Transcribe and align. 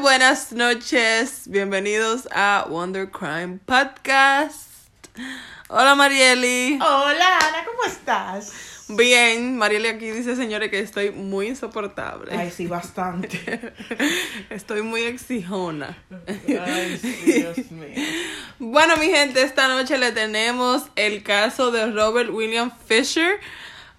buenas 0.00 0.52
noches. 0.52 1.42
Bienvenidos 1.46 2.28
a 2.30 2.66
Wonder 2.68 3.10
Crime 3.10 3.58
Podcast. 3.64 4.68
Hola 5.68 5.94
Marieli. 5.94 6.78
Hola 6.82 7.38
Ana, 7.38 7.64
¿cómo 7.64 7.84
estás? 7.84 8.52
Bien, 8.88 9.56
Marieli 9.56 9.88
aquí 9.88 10.10
dice, 10.10 10.36
señores, 10.36 10.70
que 10.70 10.80
estoy 10.80 11.12
muy 11.12 11.48
insoportable. 11.48 12.36
Ay, 12.36 12.50
sí, 12.50 12.66
bastante. 12.66 13.72
estoy 14.50 14.82
muy 14.82 15.02
exijona. 15.02 15.96
Ay, 16.26 17.00
Dios 17.24 17.70
mío. 17.70 18.04
Bueno, 18.58 18.96
mi 18.98 19.06
gente, 19.06 19.42
esta 19.42 19.66
noche 19.68 19.96
le 19.96 20.12
tenemos 20.12 20.84
el 20.96 21.22
caso 21.22 21.70
de 21.70 21.90
Robert 21.90 22.30
William 22.30 22.70
Fisher. 22.86 23.40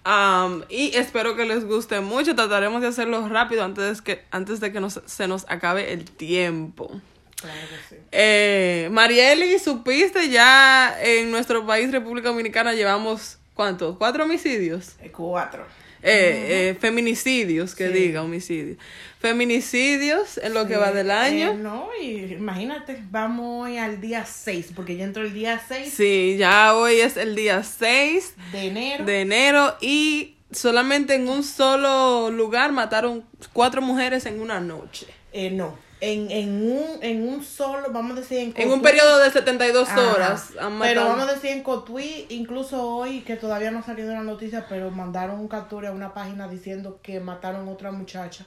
Um, 0.08 0.64
y 0.70 0.96
espero 0.96 1.36
que 1.36 1.44
les 1.44 1.66
guste 1.66 2.00
mucho. 2.00 2.34
Trataremos 2.34 2.82
de 2.82 2.88
hacerlo 2.88 3.28
rápido 3.28 3.66
antes 3.66 3.98
de 3.98 4.04
que, 4.04 4.24
antes 4.32 4.62
de 4.62 4.71
que 4.71 4.80
nos, 4.80 5.02
se 5.06 5.28
nos 5.28 5.46
acabe 5.50 5.92
el 5.92 6.06
tiempo. 6.06 6.89
Claro 7.36 7.60
que 7.70 7.96
sí. 7.96 8.02
Eh, 8.14 8.88
Marieli, 8.89 9.60
supiste 9.60 10.30
ya 10.30 10.96
en 11.02 11.30
nuestro 11.30 11.66
país, 11.66 11.92
República 11.92 12.30
Dominicana, 12.30 12.74
llevamos 12.74 13.38
¿cuántos? 13.54 13.97
¿Cuatro 13.97 14.24
homicidios? 14.24 14.96
Eh, 15.02 15.11
Cuatro. 15.11 15.66
Eh, 16.04 16.69
eh, 16.71 16.78
feminicidios, 16.79 17.74
que 17.75 17.87
Sí. 17.87 17.93
diga, 17.93 18.21
homicidios. 18.24 18.78
Feminicidios 19.19 20.38
en 20.39 20.54
lo 20.54 20.68
que 20.68 20.75
va 20.78 20.92
del 20.92 21.11
año. 21.11 21.51
eh, 21.51 21.55
no, 21.55 21.88
y 22.01 22.33
imagínate, 22.33 23.01
vamos 23.10 23.65
hoy 23.68 23.78
al 23.78 24.02
día 24.02 24.25
6, 24.25 24.71
porque 24.75 24.96
ya 24.96 25.04
entró 25.05 25.24
el 25.24 25.33
día 25.33 25.61
6 25.68 25.93
Sí, 25.93 26.36
ya 26.38 26.75
hoy 26.75 27.00
es 27.00 27.18
el 27.18 27.36
día 27.36 27.64
6 27.64 28.33
de 28.52 28.68
enero. 28.68 29.05
de 29.05 29.21
enero 29.21 29.75
y 29.82 30.36
solamente 30.52 31.15
en 31.15 31.28
un 31.29 31.43
solo 31.43 32.30
lugar 32.31 32.72
mataron 32.72 33.23
cuatro 33.53 33.81
mujeres 33.81 34.25
en 34.25 34.39
una 34.41 34.59
noche. 34.59 35.08
Eh, 35.33 35.50
no, 35.52 35.77
en, 36.00 36.30
en, 36.30 36.72
un, 36.72 36.86
en 37.02 37.28
un 37.28 37.44
solo, 37.44 37.92
vamos 37.92 38.17
a 38.17 38.22
decir 38.22 38.38
en 38.39 38.53
En 38.55 38.69
un 38.72 38.80
Cotuí. 38.80 38.92
periodo 38.92 39.19
de 39.19 39.31
72 39.31 39.89
Ajá. 39.89 40.13
horas 40.13 40.53
han 40.59 40.80
Pero 40.80 41.05
vamos 41.05 41.27
a 41.27 41.33
decir 41.33 41.52
en 41.52 41.63
Cotuí, 41.63 42.25
incluso 42.30 42.88
hoy, 42.88 43.22
que 43.22 43.35
todavía 43.35 43.72
no 43.72 43.80
ha 43.80 43.83
salido 43.83 44.13
la 44.13 44.22
noticia, 44.23 44.66
pero 44.69 44.91
mandaron 44.91 45.39
un 45.39 45.47
captura 45.47 45.89
a 45.89 45.91
una 45.94 46.13
página 46.13 46.47
diciendo 46.47 46.99
que 47.02 47.19
mataron 47.19 47.67
a 47.67 47.72
otra 47.72 47.91
muchacha 47.91 48.45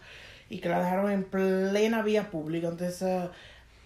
y 0.49 0.59
que 0.61 0.69
la 0.69 0.81
dejaron 0.83 1.11
en 1.11 1.25
plena 1.25 2.03
vía 2.03 2.31
pública. 2.31 2.69
Entonces, 2.69 3.03
eh, 3.03 3.29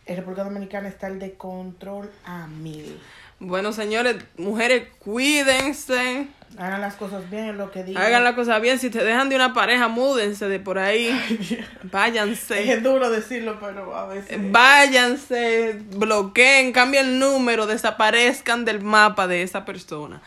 en 0.07 0.17
República 0.17 0.45
Dominicana 0.45 0.89
está 0.89 1.07
el 1.07 1.19
de 1.19 1.35
control 1.35 2.11
a 2.25 2.47
mil. 2.47 2.99
Bueno, 3.41 3.73
señores, 3.73 4.17
mujeres, 4.37 4.89
cuídense. 4.99 6.29
Hagan 6.57 6.81
las 6.81 6.95
cosas 6.95 7.29
bien, 7.31 7.59
lo 7.59 7.73
que 7.73 7.83
digo. 7.83 7.99
Hagan 7.99 8.23
la 8.23 8.37
cosa 8.37 8.61
bien. 8.61 8.79
Si 8.79 8.89
te 8.89 9.03
dejan 9.03 9.29
de 9.29 9.35
una 9.35 9.53
pareja, 9.53 9.89
múdense 9.89 10.49
de 10.49 10.61
por 10.61 10.79
ahí. 10.79 11.11
Váyanse. 11.83 12.73
Es 12.73 12.83
duro 12.83 13.11
decirlo, 13.11 13.59
pero 13.61 13.97
a 13.97 14.07
veces. 14.07 14.39
Váyanse, 14.53 15.81
bloqueen, 15.97 16.73
cambien 16.73 17.07
el 17.07 17.19
número, 17.19 17.67
desaparezcan 17.67 18.65
del 18.65 18.83
mapa 18.83 19.27
de 19.27 19.43
esa 19.43 19.65
persona. 19.65 20.23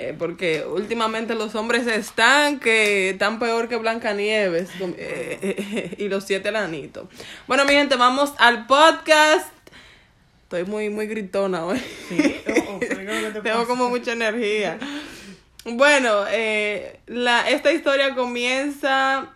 Eh, 0.00 0.14
porque 0.16 0.64
últimamente 0.64 1.34
los 1.34 1.56
hombres 1.56 1.88
están 1.88 2.60
que 2.60 3.10
están 3.10 3.40
peor 3.40 3.68
que 3.68 3.74
Blancanieves 3.74 4.70
eh, 4.80 4.94
eh, 4.96 5.94
y 5.98 6.08
los 6.08 6.22
siete 6.22 6.52
lanitos. 6.52 7.08
Bueno, 7.48 7.64
mi 7.64 7.72
gente, 7.72 7.96
vamos 7.96 8.32
al 8.38 8.66
podcast. 8.68 9.48
Estoy 10.48 10.64
muy, 10.64 10.88
muy 10.88 11.06
gritona 11.06 11.66
hoy. 11.66 11.78
Sí, 12.08 12.40
oh, 12.48 12.52
oh, 12.70 12.78
pero 12.80 12.96
¿qué 12.96 13.16
es 13.18 13.22
lo 13.22 13.28
que 13.28 13.34
te 13.34 13.40
Tengo 13.50 13.66
como 13.66 13.90
mucha 13.90 14.12
energía. 14.12 14.78
Bueno, 15.66 16.24
eh, 16.30 17.00
la, 17.06 17.50
esta 17.50 17.70
historia 17.70 18.14
comienza. 18.14 19.34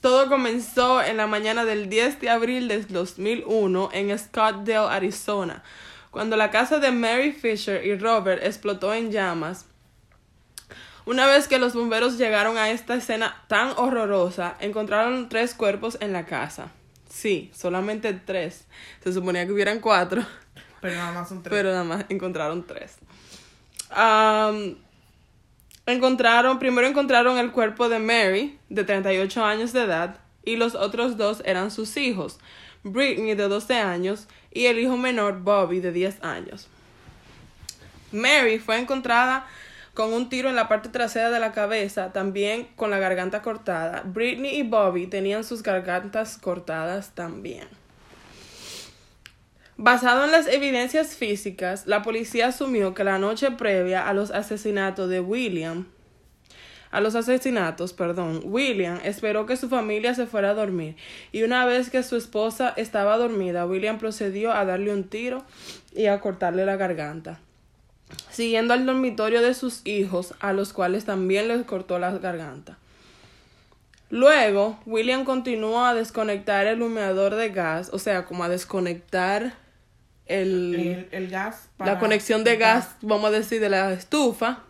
Todo 0.00 0.28
comenzó 0.28 1.02
en 1.02 1.16
la 1.16 1.26
mañana 1.26 1.64
del 1.64 1.88
10 1.88 2.20
de 2.20 2.30
abril 2.30 2.68
del 2.68 2.86
2001 2.86 3.90
en 3.92 4.16
Scottsdale, 4.16 4.94
Arizona, 4.94 5.64
cuando 6.12 6.36
la 6.36 6.52
casa 6.52 6.78
de 6.78 6.92
Mary 6.92 7.32
Fisher 7.32 7.84
y 7.84 7.96
Robert 7.96 8.44
explotó 8.44 8.94
en 8.94 9.10
llamas. 9.10 9.66
Una 11.04 11.26
vez 11.26 11.48
que 11.48 11.58
los 11.58 11.74
bomberos 11.74 12.16
llegaron 12.16 12.56
a 12.58 12.70
esta 12.70 12.94
escena 12.94 13.42
tan 13.48 13.72
horrorosa, 13.76 14.54
encontraron 14.60 15.28
tres 15.28 15.52
cuerpos 15.52 15.98
en 16.00 16.12
la 16.12 16.26
casa. 16.26 16.70
Sí, 17.22 17.52
solamente 17.54 18.12
tres. 18.14 18.64
Se 19.04 19.12
suponía 19.12 19.46
que 19.46 19.52
hubieran 19.52 19.78
cuatro. 19.78 20.26
Pero 20.80 20.96
nada 20.96 21.12
más 21.12 21.28
son 21.28 21.40
tres. 21.40 21.56
Pero 21.56 21.70
nada 21.70 21.84
más 21.84 22.04
encontraron 22.08 22.66
tres. 22.66 22.96
Encontraron, 25.86 26.58
primero 26.58 26.88
encontraron 26.88 27.38
el 27.38 27.52
cuerpo 27.52 27.88
de 27.88 28.00
Mary, 28.00 28.58
de 28.68 28.82
38 28.82 29.44
años 29.44 29.72
de 29.72 29.84
edad, 29.84 30.18
y 30.44 30.56
los 30.56 30.74
otros 30.74 31.16
dos 31.16 31.42
eran 31.44 31.70
sus 31.70 31.96
hijos, 31.96 32.40
Britney, 32.82 33.36
de 33.36 33.46
12 33.46 33.76
años, 33.76 34.26
y 34.50 34.66
el 34.66 34.80
hijo 34.80 34.96
menor, 34.96 35.42
Bobby, 35.42 35.78
de 35.78 35.92
10 35.92 36.24
años. 36.24 36.66
Mary 38.10 38.58
fue 38.58 38.80
encontrada 38.80 39.46
con 39.94 40.12
un 40.12 40.28
tiro 40.28 40.48
en 40.48 40.56
la 40.56 40.68
parte 40.68 40.88
trasera 40.88 41.30
de 41.30 41.40
la 41.40 41.52
cabeza, 41.52 42.12
también 42.12 42.68
con 42.76 42.90
la 42.90 42.98
garganta 42.98 43.42
cortada. 43.42 44.02
Britney 44.04 44.56
y 44.58 44.62
Bobby 44.62 45.06
tenían 45.06 45.44
sus 45.44 45.62
gargantas 45.62 46.38
cortadas 46.38 47.14
también. 47.14 47.68
Basado 49.76 50.24
en 50.24 50.30
las 50.30 50.46
evidencias 50.46 51.16
físicas, 51.16 51.86
la 51.86 52.02
policía 52.02 52.48
asumió 52.48 52.94
que 52.94 53.04
la 53.04 53.18
noche 53.18 53.50
previa 53.50 54.06
a 54.08 54.14
los 54.14 54.30
asesinatos 54.30 55.08
de 55.08 55.20
William, 55.20 55.86
a 56.92 57.00
los 57.00 57.14
asesinatos, 57.14 57.94
perdón, 57.94 58.42
William 58.44 59.00
esperó 59.02 59.46
que 59.46 59.56
su 59.56 59.70
familia 59.70 60.14
se 60.14 60.26
fuera 60.26 60.50
a 60.50 60.54
dormir 60.54 60.94
y 61.32 61.42
una 61.42 61.64
vez 61.64 61.88
que 61.88 62.02
su 62.02 62.16
esposa 62.16 62.74
estaba 62.76 63.16
dormida, 63.16 63.66
William 63.66 63.98
procedió 63.98 64.52
a 64.52 64.66
darle 64.66 64.92
un 64.92 65.04
tiro 65.04 65.42
y 65.96 66.06
a 66.06 66.20
cortarle 66.20 66.66
la 66.66 66.76
garganta, 66.76 67.40
siguiendo 68.30 68.74
al 68.74 68.86
dormitorio 68.86 69.42
de 69.42 69.54
sus 69.54 69.86
hijos, 69.86 70.34
a 70.40 70.52
los 70.52 70.72
cuales 70.72 71.04
también 71.04 71.48
les 71.48 71.64
cortó 71.64 71.98
la 71.98 72.10
garganta. 72.12 72.78
Luego, 74.10 74.78
William 74.84 75.24
continuó 75.24 75.84
a 75.84 75.94
desconectar 75.94 76.66
el 76.66 76.82
humeador 76.82 77.34
de 77.34 77.48
gas, 77.48 77.88
o 77.92 77.98
sea, 77.98 78.26
como 78.26 78.44
a 78.44 78.48
desconectar 78.50 79.54
el, 80.26 80.74
el, 80.74 81.08
el 81.10 81.28
gas. 81.28 81.70
la 81.78 81.98
conexión 81.98 82.44
de 82.44 82.56
gas, 82.56 82.96
vamos 83.00 83.26
a 83.26 83.30
decir, 83.30 83.60
de 83.60 83.70
la 83.70 83.92
estufa. 83.92 84.60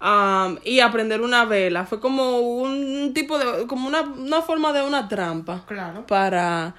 am, 0.00 0.58
y 0.64 0.80
a 0.80 0.90
prender 0.90 1.20
una 1.20 1.44
vela. 1.44 1.86
Fue 1.86 2.00
como 2.00 2.40
un 2.40 3.12
tipo 3.14 3.38
de, 3.38 3.66
como 3.66 3.86
una, 3.86 4.00
una 4.02 4.42
forma 4.42 4.72
de 4.72 4.82
una 4.82 5.08
trampa. 5.08 5.64
Claro. 5.66 6.06
Para 6.06 6.74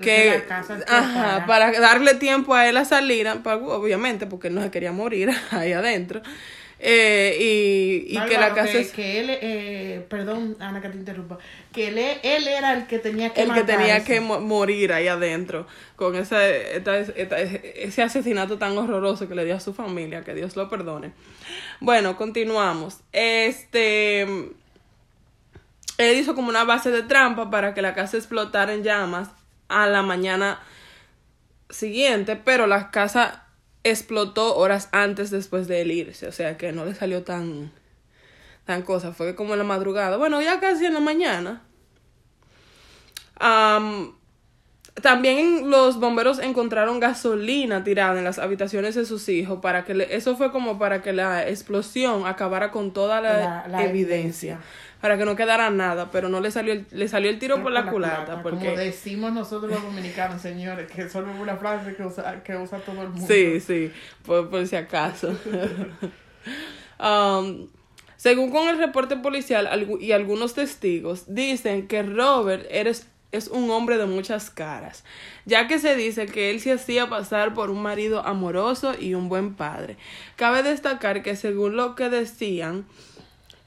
Que 0.00 0.22
que, 0.22 0.30
la 0.38 0.44
casa 0.44 0.78
ajá, 0.88 1.46
para 1.46 1.72
darle 1.80 2.14
tiempo 2.14 2.54
a 2.54 2.68
él 2.68 2.76
a 2.76 2.84
salir, 2.84 3.28
pa- 3.42 3.56
obviamente, 3.56 4.26
porque 4.26 4.48
él 4.48 4.54
no 4.54 4.62
se 4.62 4.70
quería 4.70 4.92
morir 4.92 5.30
ahí 5.50 5.72
adentro. 5.72 6.22
Eh, 6.80 7.36
y, 7.40 8.16
y 8.16 8.20
que 8.28 8.38
la 8.38 8.54
casa 8.54 8.70
que, 8.70 8.78
es 8.78 8.92
que 8.92 9.18
él, 9.18 9.26
eh, 9.30 10.06
perdón, 10.08 10.56
Ana, 10.60 10.80
que 10.80 10.88
te 10.88 10.96
interrumpa, 10.96 11.36
que 11.72 11.88
él, 11.88 11.98
él 12.22 12.46
era 12.46 12.72
el 12.72 12.86
que 12.86 13.00
tenía 13.00 13.34
que 13.34 13.42
el 13.42 13.52
que 13.52 13.64
tenía 13.64 14.04
que 14.04 14.20
mo- 14.20 14.38
morir 14.40 14.92
ahí 14.92 15.08
adentro 15.08 15.66
con 15.96 16.14
ese, 16.14 16.76
esta- 16.76 16.98
esta- 17.00 17.40
ese 17.40 18.02
asesinato 18.02 18.58
tan 18.58 18.78
horroroso 18.78 19.28
que 19.28 19.34
le 19.34 19.44
dio 19.44 19.56
a 19.56 19.60
su 19.60 19.74
familia, 19.74 20.22
que 20.22 20.34
Dios 20.34 20.54
lo 20.54 20.68
perdone. 20.68 21.10
Bueno, 21.80 22.16
continuamos. 22.16 22.98
Este, 23.12 24.22
él 24.22 26.16
hizo 26.16 26.36
como 26.36 26.48
una 26.48 26.62
base 26.62 26.92
de 26.92 27.02
trampa 27.02 27.50
para 27.50 27.74
que 27.74 27.82
la 27.82 27.94
casa 27.94 28.16
explotara 28.16 28.72
en 28.72 28.84
llamas 28.84 29.30
a 29.68 29.86
la 29.86 30.02
mañana 30.02 30.60
siguiente, 31.70 32.36
pero 32.36 32.66
la 32.66 32.90
casa 32.90 33.44
explotó 33.84 34.56
horas 34.56 34.88
antes 34.92 35.30
después 35.30 35.68
de 35.68 35.82
él 35.82 35.92
irse, 35.92 36.26
o 36.26 36.32
sea 36.32 36.56
que 36.56 36.72
no 36.72 36.84
le 36.84 36.94
salió 36.94 37.22
tan 37.22 37.70
tan 38.64 38.82
cosa, 38.82 39.12
fue 39.12 39.34
como 39.34 39.54
en 39.54 39.58
la 39.58 39.64
madrugada, 39.64 40.16
bueno, 40.18 40.42
ya 40.42 40.60
casi 40.60 40.84
en 40.84 40.92
la 40.94 41.00
mañana. 41.00 41.62
Am, 43.40 44.14
también 45.02 45.70
los 45.70 46.00
bomberos 46.00 46.38
encontraron 46.40 46.98
gasolina 46.98 47.84
tirada 47.84 48.18
en 48.18 48.24
las 48.24 48.38
habitaciones 48.38 48.94
de 48.96 49.04
sus 49.06 49.28
hijos 49.28 49.60
para 49.62 49.84
que 49.84 49.94
le- 49.94 50.14
eso 50.16 50.36
fue 50.36 50.50
como 50.50 50.78
para 50.78 51.02
que 51.02 51.12
la 51.12 51.48
explosión 51.48 52.26
acabara 52.26 52.70
con 52.72 52.92
toda 52.92 53.20
la, 53.20 53.38
La- 53.38 53.68
la 53.68 53.84
evidencia, 53.84 54.54
evidencia. 54.54 54.60
Para 55.00 55.16
que 55.16 55.24
no 55.24 55.36
quedara 55.36 55.70
nada, 55.70 56.10
pero 56.10 56.28
no 56.28 56.40
le 56.40 56.50
salió 56.50 56.72
el, 56.72 56.86
le 56.90 57.08
salió 57.08 57.30
el 57.30 57.38
tiro 57.38 57.62
por 57.62 57.72
la, 57.72 57.90
culata, 57.90 58.42
porque 58.42 58.66
Como 58.66 58.76
decimos 58.78 59.32
nosotros 59.32 59.70
los 59.70 59.82
dominicanos, 59.82 60.42
señores, 60.42 60.90
que 60.90 61.08
solo 61.08 61.32
es 61.32 61.38
una 61.38 61.56
frase 61.56 61.94
que 61.94 62.02
usa, 62.04 62.42
que 62.42 62.56
usa 62.56 62.78
todo 62.80 63.02
el 63.02 63.08
mundo. 63.10 63.26
Sí, 63.26 63.60
sí, 63.60 63.92
por, 64.24 64.50
por 64.50 64.66
si 64.66 64.76
acaso. 64.76 65.36
Um, 67.00 67.68
según 68.16 68.50
con 68.50 68.68
el 68.68 68.78
reporte 68.78 69.16
policial 69.16 69.68
y 70.00 70.12
algunos 70.12 70.54
testigos, 70.54 71.32
dicen 71.32 71.86
que 71.86 72.02
Robert 72.02 72.66
eres, 72.68 73.06
es 73.30 73.46
un 73.46 73.70
hombre 73.70 73.96
de 73.96 74.06
muchas 74.06 74.50
caras, 74.50 75.04
ya 75.44 75.68
que 75.68 75.78
se 75.78 75.94
dice 75.94 76.26
que 76.26 76.50
él 76.50 76.60
se 76.60 76.72
hacía 76.72 77.08
pasar 77.08 77.54
por 77.54 77.70
un 77.70 77.80
marido 77.80 78.26
amoroso 78.26 78.94
y 78.98 79.14
un 79.14 79.28
buen 79.28 79.54
padre. 79.54 79.96
Cabe 80.34 80.64
destacar 80.64 81.22
que 81.22 81.36
según 81.36 81.76
lo 81.76 81.94
que 81.94 82.08
decían, 82.08 82.86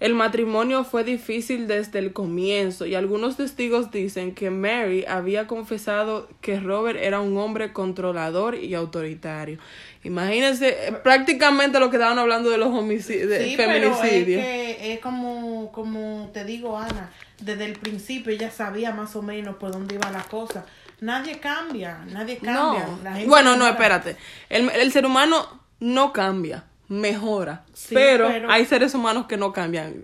El 0.01 0.15
matrimonio 0.15 0.83
fue 0.83 1.03
difícil 1.03 1.67
desde 1.67 1.99
el 1.99 2.11
comienzo 2.11 2.87
y 2.87 2.95
algunos 2.95 3.37
testigos 3.37 3.91
dicen 3.91 4.33
que 4.33 4.49
Mary 4.49 5.05
había 5.07 5.45
confesado 5.45 6.27
que 6.41 6.59
Robert 6.59 6.97
era 6.99 7.21
un 7.21 7.37
hombre 7.37 7.71
controlador 7.71 8.55
y 8.55 8.73
autoritario. 8.73 9.59
Imagínense 10.03 10.87
eh, 10.87 10.91
prácticamente 10.91 11.79
lo 11.79 11.91
que 11.91 11.97
estaban 11.97 12.17
hablando 12.17 12.49
de 12.49 12.57
los 12.57 12.69
homicidios, 12.69 13.43
Sí, 13.43 13.53
pero 13.55 13.93
es, 13.93 13.99
que 13.99 14.93
es 14.93 14.99
como, 15.01 15.71
como 15.71 16.31
te 16.33 16.45
digo, 16.45 16.79
Ana, 16.79 17.11
desde 17.39 17.65
el 17.65 17.73
principio 17.73 18.33
ella 18.33 18.49
sabía 18.49 18.91
más 18.93 19.15
o 19.15 19.21
menos 19.21 19.57
por 19.57 19.71
dónde 19.71 19.93
iba 19.93 20.09
la 20.09 20.23
cosa. 20.23 20.65
Nadie 20.99 21.39
cambia, 21.39 22.03
nadie 22.11 22.37
cambia. 22.37 22.87
No. 22.87 22.99
La 23.03 23.13
gente 23.13 23.29
Bueno, 23.29 23.55
no, 23.55 23.67
espérate. 23.67 24.17
El, 24.49 24.67
el 24.71 24.91
ser 24.91 25.05
humano 25.05 25.61
no 25.79 26.11
cambia, 26.11 26.63
mejora. 26.91 27.63
Sí, 27.73 27.95
pero, 27.95 28.27
pero- 28.27 28.51
hay 28.51 28.65
seres 28.65 28.93
humanos 28.93 29.25
que 29.25 29.37
no 29.37 29.53
cambian. 29.53 30.03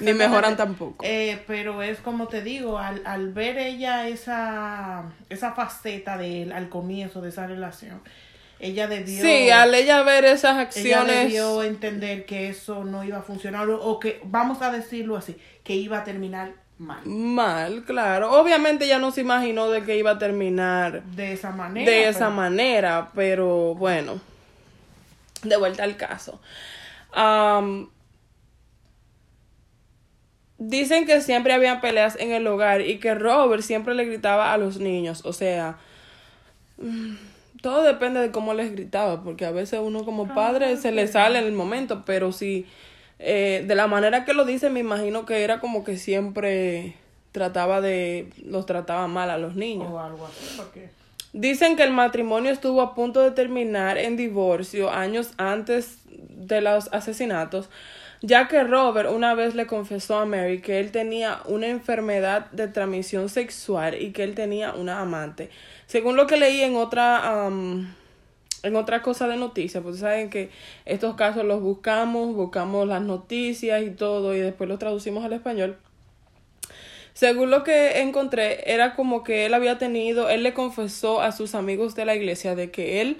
Ni 0.00 0.12
mejoran 0.14 0.56
tampoco. 0.56 1.04
Eh, 1.06 1.40
pero 1.46 1.80
es 1.82 2.00
como 2.00 2.26
te 2.26 2.42
digo, 2.42 2.78
al, 2.78 3.02
al 3.06 3.32
ver 3.32 3.56
ella 3.56 4.08
esa, 4.08 5.04
esa 5.30 5.52
faceta 5.52 6.18
de 6.18 6.42
él 6.42 6.52
al 6.52 6.68
comienzo 6.68 7.20
de 7.20 7.28
esa 7.28 7.46
relación, 7.46 8.02
ella 8.58 8.88
debió, 8.88 9.22
sí, 9.22 9.50
al 9.50 9.74
ella 9.74 10.02
ver 10.02 10.24
esas 10.24 10.52
ella 10.54 10.60
acciones. 10.62 11.16
debió 11.28 11.62
entender 11.62 12.24
que 12.24 12.48
eso 12.48 12.82
no 12.82 13.04
iba 13.04 13.18
a 13.18 13.22
funcionar 13.22 13.68
o, 13.70 13.80
o 13.80 14.00
que, 14.00 14.20
vamos 14.24 14.60
a 14.62 14.72
decirlo 14.72 15.16
así, 15.16 15.36
que 15.62 15.74
iba 15.76 15.98
a 15.98 16.04
terminar 16.04 16.52
mal. 16.78 17.06
Mal, 17.06 17.84
claro. 17.84 18.32
Obviamente 18.32 18.86
ella 18.86 18.98
no 18.98 19.12
se 19.12 19.20
imaginó 19.20 19.70
de 19.70 19.82
que 19.84 19.96
iba 19.96 20.10
a 20.12 20.18
terminar 20.18 21.04
De 21.04 21.32
esa 21.32 21.50
manera. 21.52 21.88
de 21.88 22.08
esa 22.08 22.18
pero- 22.18 22.30
manera, 22.32 23.10
pero 23.14 23.74
bueno, 23.76 24.20
de 25.44 25.56
vuelta 25.56 25.84
al 25.84 25.96
caso. 25.96 26.40
Dicen 30.58 31.04
que 31.04 31.20
siempre 31.20 31.52
había 31.52 31.80
peleas 31.80 32.16
en 32.18 32.32
el 32.32 32.46
hogar 32.46 32.80
y 32.80 32.98
que 32.98 33.14
Robert 33.14 33.62
siempre 33.62 33.94
le 33.94 34.04
gritaba 34.04 34.52
a 34.52 34.58
los 34.58 34.78
niños, 34.78 35.22
o 35.24 35.32
sea, 35.32 35.78
mm, 36.78 37.16
todo 37.60 37.82
depende 37.82 38.20
de 38.20 38.30
cómo 38.30 38.54
les 38.54 38.72
gritaba, 38.72 39.22
porque 39.22 39.46
a 39.46 39.50
veces 39.50 39.80
uno 39.82 40.04
como 40.04 40.32
padre 40.32 40.76
se 40.76 40.92
le 40.92 41.08
sale 41.08 41.40
en 41.40 41.46
el 41.46 41.52
momento, 41.52 42.04
pero 42.06 42.30
si 42.30 42.66
eh, 43.18 43.64
de 43.66 43.74
la 43.74 43.86
manera 43.88 44.24
que 44.24 44.32
lo 44.32 44.44
dice, 44.44 44.70
me 44.70 44.80
imagino 44.80 45.26
que 45.26 45.42
era 45.42 45.60
como 45.60 45.82
que 45.82 45.96
siempre 45.96 46.94
trataba 47.32 47.80
de, 47.80 48.30
los 48.44 48.64
trataba 48.64 49.08
mal 49.08 49.30
a 49.30 49.38
los 49.38 49.56
niños. 49.56 49.90
O 49.90 49.98
algo 49.98 50.26
así, 50.26 50.54
porque... 50.56 50.88
Dicen 51.34 51.74
que 51.74 51.82
el 51.82 51.90
matrimonio 51.90 52.52
estuvo 52.52 52.80
a 52.80 52.94
punto 52.94 53.20
de 53.20 53.32
terminar 53.32 53.98
en 53.98 54.16
divorcio 54.16 54.92
años 54.92 55.32
antes 55.36 55.98
de 56.06 56.60
los 56.60 56.92
asesinatos, 56.92 57.68
ya 58.22 58.46
que 58.46 58.62
Robert 58.62 59.10
una 59.10 59.34
vez 59.34 59.56
le 59.56 59.66
confesó 59.66 60.16
a 60.18 60.26
Mary 60.26 60.60
que 60.60 60.78
él 60.78 60.92
tenía 60.92 61.40
una 61.46 61.66
enfermedad 61.66 62.52
de 62.52 62.68
transmisión 62.68 63.28
sexual 63.28 64.00
y 64.00 64.12
que 64.12 64.22
él 64.22 64.36
tenía 64.36 64.74
una 64.74 65.00
amante. 65.00 65.50
Según 65.86 66.14
lo 66.14 66.28
que 66.28 66.36
leí 66.36 66.60
en 66.60 66.76
otra 66.76 67.46
am, 67.46 67.92
en 68.62 68.76
otra 68.76 69.02
cosa 69.02 69.26
de 69.26 69.36
noticias, 69.36 69.82
pues 69.82 69.98
saben 69.98 70.30
que 70.30 70.50
estos 70.84 71.16
casos 71.16 71.44
los 71.44 71.60
buscamos, 71.60 72.32
buscamos 72.32 72.86
las 72.86 73.02
noticias 73.02 73.82
y 73.82 73.90
todo 73.90 74.36
y 74.36 74.38
después 74.38 74.68
los 74.68 74.78
traducimos 74.78 75.24
al 75.24 75.32
español. 75.32 75.78
Según 77.14 77.50
lo 77.50 77.62
que 77.62 78.00
encontré, 78.00 78.70
era 78.72 78.94
como 78.94 79.22
que 79.22 79.46
él 79.46 79.54
había 79.54 79.78
tenido, 79.78 80.28
él 80.28 80.42
le 80.42 80.52
confesó 80.52 81.20
a 81.22 81.32
sus 81.32 81.54
amigos 81.54 81.94
de 81.94 82.04
la 82.04 82.14
iglesia 82.14 82.54
de 82.56 82.70
que 82.70 83.00
él 83.00 83.18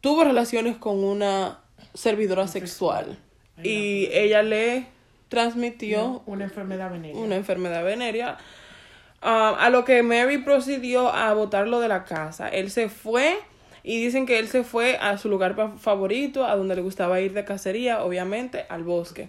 tuvo 0.00 0.24
relaciones 0.24 0.76
con 0.76 1.04
una 1.04 1.60
servidora 1.94 2.46
sexual 2.48 3.18
y 3.62 4.08
ella 4.12 4.42
le 4.42 4.86
transmitió 5.28 6.22
Una 6.26 6.44
enfermedad 6.44 6.90
venérea. 6.90 7.20
una 7.20 7.36
enfermedad 7.36 7.84
venérea. 7.84 8.38
Ah, 9.20 9.56
a 9.58 9.68
lo 9.68 9.84
que 9.84 10.02
Mary 10.02 10.38
procedió 10.38 11.12
a 11.12 11.32
botarlo 11.34 11.80
de 11.80 11.88
la 11.88 12.04
casa. 12.04 12.48
Él 12.48 12.70
se 12.70 12.88
fue 12.88 13.36
y 13.82 14.02
dicen 14.02 14.26
que 14.26 14.38
él 14.38 14.48
se 14.48 14.64
fue 14.64 14.96
a 14.98 15.18
su 15.18 15.28
lugar 15.28 15.56
favorito, 15.78 16.44
a 16.44 16.56
donde 16.56 16.76
le 16.76 16.82
gustaba 16.82 17.20
ir 17.20 17.32
de 17.32 17.44
cacería, 17.44 18.02
obviamente, 18.04 18.64
al 18.68 18.84
bosque. 18.84 19.28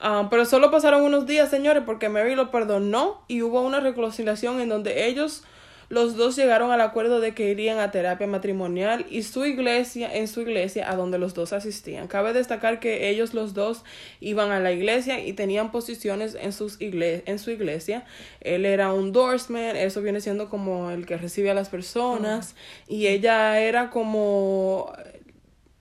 Ah, 0.00 0.28
pero 0.30 0.44
solo 0.44 0.70
pasaron 0.70 1.02
unos 1.02 1.26
días, 1.26 1.50
señores, 1.50 1.82
porque 1.86 2.08
Mary 2.08 2.34
lo 2.34 2.50
perdonó 2.50 3.24
y 3.28 3.42
hubo 3.42 3.62
una 3.62 3.80
reconciliación 3.80 4.60
en 4.60 4.68
donde 4.68 5.06
ellos 5.06 5.44
los 5.88 6.16
dos 6.16 6.34
llegaron 6.34 6.72
al 6.72 6.80
acuerdo 6.80 7.20
de 7.20 7.32
que 7.32 7.48
irían 7.48 7.78
a 7.78 7.92
terapia 7.92 8.26
matrimonial 8.26 9.06
y 9.08 9.22
su 9.22 9.44
iglesia, 9.44 10.12
en 10.12 10.26
su 10.26 10.40
iglesia, 10.40 10.90
a 10.90 10.96
donde 10.96 11.18
los 11.18 11.32
dos 11.34 11.52
asistían. 11.52 12.08
Cabe 12.08 12.32
destacar 12.32 12.80
que 12.80 13.08
ellos 13.08 13.34
los 13.34 13.54
dos 13.54 13.84
iban 14.20 14.50
a 14.50 14.58
la 14.58 14.72
iglesia 14.72 15.24
y 15.24 15.32
tenían 15.32 15.70
posiciones 15.70 16.36
en, 16.40 16.52
sus 16.52 16.80
igle 16.80 17.22
en 17.26 17.38
su 17.38 17.52
iglesia. 17.52 18.04
Él 18.40 18.64
era 18.64 18.92
un 18.92 19.12
doorsman, 19.12 19.76
eso 19.76 20.02
viene 20.02 20.20
siendo 20.20 20.48
como 20.48 20.90
el 20.90 21.06
que 21.06 21.16
recibe 21.16 21.50
a 21.50 21.54
las 21.54 21.68
personas, 21.68 22.56
y 22.88 23.06
ella 23.06 23.60
era 23.60 23.90
como 23.90 24.92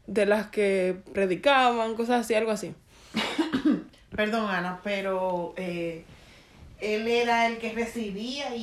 de 0.06 0.28
las 0.28 0.48
que 0.48 0.98
predicaban, 1.14 1.96
cosas 1.96 2.22
así, 2.22 2.36
algo 2.36 2.52
así. 2.52 2.74
Perdón, 4.16 4.50
Ana, 4.50 4.80
pero 4.84 5.54
eh, 5.58 6.04
él 6.80 7.08
era 7.08 7.48
el 7.48 7.58
que 7.58 7.74
recibía 7.74 8.56
y, 8.56 8.62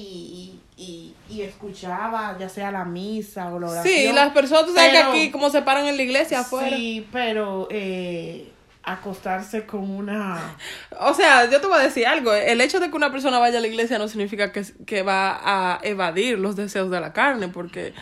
y, 0.76 0.82
y, 0.82 1.14
y 1.34 1.42
escuchaba, 1.42 2.36
ya 2.38 2.48
sea 2.48 2.70
la 2.70 2.84
misa 2.84 3.52
o 3.52 3.58
la 3.60 3.68
oración. 3.70 3.94
Sí, 3.94 4.12
las 4.12 4.32
personas, 4.32 4.66
tú 4.66 4.74
sabes 4.74 4.92
que 4.92 4.98
aquí 4.98 5.30
como 5.30 5.50
se 5.50 5.62
paran 5.62 5.86
en 5.86 5.96
la 5.96 6.02
iglesia 6.02 6.40
afuera. 6.40 6.76
Sí, 6.76 7.06
pero 7.12 7.68
eh, 7.70 8.50
acostarse 8.82 9.64
con 9.66 9.88
una... 9.90 10.56
O 11.00 11.14
sea, 11.14 11.48
yo 11.50 11.60
te 11.60 11.66
voy 11.66 11.78
a 11.78 11.82
decir 11.82 12.06
algo. 12.06 12.32
El 12.34 12.60
hecho 12.60 12.80
de 12.80 12.90
que 12.90 12.96
una 12.96 13.10
persona 13.10 13.38
vaya 13.38 13.58
a 13.58 13.60
la 13.60 13.66
iglesia 13.68 13.98
no 13.98 14.08
significa 14.08 14.52
que, 14.52 14.64
que 14.86 15.02
va 15.02 15.40
a 15.42 15.80
evadir 15.82 16.38
los 16.38 16.54
deseos 16.56 16.90
de 16.90 17.00
la 17.00 17.12
carne, 17.12 17.48
porque 17.48 17.92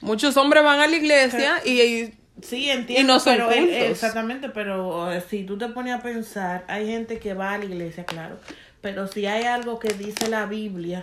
muchos 0.00 0.36
hombres 0.36 0.62
van 0.64 0.80
a 0.80 0.86
la 0.86 0.96
iglesia 0.96 1.60
y, 1.64 1.80
y- 1.82 2.14
Sí, 2.42 2.70
entiendo, 2.70 3.00
Y 3.00 3.04
no 3.04 3.20
son 3.20 3.34
pero 3.34 3.50
él- 3.50 3.68
cultos. 3.68 3.88
exactamente, 3.90 4.48
pero 4.48 5.10
eh, 5.12 5.22
si 5.28 5.44
tú 5.44 5.58
te 5.58 5.68
pones 5.68 5.94
a 5.94 6.00
pensar, 6.02 6.64
hay 6.68 6.86
gente 6.86 7.18
que 7.18 7.34
va 7.34 7.52
a 7.54 7.58
la 7.58 7.64
iglesia, 7.64 8.04
claro, 8.04 8.38
pero 8.80 9.06
si 9.08 9.26
hay 9.26 9.44
algo 9.44 9.78
que 9.78 9.92
dice 9.92 10.28
la 10.28 10.46
Biblia, 10.46 11.02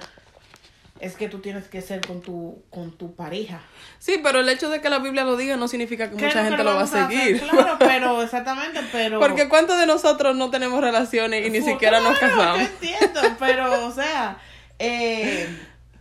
es 1.01 1.17
que 1.17 1.27
tú 1.27 1.39
tienes 1.39 1.65
que 1.67 1.81
ser 1.81 1.99
con 2.07 2.21
tu 2.21 2.63
con 2.69 2.91
tu 2.97 3.13
pareja. 3.15 3.59
sí, 3.99 4.21
pero 4.23 4.39
el 4.39 4.47
hecho 4.47 4.69
de 4.69 4.79
que 4.79 4.89
la 4.89 4.99
Biblia 4.99 5.25
lo 5.25 5.35
diga 5.35 5.57
no 5.57 5.67
significa 5.67 6.09
que 6.09 6.15
¿Qué 6.15 6.25
mucha 6.27 6.45
gente 6.45 6.63
lo 6.63 6.73
va 6.75 6.83
a 6.83 6.87
seguir. 6.87 7.41
Claro, 7.41 7.75
pero 7.79 8.21
exactamente, 8.23 8.79
pero 8.93 9.19
Porque 9.19 9.49
cuántos 9.49 9.77
de 9.77 9.87
nosotros 9.87 10.37
no 10.37 10.49
tenemos 10.51 10.79
relaciones 10.81 11.45
y 11.45 11.49
ni 11.49 11.61
siquiera 11.61 11.99
nos 11.99 12.17
casamos. 12.17 12.59
Yo 12.59 12.65
entiendo, 12.65 13.21
pero 13.37 13.85
o 13.87 13.91
sea, 13.91 14.37
eh, 14.79 15.49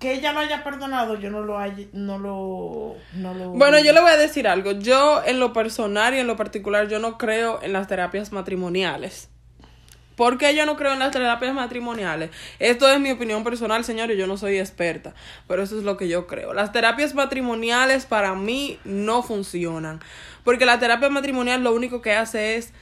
que 0.04 0.12
ella 0.12 0.32
lo 0.34 0.40
haya 0.40 0.62
perdonado, 0.62 1.18
yo 1.18 1.30
no 1.30 1.40
lo 1.40 1.58
hay, 1.58 1.88
no 1.94 2.18
lo 2.18 2.94
no 3.14 3.32
lo 3.32 3.48
Bueno, 3.50 3.78
yo 3.78 3.92
le 3.94 4.00
voy 4.00 4.10
a 4.10 4.16
decir 4.18 4.46
algo. 4.46 4.72
Yo, 4.72 5.22
en 5.24 5.40
lo 5.40 5.54
personal 5.54 6.14
y 6.14 6.18
en 6.18 6.26
lo 6.26 6.36
particular, 6.36 6.88
yo 6.88 6.98
no 6.98 7.16
creo 7.16 7.58
en 7.62 7.72
las 7.72 7.88
terapias 7.88 8.30
matrimoniales. 8.30 9.30
¿Por 10.14 10.36
qué 10.36 10.54
yo 10.54 10.66
no 10.66 10.76
creo 10.76 10.92
en 10.92 10.98
las 10.98 11.10
terapias 11.10 11.54
matrimoniales? 11.54 12.30
Esto 12.58 12.86
es 12.88 13.00
mi 13.00 13.10
opinión 13.12 13.44
personal, 13.44 13.82
señores, 13.82 14.18
yo 14.18 14.26
no 14.26 14.36
soy 14.36 14.58
experta, 14.58 15.14
pero 15.48 15.62
eso 15.62 15.78
es 15.78 15.84
lo 15.84 15.96
que 15.96 16.06
yo 16.06 16.26
creo. 16.26 16.52
Las 16.52 16.70
terapias 16.70 17.14
matrimoniales 17.14 18.04
para 18.04 18.34
mí 18.34 18.78
no 18.84 19.22
funcionan, 19.22 20.00
porque 20.44 20.66
la 20.66 20.78
terapia 20.78 21.08
matrimonial 21.08 21.64
lo 21.64 21.74
único 21.74 22.02
que 22.02 22.12
hace 22.12 22.56
es, 22.56 22.74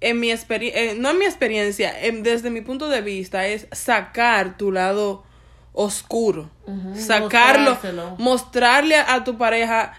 en 0.00 0.20
mi 0.20 0.30
experiencia, 0.30 0.94
no 0.96 1.10
en 1.10 1.18
mi 1.18 1.24
experiencia, 1.24 1.92
en- 2.06 2.22
desde 2.22 2.50
mi 2.50 2.60
punto 2.60 2.88
de 2.88 3.00
vista, 3.00 3.48
es 3.48 3.66
sacar 3.72 4.56
tu 4.56 4.70
lado 4.70 5.24
oscuro, 5.80 6.50
sacarlo, 6.96 7.70
mostrárselo. 7.70 8.16
mostrarle 8.18 8.96
a 8.96 9.22
tu 9.22 9.38
pareja 9.38 9.92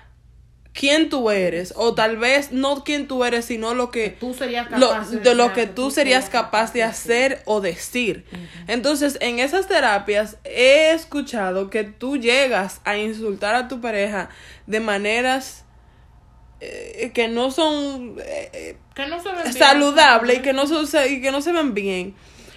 quién 0.73 1.09
tú 1.09 1.31
eres, 1.31 1.73
o 1.77 1.93
tal 1.95 2.17
vez 2.17 2.51
no 2.51 2.83
quién 2.83 3.07
tú 3.07 3.23
eres, 3.23 3.45
sino 3.45 3.73
lo 3.73 3.89
que 3.89 4.09
tú 4.09 4.33
serías 4.33 4.69
lo- 4.71 4.89
capaz 4.89 5.09
de 5.11 5.35
lo 5.35 5.53
que 5.53 5.67
tú 5.67 5.89
serías 5.89 6.29
capaz 6.29 6.73
de 6.73 6.83
hacer 6.83 7.41
o 7.45 7.61
decir. 7.61 8.25
Entonces, 8.67 9.17
en 9.21 9.39
esas 9.39 9.67
terapias 9.67 10.37
he 10.43 10.91
escuchado 10.91 11.69
que 11.69 11.85
tú 11.85 12.17
llegas 12.17 12.81
a 12.83 12.97
insultar 12.97 13.55
a 13.55 13.67
tu 13.69 13.79
pareja 13.79 14.29
de 14.67 14.79
maneras 14.81 15.63
eh, 16.59 17.11
que 17.13 17.29
no 17.29 17.51
son 17.51 18.15
eh, 18.21 18.77
que 18.93 19.07
no 19.07 19.21
se 19.23 19.29
ve 19.29 19.43
bien. 19.43 19.53
saludables 19.53 20.37
y 20.37 20.41
que 20.41 20.51
no 20.53 20.67
se, 20.67 21.09
y 21.09 21.21
que 21.21 21.31
no 21.31 21.41
se 21.41 21.53
ven 21.53 21.73
bien. 21.73 22.15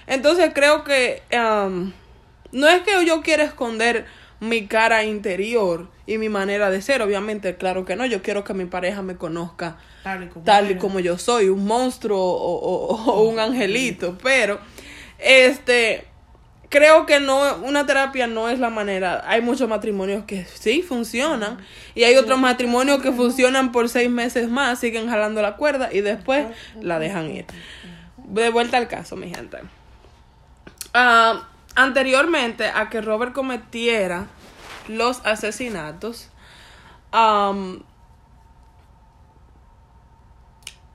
Entonces, 0.08 0.50
creo 0.52 0.82
que 0.82 1.22
um, 1.32 1.92
no 2.52 2.68
es 2.68 2.82
que 2.82 3.04
yo 3.04 3.20
quiera 3.22 3.44
esconder 3.44 4.06
mi 4.40 4.66
cara 4.66 5.04
interior 5.04 5.88
y 6.06 6.18
mi 6.18 6.28
manera 6.28 6.70
de 6.70 6.82
ser, 6.82 7.00
obviamente, 7.02 7.56
claro 7.56 7.84
que 7.84 7.96
no, 7.96 8.04
yo 8.06 8.22
quiero 8.22 8.42
que 8.44 8.54
mi 8.54 8.64
pareja 8.64 9.00
me 9.02 9.16
conozca 9.16 9.76
tal 10.02 10.24
y 10.24 10.26
como, 10.28 10.44
tal 10.44 10.64
y 10.66 10.70
eres. 10.70 10.80
como 10.80 10.98
yo 11.00 11.16
soy, 11.18 11.48
un 11.48 11.64
monstruo 11.64 12.18
o, 12.20 12.54
o- 12.54 13.12
o 13.12 13.22
un 13.22 13.38
angelito, 13.38 14.18
pero 14.22 14.58
este 15.18 16.06
creo 16.68 17.04
que 17.06 17.20
no 17.20 17.56
una 17.58 17.84
terapia 17.86 18.26
no 18.26 18.48
es 18.48 18.58
la 18.58 18.70
manera. 18.70 19.22
Hay 19.26 19.42
muchos 19.42 19.68
matrimonios 19.68 20.24
que 20.24 20.44
sí 20.46 20.82
funcionan 20.82 21.58
y 21.94 22.04
hay 22.04 22.16
otros 22.16 22.38
matrimonios 22.40 23.02
que 23.02 23.12
funcionan 23.12 23.70
por 23.72 23.88
seis 23.90 24.08
meses 24.10 24.48
más, 24.48 24.78
siguen 24.80 25.08
jalando 25.08 25.40
la 25.42 25.56
cuerda 25.56 25.90
y 25.92 26.00
después 26.00 26.46
la 26.80 26.98
dejan 26.98 27.30
ir. 27.30 27.44
de 28.16 28.48
vuelta 28.50 28.78
al 28.78 28.88
caso, 28.88 29.14
mi 29.16 29.28
gente. 29.32 29.58
Ah, 30.94 31.48
anteriormente 31.74 32.66
a 32.66 32.88
que 32.90 33.00
Robert 33.00 33.32
cometiera 33.32 34.26
los 34.88 35.24
asesinatos, 35.24 36.30
um, 37.12 37.80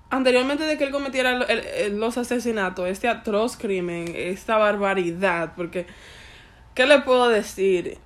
anteriormente 0.09 0.63
de 0.63 0.77
que 0.77 0.85
él 0.85 0.91
cometiera 0.91 1.45
los 1.91 2.17
asesinatos, 2.17 2.87
este 2.87 3.07
atroz 3.07 3.57
crimen, 3.57 4.13
esta 4.15 4.57
barbaridad, 4.57 5.53
porque, 5.55 5.87
¿qué 6.73 6.85
le 6.85 7.01
puedo 7.01 7.29
decir? 7.29 7.97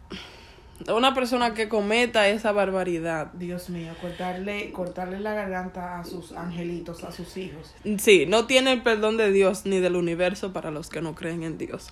Una 0.88 1.14
persona 1.14 1.54
que 1.54 1.70
cometa 1.70 2.28
esa 2.28 2.52
barbaridad. 2.54 3.32
Dios 3.34 3.70
mío, 3.70 3.94
cortarle, 4.02 4.72
cortarle 4.72 5.20
la 5.20 5.36
garganta 5.36 6.00
a 6.00 6.04
sus 6.04 6.32
angelitos, 6.32 7.04
a 7.04 7.12
sus 7.12 7.38
hijos. 7.38 7.76
Sí, 8.00 8.26
no 8.26 8.48
tiene 8.48 8.72
el 8.74 8.82
perdón 8.82 9.16
de 9.16 9.32
Dios 9.32 9.68
ni 9.68 9.80
del 9.80 9.96
universo 9.96 10.54
para 10.54 10.72
los 10.72 10.90
que 10.90 11.02
no 11.02 11.14
creen 11.14 11.44
en 11.44 11.60
Dios. 11.60 11.92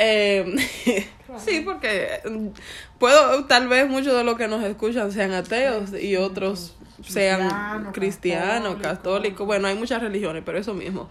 Eh, 0.00 0.56
sí, 1.38 1.60
porque 1.60 2.20
puedo, 2.98 3.44
tal 3.46 3.66
vez 3.68 3.88
muchos 3.88 4.16
de 4.16 4.22
los 4.22 4.38
que 4.38 4.46
nos 4.46 4.62
escuchan 4.62 5.10
sean 5.10 5.32
ateos 5.32 5.92
y 5.92 6.16
otros 6.16 6.76
sean 7.04 7.92
cristianos, 7.92 8.76
católicos. 8.80 9.46
Bueno, 9.46 9.68
hay 9.68 9.74
muchas 9.74 10.00
religiones, 10.00 10.42
pero 10.46 10.58
eso 10.58 10.72
mismo. 10.72 11.10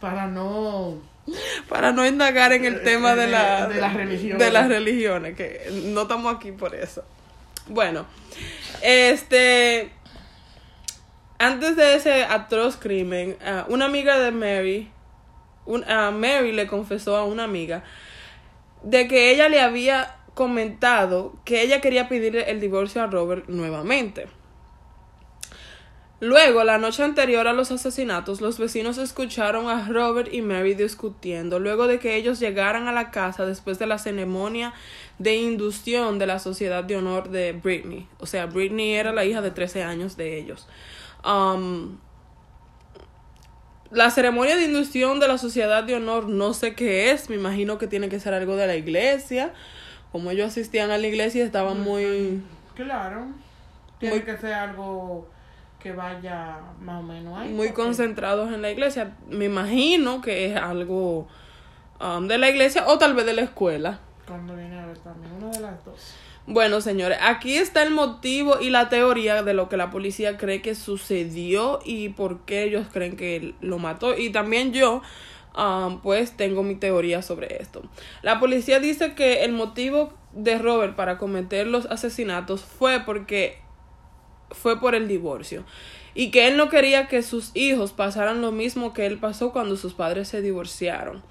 Para 0.00 0.26
no 0.26 1.12
para 1.68 1.92
no 1.92 2.06
indagar 2.06 2.52
en 2.52 2.64
el 2.64 2.82
tema 2.82 3.14
de, 3.14 3.26
la, 3.26 3.68
de, 3.68 3.80
las 3.80 3.94
religiones. 3.94 4.38
de 4.38 4.50
las 4.50 4.68
religiones, 4.68 5.36
que 5.36 5.68
no 5.86 6.02
estamos 6.02 6.34
aquí 6.34 6.52
por 6.52 6.74
eso. 6.74 7.04
Bueno, 7.68 8.06
este, 8.82 9.92
antes 11.38 11.76
de 11.76 11.94
ese 11.94 12.24
atroz 12.24 12.76
crimen, 12.76 13.36
ah, 13.44 13.64
una 13.68 13.84
amiga 13.84 14.18
de 14.18 14.32
Mary, 14.32 14.91
Mary 15.66 16.52
le 16.52 16.66
confesó 16.66 17.16
a 17.16 17.24
una 17.24 17.44
amiga 17.44 17.84
de 18.82 19.06
que 19.08 19.30
ella 19.30 19.48
le 19.48 19.60
había 19.60 20.16
comentado 20.34 21.34
que 21.44 21.62
ella 21.62 21.80
quería 21.80 22.08
pedirle 22.08 22.50
el 22.50 22.60
divorcio 22.60 23.02
a 23.02 23.06
Robert 23.06 23.48
nuevamente. 23.48 24.26
Luego, 26.22 26.62
la 26.62 26.78
noche 26.78 27.02
anterior 27.02 27.48
a 27.48 27.52
los 27.52 27.72
asesinatos, 27.72 28.40
los 28.40 28.56
vecinos 28.56 28.96
escucharon 28.96 29.68
a 29.68 29.88
Robert 29.88 30.32
y 30.32 30.40
Mary 30.40 30.74
discutiendo, 30.74 31.58
luego 31.58 31.88
de 31.88 31.98
que 31.98 32.14
ellos 32.14 32.38
llegaran 32.38 32.86
a 32.86 32.92
la 32.92 33.10
casa 33.10 33.44
después 33.44 33.80
de 33.80 33.86
la 33.86 33.98
ceremonia 33.98 34.72
de 35.18 35.34
inducción 35.34 36.20
de 36.20 36.26
la 36.28 36.38
Sociedad 36.38 36.84
de 36.84 36.96
Honor 36.96 37.30
de 37.30 37.54
Britney. 37.54 38.06
O 38.20 38.26
sea, 38.26 38.46
Britney 38.46 38.92
era 38.92 39.12
la 39.12 39.24
hija 39.24 39.42
de 39.42 39.50
13 39.50 39.82
años 39.82 40.16
de 40.16 40.38
ellos. 40.38 40.68
Um, 41.24 41.98
la 43.92 44.10
ceremonia 44.10 44.56
de 44.56 44.64
inducción 44.64 45.20
de 45.20 45.28
la 45.28 45.38
Sociedad 45.38 45.84
de 45.84 45.94
Honor 45.94 46.28
no 46.28 46.54
sé 46.54 46.74
qué 46.74 47.10
es, 47.10 47.28
me 47.28 47.36
imagino 47.36 47.78
que 47.78 47.86
tiene 47.86 48.08
que 48.08 48.18
ser 48.20 48.34
algo 48.34 48.56
de 48.56 48.66
la 48.66 48.76
iglesia. 48.76 49.52
Como 50.10 50.30
ellos 50.30 50.48
asistían 50.48 50.90
a 50.90 50.98
la 50.98 51.06
iglesia 51.06 51.44
estaban 51.44 51.80
muy... 51.80 52.42
Claro, 52.74 53.26
tiene 53.98 54.22
que 54.24 54.36
ser 54.36 54.54
algo 54.54 55.28
que 55.78 55.92
vaya 55.92 56.58
más 56.80 57.00
o 57.00 57.02
menos 57.02 57.38
ahí. 57.38 57.50
Muy 57.50 57.72
concentrados 57.72 58.52
en 58.52 58.62
la 58.62 58.70
iglesia. 58.70 59.12
Me 59.28 59.46
imagino 59.46 60.20
que 60.20 60.46
es 60.46 60.56
algo 60.56 61.28
um, 62.00 62.28
de 62.28 62.38
la 62.38 62.48
iglesia 62.48 62.86
o 62.86 62.98
tal 62.98 63.14
vez 63.14 63.26
de 63.26 63.34
la 63.34 63.42
escuela. 63.42 64.00
Cuando 64.26 64.54
viene 64.54 64.78
a 64.78 64.86
ver 64.86 64.98
también, 64.98 65.32
una 65.32 65.50
de 65.50 65.60
las 65.60 65.84
dos. 65.84 66.14
Bueno, 66.46 66.80
señores, 66.80 67.18
aquí 67.20 67.56
está 67.56 67.84
el 67.84 67.90
motivo 67.90 68.60
y 68.60 68.70
la 68.70 68.88
teoría 68.88 69.44
de 69.44 69.54
lo 69.54 69.68
que 69.68 69.76
la 69.76 69.90
policía 69.90 70.36
cree 70.36 70.60
que 70.60 70.74
sucedió 70.74 71.78
y 71.84 72.08
por 72.08 72.40
qué 72.44 72.64
ellos 72.64 72.86
creen 72.92 73.16
que 73.16 73.54
lo 73.60 73.78
mató. 73.78 74.18
Y 74.18 74.30
también 74.30 74.72
yo, 74.72 75.02
um, 75.56 76.00
pues, 76.00 76.36
tengo 76.36 76.64
mi 76.64 76.74
teoría 76.74 77.22
sobre 77.22 77.62
esto. 77.62 77.82
La 78.22 78.40
policía 78.40 78.80
dice 78.80 79.14
que 79.14 79.44
el 79.44 79.52
motivo 79.52 80.14
de 80.32 80.58
Robert 80.58 80.96
para 80.96 81.16
cometer 81.16 81.68
los 81.68 81.86
asesinatos 81.86 82.62
fue 82.62 83.00
porque 83.00 83.60
fue 84.50 84.80
por 84.80 84.96
el 84.96 85.06
divorcio 85.06 85.64
y 86.14 86.30
que 86.30 86.48
él 86.48 86.56
no 86.56 86.68
quería 86.68 87.06
que 87.08 87.22
sus 87.22 87.52
hijos 87.54 87.92
pasaran 87.92 88.42
lo 88.42 88.52
mismo 88.52 88.92
que 88.92 89.06
él 89.06 89.18
pasó 89.18 89.52
cuando 89.52 89.76
sus 89.76 89.94
padres 89.94 90.28
se 90.28 90.42
divorciaron. 90.42 91.22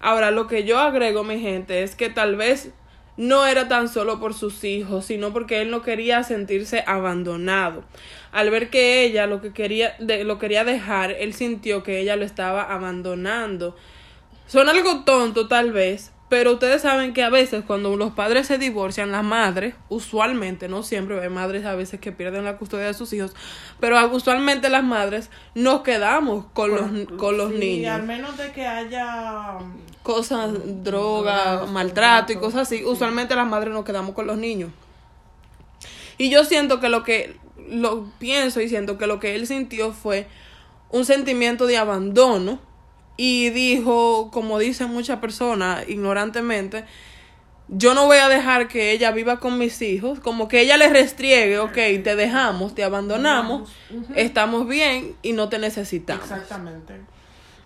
Ahora, 0.00 0.30
lo 0.30 0.46
que 0.46 0.64
yo 0.64 0.78
agrego, 0.78 1.24
mi 1.24 1.40
gente, 1.40 1.82
es 1.82 1.94
que 1.94 2.08
tal 2.08 2.36
vez 2.36 2.72
no 3.16 3.46
era 3.46 3.68
tan 3.68 3.88
solo 3.88 4.20
por 4.20 4.34
sus 4.34 4.64
hijos, 4.64 5.04
sino 5.04 5.32
porque 5.32 5.60
él 5.60 5.70
no 5.70 5.82
quería 5.82 6.22
sentirse 6.22 6.84
abandonado. 6.86 7.84
Al 8.32 8.50
ver 8.50 8.70
que 8.70 9.04
ella 9.04 9.26
lo 9.26 9.40
que 9.40 9.52
quería 9.52 9.96
lo 9.98 10.38
quería 10.38 10.64
dejar, 10.64 11.10
él 11.12 11.34
sintió 11.34 11.82
que 11.82 12.00
ella 12.00 12.16
lo 12.16 12.24
estaba 12.24 12.62
abandonando. 12.62 13.76
Son 14.46 14.68
algo 14.68 15.04
tonto 15.04 15.48
tal 15.48 15.72
vez, 15.72 16.12
pero 16.30 16.52
ustedes 16.52 16.82
saben 16.82 17.12
que 17.12 17.24
a 17.24 17.28
veces 17.28 17.64
cuando 17.66 17.96
los 17.96 18.12
padres 18.12 18.46
se 18.46 18.56
divorcian, 18.56 19.10
las 19.10 19.24
madres, 19.24 19.74
usualmente, 19.88 20.68
no 20.68 20.84
siempre, 20.84 21.20
hay 21.20 21.28
madres 21.28 21.64
a 21.64 21.74
veces 21.74 21.98
que 21.98 22.12
pierden 22.12 22.44
la 22.44 22.56
custodia 22.56 22.86
de 22.86 22.94
sus 22.94 23.12
hijos, 23.12 23.34
pero 23.80 23.98
usualmente 24.12 24.70
las 24.70 24.84
madres 24.84 25.28
nos 25.56 25.82
quedamos 25.82 26.46
con 26.52 26.70
los, 26.70 27.18
con 27.18 27.36
los 27.36 27.50
niños. 27.50 27.92
al 27.92 28.04
menos 28.04 28.36
de 28.38 28.52
que 28.52 28.64
haya 28.64 29.58
cosas, 30.10 30.50
droga, 30.82 31.66
maltrato 31.66 32.32
y 32.32 32.36
cosas 32.36 32.62
así, 32.62 32.84
usualmente 32.84 33.36
las 33.36 33.46
madres 33.46 33.72
nos 33.72 33.84
quedamos 33.84 34.14
con 34.14 34.26
los 34.26 34.38
niños. 34.38 34.70
Y 36.18 36.30
yo 36.30 36.44
siento 36.44 36.80
que 36.80 36.88
lo 36.88 37.04
que, 37.04 37.36
lo 37.68 38.10
pienso 38.18 38.60
y 38.60 38.68
siento 38.68 38.98
que 38.98 39.06
lo 39.06 39.20
que 39.20 39.36
él 39.36 39.46
sintió 39.46 39.92
fue 39.92 40.26
un 40.90 41.04
sentimiento 41.04 41.66
de 41.66 41.76
abandono 41.76 42.58
y 43.16 43.50
dijo, 43.50 44.30
como 44.32 44.58
dicen 44.58 44.90
muchas 44.90 45.20
personas 45.20 45.88
ignorantemente, 45.88 46.84
yo 47.68 47.94
no 47.94 48.06
voy 48.06 48.18
a 48.18 48.28
dejar 48.28 48.66
que 48.66 48.90
ella 48.90 49.12
viva 49.12 49.38
con 49.38 49.58
mis 49.58 49.80
hijos, 49.80 50.18
como 50.18 50.48
que 50.48 50.60
ella 50.60 50.76
le 50.76 50.88
restriegue, 50.88 51.60
ok, 51.60 51.74
te 52.02 52.16
dejamos, 52.16 52.74
te 52.74 52.82
abandonamos, 52.82 53.70
estamos 54.16 54.66
bien 54.66 55.14
y 55.22 55.34
no 55.34 55.48
te 55.48 55.60
necesitamos. 55.60 56.24
Exactamente. 56.24 56.94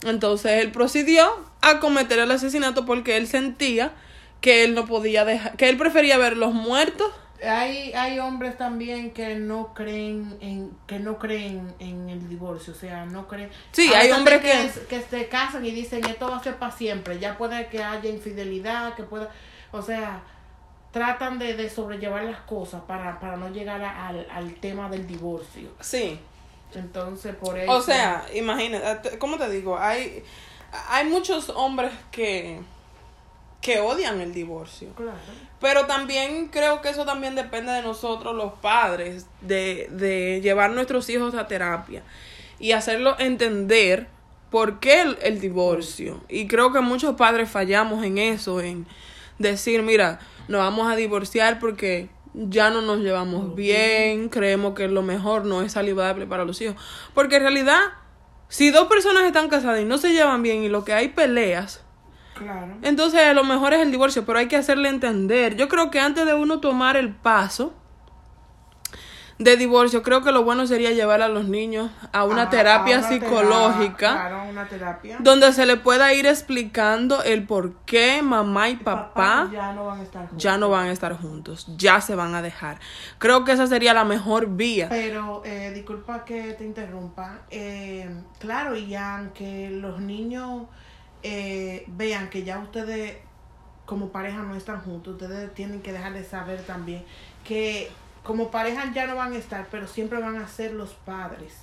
Entonces 0.04 0.62
él 0.62 0.70
procedió 0.70 1.28
a 1.61 1.80
cometer 1.80 2.18
el 2.18 2.30
asesinato 2.30 2.87
porque 2.87 3.16
él 3.16 3.26
sentía 3.26 3.92
que 4.40 4.64
él 4.64 4.75
no 4.75 4.84
podía 4.84 5.25
dejar, 5.25 5.56
que 5.56 5.68
él 5.68 5.76
prefería 5.76 6.18
ver 6.18 6.37
los 6.37 6.52
muertos 6.52 7.11
hay, 7.42 7.92
hay 7.92 8.18
hombres 8.18 8.56
también 8.56 9.11
que 9.11 9.34
no 9.34 9.75
creen 9.75 10.37
en 10.40 10.76
que 10.87 10.99
no 10.99 11.18
creen 11.18 11.75
en 11.78 12.08
el 12.08 12.28
divorcio, 12.28 12.73
o 12.73 12.76
sea, 12.76 13.04
no 13.04 13.28
creen. 13.28 13.50
Sí, 13.73 13.92
hay 13.92 14.11
hombres 14.12 14.40
que, 14.40 14.70
que, 14.88 15.02
se 15.02 15.28
casan 15.28 15.64
y 15.64 15.70
dicen 15.70 16.04
esto 16.04 16.28
va 16.28 16.37
a 16.37 16.42
ser 16.42 16.56
para 16.56 16.73
siempre. 16.73 17.18
Ya 17.18 17.37
puede 17.37 17.66
que 17.68 17.82
haya 17.82 18.08
infidelidad, 18.08 18.94
que 18.94 19.02
pueda, 19.02 19.30
o 19.73 19.82
sea, 19.82 20.23
tratan 20.92 21.38
de, 21.38 21.54
de 21.54 21.68
sobrellevar 21.68 22.25
las 22.25 22.40
cosas 22.40 22.82
para, 22.82 23.18
para 23.20 23.37
no 23.37 23.50
llegar 23.50 23.82
al, 23.82 24.26
al 24.30 24.54
tema 24.54 24.88
del 24.88 25.06
divorcio. 25.06 25.70
Sí. 25.80 26.18
Entonces, 26.75 27.35
por 27.35 27.59
eso. 27.59 27.71
O 27.73 27.83
sea, 27.83 28.26
imagínate, 28.35 29.19
¿cómo 29.19 29.38
te 29.38 29.49
digo? 29.49 29.78
Hay, 29.78 30.23
hay 30.88 31.07
muchos 31.07 31.49
hombres 31.50 31.93
que 32.11 32.61
que 33.64 33.81
odian 33.81 34.21
el 34.21 34.35
divorcio. 34.35 34.90
Claro. 34.95 35.16
Pero 35.59 35.87
también 35.87 36.49
creo 36.49 36.83
que 36.83 36.90
eso 36.90 37.07
también 37.07 37.35
depende 37.35 37.73
de 37.73 37.81
nosotros 37.81 38.37
los 38.37 38.52
padres, 38.52 39.26
de, 39.40 39.88
de 39.90 40.43
llevar 40.43 40.71
nuestros 40.73 41.09
hijos 41.09 41.35
a 41.35 41.49
terapia 41.49 42.02
y 42.59 42.73
hacerlo 42.73 43.16
entender 43.19 44.07
por 44.50 44.81
qué 44.81 45.16
el, 45.23 45.40
divorcio. 45.40 46.23
Y 46.28 46.47
creo 46.47 46.73
que 46.73 46.81
muchos 46.81 47.16
padres 47.16 47.50
fallamos 47.50 48.04
en 48.04 48.19
eso, 48.19 48.61
en 48.61 48.87
decir, 49.38 49.83
mira, 49.83 50.21
nos 50.47 50.61
vamos 50.61 50.93
a 50.93 50.95
divorciar 50.95 51.59
porque 51.59 52.11
ya 52.35 52.71
no 52.71 52.83
nos 52.83 52.99
llevamos 52.99 53.55
bien, 53.55 54.29
creemos 54.29 54.75
que 54.75 54.88
lo 54.88 55.03
mejor 55.03 55.47
no 55.47 55.62
es 55.62 55.73
saludable 55.73 56.26
para 56.26 56.45
los 56.45 56.61
hijos. 56.61 56.76
Porque 57.14 57.37
en 57.37 57.43
realidad, 57.43 57.81
si 58.49 58.71
dos 58.71 58.88
personas 58.88 59.25
están 59.25 59.49
casadas 59.49 59.81
y 59.81 59.85
no 59.85 59.99
se 59.99 60.12
llevan 60.12 60.43
bien 60.43 60.62
y 60.62 60.69
lo 60.69 60.85
que 60.85 60.93
hay 60.93 61.09
peleas, 61.09 61.85
Claro. 62.35 62.75
Entonces, 62.83 63.33
lo 63.33 63.45
mejor 63.45 63.75
es 63.75 63.81
el 63.81 63.93
divorcio, 63.93 64.25
pero 64.26 64.41
hay 64.41 64.49
que 64.49 64.57
hacerle 64.57 64.88
entender. 64.88 65.55
Yo 65.55 65.69
creo 65.69 65.93
que 65.93 66.00
antes 66.00 66.26
de 66.26 66.35
uno 66.35 66.59
tomar 66.59 66.97
el 66.97 67.14
paso 67.14 67.73
de 69.38 69.57
divorcio, 69.57 70.03
creo 70.03 70.23
que 70.23 70.31
lo 70.31 70.45
bueno 70.45 70.67
sería 70.67 70.93
llevar 70.93 71.21
a 71.21 71.29
los 71.29 71.49
niños 71.49 71.91
a 72.12 72.25
una 72.25 72.50
terapia 72.50 73.03
psicológica. 73.03 74.47
una 74.49 74.69
terapia. 74.69 75.17
Donde 75.21 75.53
se 75.53 75.67
le 75.67 75.76
pueda 75.76 76.12
ir 76.14 76.26
explicando 76.26 77.23
el 77.23 77.45
por 77.45 77.75
qué 77.85 78.23
mamá 78.23 78.69
y 78.69 78.76
papá, 78.76 79.50
ya, 79.53 79.73
no 79.73 79.87
van 79.87 80.00
a 80.00 80.03
estar 80.03 80.29
juntos. 80.29 80.43
ya 80.43 80.59
no 80.59 80.71
van 80.71 80.87
a 80.87 80.93
estar 80.93 81.17
juntos, 81.17 81.67
ya 81.76 82.00
se 82.00 82.14
van 82.14 82.35
a 82.35 82.43
dejar. 82.43 82.79
Creo 83.19 83.45
que 83.45 83.53
esa 83.53 83.67
sería 83.67 83.93
la 83.93 84.05
mejor 84.05 84.50
vía. 84.50 84.88
Pero, 84.88 85.43
eh, 85.45 85.73
disculpa 85.75 86.25
que 86.25 86.53
te 86.53 86.64
interrumpa. 86.64 87.41
Eh, 87.50 88.09
claro, 88.38 88.76
y 88.76 88.95
aunque 88.95 89.69
los 89.71 90.00
niños 90.00 90.69
eh, 91.25 91.85
vean 91.88 92.31
que 92.31 92.45
ya 92.45 92.61
ustedes 92.61 93.17
como 93.85 94.11
pareja 94.11 94.43
no 94.43 94.55
están 94.55 94.81
juntos, 94.81 95.14
ustedes 95.14 95.53
tienen 95.55 95.83
que 95.83 95.93
dejar 95.93 96.12
de 96.12 96.25
saber 96.25 96.62
también 96.62 97.05
que 97.45 97.91
como 98.25 98.50
pareja 98.50 98.90
ya 98.93 99.07
no 99.07 99.14
van 99.14 99.35
a 99.35 99.37
estar, 99.37 99.69
pero 99.71 99.87
siempre 99.87 100.19
van 100.19 100.37
a 100.37 100.49
ser 100.49 100.73
los 100.73 100.90
padres. 100.95 101.61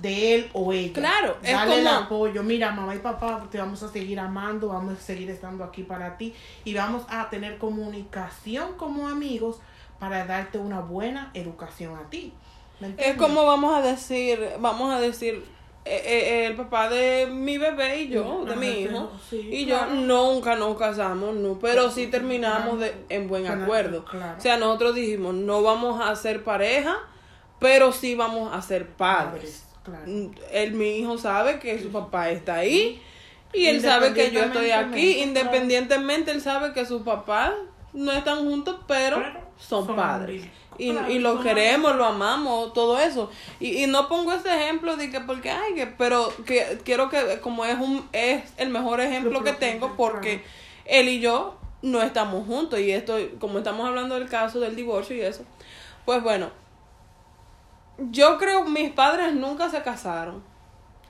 de 0.00 0.34
él 0.34 0.50
o 0.54 0.72
ella. 0.72 0.94
Claro, 0.94 1.36
es 1.42 1.52
Dale 1.52 1.80
el 1.80 1.86
apoyo. 1.86 2.42
Mira, 2.42 2.72
mamá 2.72 2.94
y 2.94 2.98
papá, 2.98 3.46
te 3.50 3.58
vamos 3.58 3.82
a 3.82 3.88
seguir 3.90 4.18
amando, 4.18 4.68
vamos 4.68 4.98
a 4.98 5.00
seguir 5.00 5.28
estando 5.28 5.62
aquí 5.64 5.82
para 5.82 6.16
ti 6.16 6.34
y 6.64 6.72
vamos 6.72 7.04
a 7.10 7.28
tener 7.28 7.58
comunicación 7.58 8.72
como 8.78 9.06
amigos 9.06 9.60
para 9.98 10.24
darte 10.24 10.58
una 10.58 10.80
buena 10.80 11.30
educación 11.34 11.96
a 11.96 12.08
ti. 12.08 12.32
¿Me 12.80 12.94
Es 12.96 13.16
como 13.16 13.44
vamos 13.44 13.74
a 13.76 13.82
decir, 13.82 14.40
vamos 14.58 14.92
a 14.92 14.98
decir, 14.98 15.44
eh, 15.84 16.02
eh, 16.04 16.46
el 16.46 16.54
papá 16.54 16.88
de 16.88 17.26
mi 17.26 17.58
bebé 17.58 18.02
y 18.02 18.08
yo, 18.08 18.44
de 18.44 18.52
Ajá, 18.52 18.60
mi 18.60 18.68
hijo, 18.68 19.10
sí, 19.28 19.48
y 19.50 19.66
claro. 19.66 19.90
yo 19.90 19.96
nunca 19.96 20.54
nos 20.54 20.76
casamos, 20.78 21.34
no, 21.34 21.58
pero 21.58 21.90
sí 21.90 22.06
terminamos 22.06 22.78
de, 22.78 22.94
en 23.08 23.26
buen 23.28 23.44
Claro, 23.44 23.62
acuerdo. 23.62 24.04
O 24.38 24.40
sea, 24.40 24.56
nosotros 24.58 24.94
dijimos, 24.94 25.34
no 25.34 25.62
vamos 25.62 26.00
a 26.00 26.14
ser 26.14 26.44
pareja, 26.44 26.96
pero 27.58 27.92
sí 27.92 28.14
vamos 28.14 28.54
a 28.54 28.62
ser 28.62 28.86
padres. 28.88 29.64
Mm, 30.06 30.26
Él, 30.52 30.72
mi 30.74 30.98
hijo, 30.98 31.18
sabe 31.18 31.58
que 31.58 31.82
su 31.82 31.90
papá 31.90 32.30
está 32.30 32.56
ahí 32.56 33.02
y 33.52 33.66
él 33.66 33.80
sabe 33.80 34.14
que 34.14 34.30
yo 34.30 34.40
estoy 34.44 34.70
aquí. 34.70 35.18
Independientemente, 35.18 36.30
él 36.30 36.40
sabe 36.40 36.72
que 36.72 36.86
sus 36.86 37.02
papás 37.02 37.52
no 37.92 38.12
están 38.12 38.44
juntos, 38.44 38.76
Pero 38.86 39.22
son, 39.58 39.86
son 39.86 39.96
padres. 39.96 40.44
Y, 40.78 40.90
Claro, 40.90 41.12
y 41.12 41.18
lo 41.18 41.40
queremos, 41.40 41.96
lo 41.96 42.04
amamos, 42.06 42.72
todo 42.72 42.98
eso. 42.98 43.30
Y, 43.60 43.84
y 43.84 43.86
no 43.86 44.08
pongo 44.08 44.32
ese 44.32 44.54
ejemplo 44.54 44.96
de 44.96 45.10
que 45.10 45.20
porque, 45.20 45.50
ay, 45.50 45.74
que, 45.74 45.86
pero 45.86 46.32
que 46.46 46.80
quiero 46.84 47.08
que, 47.10 47.40
como 47.40 47.64
es 47.64 47.78
un 47.78 48.08
es 48.12 48.42
el 48.56 48.70
mejor 48.70 49.00
ejemplo 49.00 49.30
Lo 49.32 49.44
que 49.44 49.52
tengo, 49.52 49.94
porque 49.96 50.42
él 50.84 51.08
y 51.08 51.20
yo 51.20 51.58
no 51.82 52.00
estamos 52.02 52.46
juntos. 52.46 52.80
Y 52.80 52.90
esto, 52.90 53.16
como 53.38 53.58
estamos 53.58 53.86
hablando 53.86 54.18
del 54.18 54.28
caso 54.28 54.60
del 54.60 54.74
divorcio 54.74 55.16
y 55.16 55.20
eso, 55.20 55.44
pues 56.04 56.22
bueno, 56.22 56.50
yo 58.10 58.38
creo 58.38 58.64
mis 58.64 58.90
padres 58.90 59.34
nunca 59.34 59.68
se 59.68 59.82
casaron. 59.82 60.42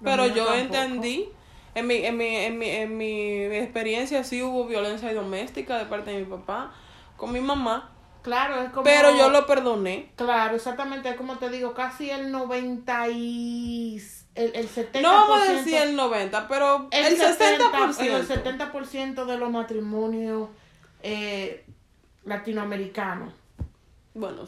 Pero 0.03 0.27
yo 0.27 0.47
tampoco. 0.47 0.55
entendí, 0.55 1.29
en 1.77 1.87
mi, 1.87 2.05
en, 2.05 2.17
mi, 2.17 2.37
en, 2.37 2.59
mi, 2.59 2.69
en 2.69 2.97
mi 2.97 3.45
experiencia 3.57 4.25
sí 4.25 4.43
hubo 4.43 4.67
violencia 4.67 5.15
doméstica 5.15 5.79
de 5.79 5.87
parte 5.87 6.11
de 6.11 6.19
mi 6.19 6.25
papá 6.25 6.73
con 7.17 7.33
mi 7.33 7.41
mamá, 7.41 7.92
Claro, 8.23 8.63
es 8.63 8.71
como. 8.71 8.85
pero 8.85 9.17
yo 9.17 9.31
lo 9.31 9.47
perdoné. 9.47 10.11
Claro, 10.17 10.55
exactamente, 10.57 11.09
es 11.11 11.17
como 11.17 11.39
te 11.39 11.49
digo, 11.51 11.75
casi 11.75 12.11
el 12.11 12.31
90 12.31 13.09
y. 13.09 14.01
El, 14.35 14.55
el 14.57 14.69
70%. 14.69 15.01
No 15.03 15.11
vamos 15.13 15.43
a 15.49 15.53
decir 15.53 15.75
el 15.75 15.95
90, 15.97 16.49
pero 16.49 16.89
el, 16.91 17.19
60%. 17.19 18.01
El 18.01 18.27
70% 18.29 19.25
de 19.27 19.37
los 19.37 19.51
matrimonios 19.51 20.49
eh, 21.03 21.67
latinoamericanos 22.25 23.33
Bueno, 24.15 24.47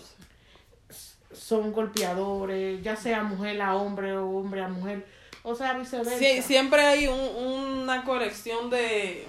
son 1.32 1.72
golpeadores, 1.72 2.82
ya 2.82 2.96
sea 2.96 3.22
mujer 3.24 3.60
a 3.60 3.74
hombre 3.74 4.16
o 4.16 4.28
hombre 4.30 4.62
a 4.62 4.68
mujer, 4.68 5.04
o 5.42 5.54
sea, 5.54 5.74
viceversa. 5.74 6.16
Sí, 6.18 6.42
siempre 6.42 6.82
hay 6.82 7.06
un- 7.08 7.82
una 7.82 8.04
colección 8.04 8.70
de, 8.70 9.26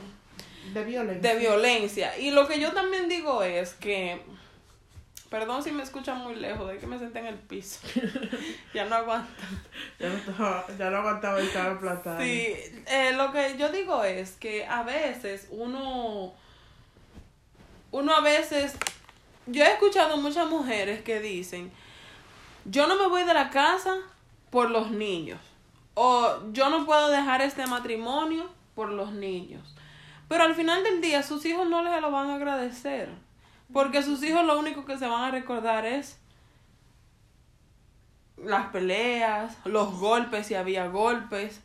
De 0.73 0.83
violencia. 0.83 1.33
de 1.33 1.39
violencia. 1.39 2.17
Y 2.19 2.31
lo 2.31 2.47
que 2.47 2.59
yo 2.59 2.71
también 2.73 3.09
digo 3.09 3.41
es 3.43 3.73
que, 3.73 4.21
perdón 5.29 5.63
si 5.63 5.72
me 5.72 5.84
escuchan 5.84 6.20
muy 6.20 6.36
lejos, 6.36 6.67
de 6.67 6.77
que 6.77 6.88
me 6.88 6.98
senté 7.00 7.20
en 7.20 7.27
el 7.27 7.36
piso. 7.36 7.79
ya 8.74 8.86
no 8.86 8.96
aguanto. 8.96 9.29
Ya 10.00 10.10
no, 10.10 10.15
estaba- 10.15 10.65
ya 10.77 10.89
no 10.89 10.98
aguantaba 10.98 11.39
estar 11.39 11.72
aplastada. 11.72 12.20
Sí, 12.22 12.55
eh, 12.88 13.13
lo 13.15 13.32
que 13.32 13.55
yo 13.58 13.70
digo 13.70 14.03
es 14.03 14.32
que 14.34 14.65
a 14.65 14.84
veces 14.84 15.48
uno, 15.51 16.34
uno 17.91 18.15
a 18.15 18.22
veces, 18.22 18.75
yo 19.48 19.63
he 19.63 19.72
escuchado 19.74 20.17
muchas 20.17 20.48
mujeres 20.50 21.01
que 21.03 21.20
dicen, 21.20 21.72
yo 22.65 22.88
no 22.88 22.96
me 22.98 23.08
voy 23.08 23.24
de 23.24 23.34
la 23.34 23.50
casa 23.50 23.96
por 24.50 24.70
los 24.72 24.91
niños, 24.91 25.39
o 25.94 26.29
yo 26.51 26.70
no 26.70 26.86
puedo 26.86 27.10
dejar 27.10 27.41
este 27.41 27.65
matrimonio 27.67 28.50
por 28.75 28.89
los 28.89 29.12
niños. 29.12 29.75
Pero 30.27 30.44
al 30.44 30.55
final 30.55 30.84
del 30.84 31.01
día 31.01 31.22
sus 31.24 31.46
hijos 31.46 31.67
no 31.70 31.84
les 31.84 32.01
lo 32.01 32.12
van 32.12 32.29
a 32.32 32.36
agradecer, 32.36 33.10
porque 33.74 34.03
sus 34.03 34.22
hijos 34.24 34.45
lo 34.45 34.60
único 34.60 34.86
que 34.86 34.98
se 34.98 35.07
van 35.07 35.24
a 35.24 35.31
recordar 35.31 35.86
es 35.86 36.20
las 38.37 38.68
peleas, 38.68 39.57
los 39.66 39.98
golpes, 40.00 40.48
si 40.48 40.55
había 40.55 40.87
golpes. 40.87 41.61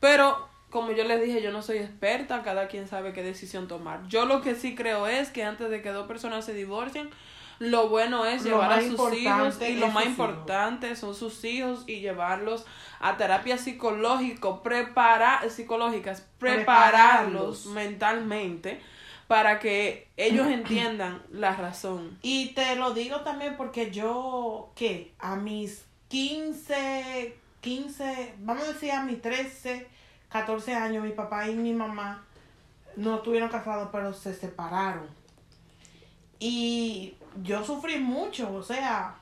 Pero, 0.00 0.48
como 0.70 0.92
yo 0.92 1.04
les 1.04 1.22
dije, 1.22 1.42
yo 1.42 1.52
no 1.52 1.62
soy 1.62 1.78
experta, 1.78 2.42
cada 2.42 2.68
quien 2.68 2.88
sabe 2.88 3.12
qué 3.12 3.22
decisión 3.22 3.68
tomar. 3.68 4.06
Yo 4.08 4.26
lo 4.26 4.42
que 4.42 4.54
sí 4.54 4.74
creo 4.74 5.06
es 5.06 5.30
que 5.30 5.44
antes 5.44 5.70
de 5.70 5.82
que 5.82 5.90
dos 5.90 6.06
personas 6.06 6.44
se 6.44 6.54
divorcien, 6.54 7.10
lo 7.58 7.88
bueno 7.88 8.24
es 8.24 8.44
Lo 8.44 8.50
llevar 8.50 8.72
a 8.72 8.82
sus 8.82 9.12
hijos 9.14 9.60
y 9.60 9.74
lo 9.76 9.88
más 9.88 10.06
importante 10.06 10.94
son 10.94 11.14
sus 11.14 11.42
hijos 11.44 11.84
y 11.88 12.00
llevarlos 12.00 12.64
a 13.00 13.16
terapia 13.16 13.58
psicológico, 13.58 14.62
prepara 14.62 15.42
psicológicas, 15.48 16.20
prepararlos 16.38 17.62
Prepararlos. 17.62 17.66
mentalmente 17.66 18.80
para 19.28 19.60
que 19.60 20.08
ellos 20.16 20.48
entiendan 20.48 21.22
la 21.30 21.54
razón. 21.54 22.18
Y 22.22 22.48
te 22.54 22.74
lo 22.74 22.94
digo 22.94 23.20
también 23.20 23.56
porque 23.56 23.90
yo, 23.90 24.72
¿qué? 24.74 25.12
A 25.18 25.36
mis 25.36 25.84
15, 26.08 27.36
15, 27.60 28.34
vamos 28.38 28.64
a 28.64 28.72
decir 28.72 28.90
a 28.90 29.04
mis 29.04 29.20
13, 29.20 29.86
14 30.30 30.74
años, 30.74 31.04
mi 31.04 31.12
papá 31.12 31.46
y 31.46 31.54
mi 31.54 31.74
mamá 31.74 32.24
no 32.96 33.16
estuvieron 33.16 33.50
casados, 33.50 33.90
pero 33.92 34.14
se 34.14 34.34
separaron. 34.34 35.06
Y 36.40 37.14
yo 37.42 37.62
sufrí 37.64 37.98
mucho, 37.98 38.52
o 38.54 38.62
sea, 38.62 39.16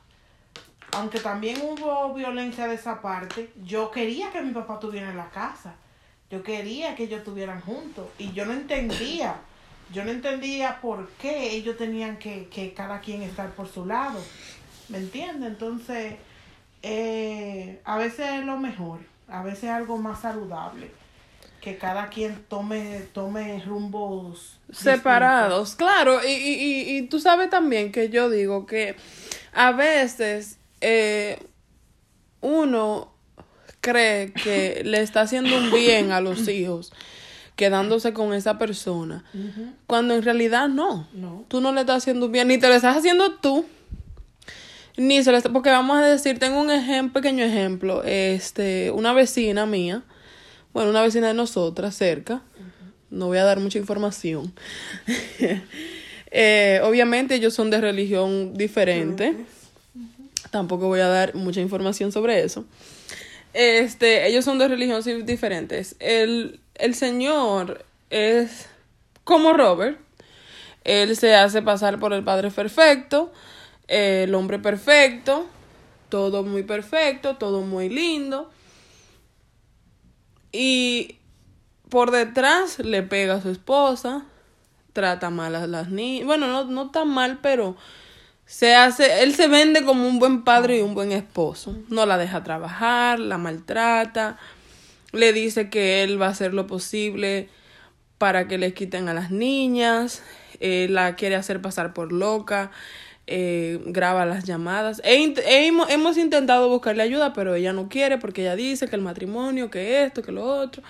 aunque 0.93 1.19
también 1.19 1.61
hubo 1.61 2.15
violencia 2.15 2.69
de 2.69 2.77
esa 2.77 3.03
parte, 3.03 3.53
yo 3.65 3.91
quería 3.91 4.31
que 4.31 4.41
mi 4.41 4.53
papá 4.53 4.75
estuviera 4.75 5.11
en 5.11 5.17
la 5.17 5.31
casa. 5.31 5.75
Yo 6.31 6.43
quería 6.43 6.95
que 6.95 7.05
ellos 7.05 7.19
estuvieran 7.19 7.61
juntos. 7.61 8.09
Y 8.19 8.33
yo 8.33 8.47
no 8.47 8.53
entendía. 8.53 9.37
Yo 9.93 10.05
no 10.05 10.11
entendía 10.11 10.81
por 10.81 11.09
qué 11.21 11.53
ellos 11.53 11.77
tenían 11.77 12.19
que, 12.19 12.49
que 12.49 12.73
cada 12.75 13.01
quien 13.01 13.23
estar 13.23 13.51
por 13.51 13.69
su 13.69 13.87
lado. 13.87 14.21
¿Me 14.89 14.99
entiendes? 14.99 15.49
Entonces, 15.49 16.15
eh, 16.83 17.81
a 17.85 17.97
veces 17.97 18.27
es 18.41 18.45
lo 18.45 18.59
mejor. 18.59 19.01
A 19.29 19.43
veces 19.43 19.65
es 19.65 19.71
algo 19.71 19.97
más 19.99 20.21
saludable. 20.23 20.91
Que 21.61 21.79
cada 21.79 22.09
quien 22.09 22.45
tome, 22.49 23.03
tome 23.13 23.63
rumbos 23.65 24.59
separados, 24.73 25.75
claro, 25.75 26.21
y, 26.25 26.31
y, 26.31 26.55
y, 26.55 26.97
y 26.97 27.03
tú 27.09 27.19
sabes 27.19 27.51
también 27.51 27.91
que 27.91 28.09
yo 28.09 28.31
digo 28.31 28.67
que 28.67 28.95
a 29.53 29.73
veces 29.73 30.59
eh, 30.81 31.39
uno 32.41 33.13
cree 33.81 34.33
que 34.33 34.83
le 34.85 35.01
está 35.01 35.23
haciendo 35.23 35.57
un 35.57 35.73
bien 35.73 36.13
a 36.13 36.21
los 36.21 36.47
hijos 36.49 36.93
quedándose 37.57 38.13
con 38.13 38.35
esa 38.35 38.59
persona, 38.59 39.25
cuando 39.87 40.15
en 40.15 40.23
realidad 40.23 40.69
no, 40.69 41.09
No. 41.15 41.45
tú 41.49 41.61
no 41.61 41.73
le 41.73 41.81
estás 41.81 41.99
haciendo 42.03 42.29
bien, 42.29 42.49
ni 42.49 42.59
te 42.59 42.69
lo 42.69 42.75
estás 42.75 42.97
haciendo 42.97 43.33
tú, 43.37 43.65
ni 44.99 45.23
se 45.25 45.31
lo 45.33 45.39
está, 45.39 45.51
porque 45.51 45.71
vamos 45.71 45.97
a 45.97 46.07
decir, 46.07 46.39
tengo 46.39 46.61
un 46.61 46.71
ejemplo, 46.71 47.21
pequeño 47.21 47.45
ejemplo, 47.45 48.03
este, 48.05 48.91
una 48.91 49.13
vecina 49.15 49.67
mía, 49.67 50.03
bueno, 50.73 50.91
una 50.91 51.03
vecina 51.03 51.29
de 51.29 51.35
nosotras 51.35 51.97
cerca, 51.97 52.43
no 53.11 53.27
voy 53.27 53.39
a 53.39 53.45
dar 53.45 53.59
mucha 53.61 53.79
información. 53.79 54.53
Eh, 56.39 56.81
obviamente 56.83 57.37
ellos 57.37 57.55
son 57.55 57.71
de 57.71 57.81
religión 57.81 58.55
diferente. 58.55 59.37
Tampoco 60.51 60.89
voy 60.89 61.01
a 61.01 61.07
dar 61.07 61.35
mucha 61.35 61.61
información 61.61 62.13
sobre 62.13 62.43
eso. 62.43 62.67
Este, 63.55 64.27
ellos 64.27 64.45
son 64.45 64.59
de 64.59 64.69
religión 64.69 65.03
diferentes. 65.25 65.97
El, 65.99 66.61
el 66.79 66.95
señor 66.95 67.85
es 68.11 68.69
como 69.25 69.53
Robert. 69.53 69.99
Él 70.85 71.17
se 71.17 71.35
hace 71.35 71.63
pasar 71.63 71.99
por 71.99 72.13
el 72.13 72.23
padre 72.23 72.51
perfecto, 72.51 73.33
el 73.89 74.35
hombre 74.35 74.59
perfecto, 74.59 75.47
todo 76.09 76.45
muy 76.45 76.63
perfecto, 76.63 77.37
todo 77.37 77.63
muy 77.63 77.89
lindo. 77.89 78.51
Y 80.53 81.17
por 81.89 82.13
detrás 82.13 82.79
le 82.79 83.03
pega 83.03 83.35
a 83.35 83.43
su 83.43 83.51
esposa, 83.51 84.25
trata 84.93 85.31
mal 85.31 85.57
a 85.57 85.67
las 85.67 85.91
niñas. 85.91 86.27
Bueno, 86.27 86.47
no, 86.47 86.65
no 86.65 86.91
tan 86.91 87.09
mal, 87.09 87.41
pero 87.43 87.77
se 88.45 88.77
hace, 88.77 89.25
él 89.25 89.35
se 89.35 89.49
vende 89.49 89.85
como 89.85 90.07
un 90.07 90.21
buen 90.21 90.45
padre 90.45 90.79
y 90.79 90.83
un 90.83 90.95
buen 90.95 91.11
esposo. 91.11 91.77
No 91.89 92.07
la 92.07 92.17
deja 92.17 92.45
trabajar, 92.45 93.19
la 93.19 93.39
maltrata, 93.39 94.39
le 95.17 95.33
dice 95.33 95.71
que 95.71 96.03
él 96.03 96.21
va 96.21 96.27
a 96.27 96.31
hacer 96.31 96.55
lo 96.55 96.67
posible 96.67 97.49
para 98.19 98.49
que 98.49 98.59
le 98.59 98.75
quiten 98.75 99.09
a 99.09 99.15
las 99.15 99.31
niñas, 99.31 100.23
eh, 100.61 100.87
la 100.91 101.17
quiere 101.17 101.37
hacer 101.37 101.61
pasar 101.63 101.93
por 101.95 102.13
loca, 102.13 102.71
eh, 103.27 103.81
graba 103.87 104.27
las 104.27 104.45
llamadas. 104.45 105.03
Int- 105.05 105.43
hemos, 105.47 105.91
hemos 105.91 106.17
intentado 106.19 106.69
buscarle 106.69 107.03
ayuda, 107.03 107.33
pero 107.35 107.55
ella 107.55 107.73
no 107.73 107.89
quiere 107.89 108.19
porque 108.19 108.43
ella 108.43 108.57
dice 108.57 108.89
que 108.89 108.97
el 108.97 109.03
matrimonio, 109.03 109.71
que 109.71 110.05
esto, 110.05 110.23
que 110.23 110.33
lo 110.33 110.45
otro. 110.45 110.83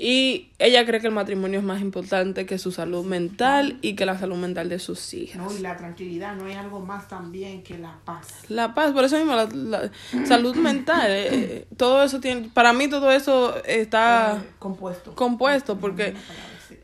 Y 0.00 0.50
ella 0.60 0.86
cree 0.86 1.00
que 1.00 1.08
el 1.08 1.12
matrimonio 1.12 1.58
es 1.58 1.64
más 1.64 1.80
importante 1.80 2.46
que 2.46 2.56
su 2.58 2.70
salud 2.70 3.04
mental 3.04 3.78
y 3.82 3.96
que 3.96 4.06
la 4.06 4.16
salud 4.16 4.36
mental 4.36 4.68
de 4.68 4.78
sus 4.78 5.12
hijas. 5.12 5.36
No, 5.38 5.52
y 5.56 5.58
la 5.60 5.76
tranquilidad, 5.76 6.36
no 6.36 6.44
hay 6.44 6.52
algo 6.54 6.78
más 6.78 7.08
también 7.08 7.64
que 7.64 7.78
la 7.78 7.98
paz. 8.04 8.28
La 8.48 8.74
paz, 8.74 8.92
por 8.92 9.02
eso 9.04 9.16
mismo, 9.18 9.34
la, 9.34 9.46
la 9.46 9.90
salud 10.24 10.54
mental, 10.54 11.06
eh, 11.10 11.66
todo 11.76 12.04
eso 12.04 12.20
tiene, 12.20 12.48
para 12.54 12.72
mí 12.72 12.86
todo 12.88 13.10
eso 13.10 13.56
está 13.64 14.36
Eh, 14.36 14.50
compuesto. 14.60 15.14
compuesto, 15.16 15.78
porque 15.78 16.14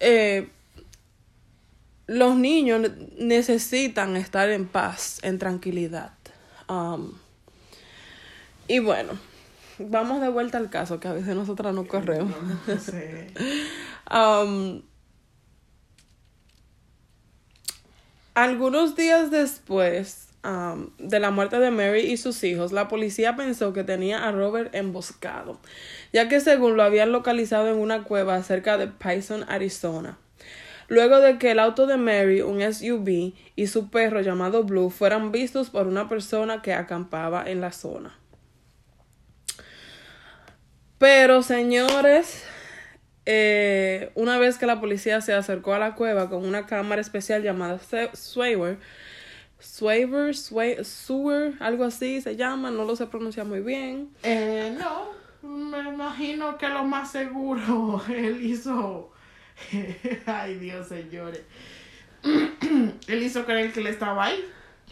eh, 0.01 0.49
los 2.09 2.35
niños 2.37 2.81
ne- 2.81 2.91
necesitan 3.19 4.17
estar 4.17 4.51
en 4.51 4.67
paz, 4.67 5.21
en 5.23 5.39
tranquilidad. 5.39 6.11
Um, 6.69 7.13
y 8.67 8.81
bueno, 8.81 9.13
vamos 9.89 10.21
de 10.21 10.29
vuelta 10.29 10.59
al 10.59 10.71
caso, 10.71 11.01
que 11.01 11.09
a 11.09 11.13
veces 11.13 11.35
nosotras 11.35 11.75
no 11.75 11.87
corremos. 11.87 12.35
Um, 14.11 14.83
algunos 18.35 18.97
días 18.97 19.31
después 19.31 20.29
um, 20.45 20.91
de 20.99 21.21
la 21.21 21.31
muerte 21.31 21.59
de 21.59 21.71
Mary 21.71 22.01
y 22.01 22.19
sus 22.19 22.45
hijos, 22.45 22.71
la 22.71 22.87
policía 22.89 23.35
pensó 23.35 23.73
que 23.73 23.83
tenía 23.83 24.29
a 24.29 24.33
Robert 24.33 24.75
emboscado, 24.75 25.59
ya 26.13 26.29
que 26.29 26.41
según 26.41 26.77
lo 26.77 26.83
habían 26.83 27.13
localizado 27.13 27.69
en 27.69 27.79
una 27.79 28.05
cueva 28.05 28.43
cerca 28.43 28.77
de 28.77 28.89
Payson, 28.89 29.47
Arizona. 29.49 30.19
Luego 30.89 31.21
de 31.21 31.39
que 31.39 31.53
el 31.53 31.61
auto 31.61 31.87
de 31.87 31.97
Mary, 31.97 32.43
un 32.43 32.61
SUV, 32.61 33.33
y 33.57 33.67
su 33.69 33.89
perro 33.89 34.21
llamado 34.21 34.65
Blue 34.65 34.91
fueran 34.91 35.33
vistos 35.33 35.71
por 35.71 35.87
una 35.87 36.11
persona 36.11 36.61
que 36.61 36.75
acampaba 36.75 37.49
en 37.49 37.63
la 37.63 37.73
zona. 37.73 38.19
Pero, 40.99 41.43
señores, 41.43 42.45
eh, 43.27 44.11
una 44.15 44.39
vez 44.39 44.59
que 44.59 44.67
la 44.67 44.81
policía 44.81 45.21
se 45.21 45.35
acercó 45.35 45.75
a 45.75 45.79
la 45.79 45.95
cueva 45.95 46.29
con 46.31 46.45
una 46.45 46.67
cámara 46.67 47.01
especial 47.01 47.43
llamada 47.43 47.79
Swaver, 48.15 48.79
Swaver, 49.59 50.35
Swa- 50.35 50.83
Sewer, 50.85 51.55
algo 51.61 51.85
así 51.85 52.21
se 52.21 52.37
llama, 52.37 52.71
no 52.71 52.85
lo 52.85 52.97
sé 52.97 53.07
pronunciar 53.07 53.47
muy 53.47 53.61
bien. 53.61 54.11
Eh, 54.23 54.77
no, 54.79 55.09
me 55.49 55.79
imagino 55.89 56.57
que 56.59 56.69
lo 56.69 56.85
más 56.85 57.11
seguro 57.13 58.03
él 58.09 58.43
hizo. 58.45 59.11
Ay, 60.27 60.55
Dios, 60.57 60.89
señores. 60.89 61.43
él 63.09 63.23
hizo 63.23 63.45
creer 63.45 63.73
que 63.73 63.81
él 63.81 63.87
estaba 63.89 64.27
ahí. 64.27 64.45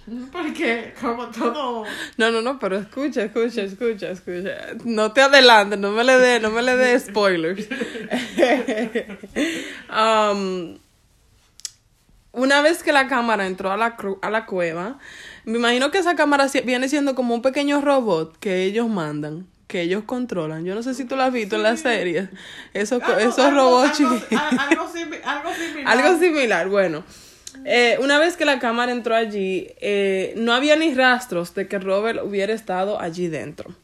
Porque, 0.33 0.95
como 1.01 1.27
todo. 1.29 1.85
No, 2.17 2.31
no, 2.31 2.43
no, 2.43 2.59
pero 2.59 2.77
escucha, 2.79 3.23
escucha, 3.23 3.63
escucha, 3.63 4.11
escucha. 4.11 4.51
No 4.85 5.13
te 5.13 5.23
adelantes, 5.23 5.79
no 5.79 5.93
me 5.93 6.03
le 6.05 6.19
dé, 6.19 6.41
no 6.41 6.51
me 6.51 6.63
le 6.63 6.77
dé 6.77 6.99
spoilers. 6.99 7.67
Um, 9.95 10.79
una 12.33 12.63
vez 12.63 12.83
que 12.83 12.93
la 12.93 13.09
cámara 13.09 13.47
entró 13.47 13.71
a 13.71 13.77
la, 13.77 13.97
cru- 13.97 14.19
a 14.23 14.31
la 14.31 14.47
cueva, 14.47 14.99
me 15.45 15.59
imagino 15.59 15.91
que 15.91 15.99
esa 15.99 16.15
cámara 16.17 16.49
si- 16.49 16.61
viene 16.63 16.89
siendo 16.89 17.15
como 17.15 17.35
un 17.35 17.43
pequeño 17.43 17.83
robot 17.83 18.39
que 18.39 18.65
ellos 18.65 18.89
mandan, 18.89 19.47
que 19.67 19.83
ellos 19.83 20.05
controlan. 20.05 20.65
Yo 20.65 20.75
no 20.75 20.83
sé 20.83 20.95
si 20.95 21.05
tú 21.05 21.15
lo 21.17 21.25
has 21.25 21.33
visto 21.33 21.57
en 21.57 21.63
la 21.63 21.77
serie. 21.77 22.31
Esos, 22.73 23.03
Algo- 23.03 23.19
esos 23.19 23.53
robots 23.53 24.01
algo 24.01 24.15
similar. 24.89 25.85
Algo 25.87 26.19
similar, 26.19 26.69
bueno. 26.69 27.05
Eh, 27.65 27.99
una 28.01 28.19
vez 28.19 28.37
que 28.37 28.45
la 28.45 28.59
cámara 28.59 28.93
entró 28.93 29.15
allí, 29.15 29.69
eh, 29.81 30.35
no 30.37 30.53
había 30.53 30.77
ni 30.77 30.95
rastros 30.95 31.55
de 31.55 31.69
que 31.69 31.79
Robert 31.79 32.21
hubiera 32.25 32.53
estado 32.53 33.01
allí 33.01 33.29
dentro. 33.29 33.75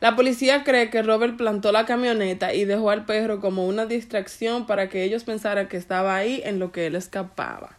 La 0.00 0.16
policía 0.16 0.64
cree 0.64 0.90
que 0.90 1.02
Robert 1.02 1.36
plantó 1.36 1.72
la 1.72 1.86
camioneta 1.86 2.52
y 2.52 2.66
dejó 2.66 2.90
al 2.90 3.06
perro 3.06 3.40
como 3.40 3.66
una 3.66 3.86
distracción 3.86 4.66
para 4.66 4.90
que 4.90 5.02
ellos 5.02 5.24
pensaran 5.24 5.68
que 5.68 5.78
estaba 5.78 6.14
ahí 6.14 6.42
en 6.44 6.58
lo 6.58 6.72
que 6.72 6.86
él 6.86 6.94
escapaba. 6.94 7.78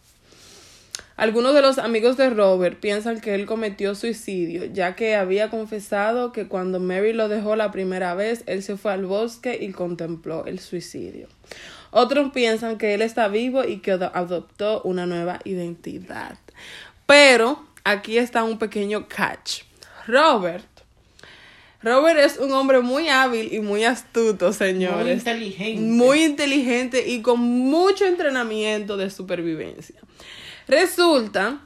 Algunos 1.18 1.54
de 1.54 1.62
los 1.62 1.78
amigos 1.78 2.18
de 2.18 2.30
Robert 2.30 2.80
piensan 2.80 3.22
que 3.22 3.36
él 3.36 3.46
cometió 3.46 3.96
suicidio, 3.96 4.66
ya 4.66 4.96
que 4.96 5.16
había 5.16 5.50
confesado 5.50 6.34
que 6.34 6.48
cuando 6.48 6.82
Mary 6.82 7.14
lo 7.14 7.30
dejó 7.30 7.56
la 7.56 7.72
primera 7.72 8.16
vez, 8.16 8.44
él 8.48 8.64
se 8.64 8.76
fue 8.76 8.92
al 8.92 9.06
bosque 9.06 9.58
y 9.62 9.72
contempló 9.72 10.46
el 10.46 10.60
suicidio. 10.60 11.28
Otros 11.98 12.34
piensan 12.34 12.78
que 12.78 12.94
él 12.94 13.02
está 13.02 13.30
vivo 13.30 13.64
y 13.64 13.78
que 13.78 13.92
ado- 13.94 14.12
adoptó 14.14 14.82
una 14.84 15.06
nueva 15.06 15.40
identidad. 15.46 16.38
Pero 17.06 17.66
aquí 17.86 18.18
está 18.18 18.44
un 18.44 18.58
pequeño 18.60 19.08
catch. 19.08 19.62
Robert. 20.06 20.66
Robert 21.82 22.20
es 22.20 22.38
un 22.38 22.52
hombre 22.52 22.82
muy 22.82 23.08
hábil 23.08 23.54
y 23.54 23.60
muy 23.62 23.86
astuto, 23.86 24.48
Muy 24.48 24.54
señores 24.54 25.20
inteligente. 25.20 25.82
muy 25.82 26.24
inteligente 26.24 27.08
y 27.08 27.22
con 27.22 27.40
mucho 27.40 28.06
entrenamiento 28.06 28.98
de 28.98 29.10
supervivencia. 29.10 29.96
Resulta 30.68 31.60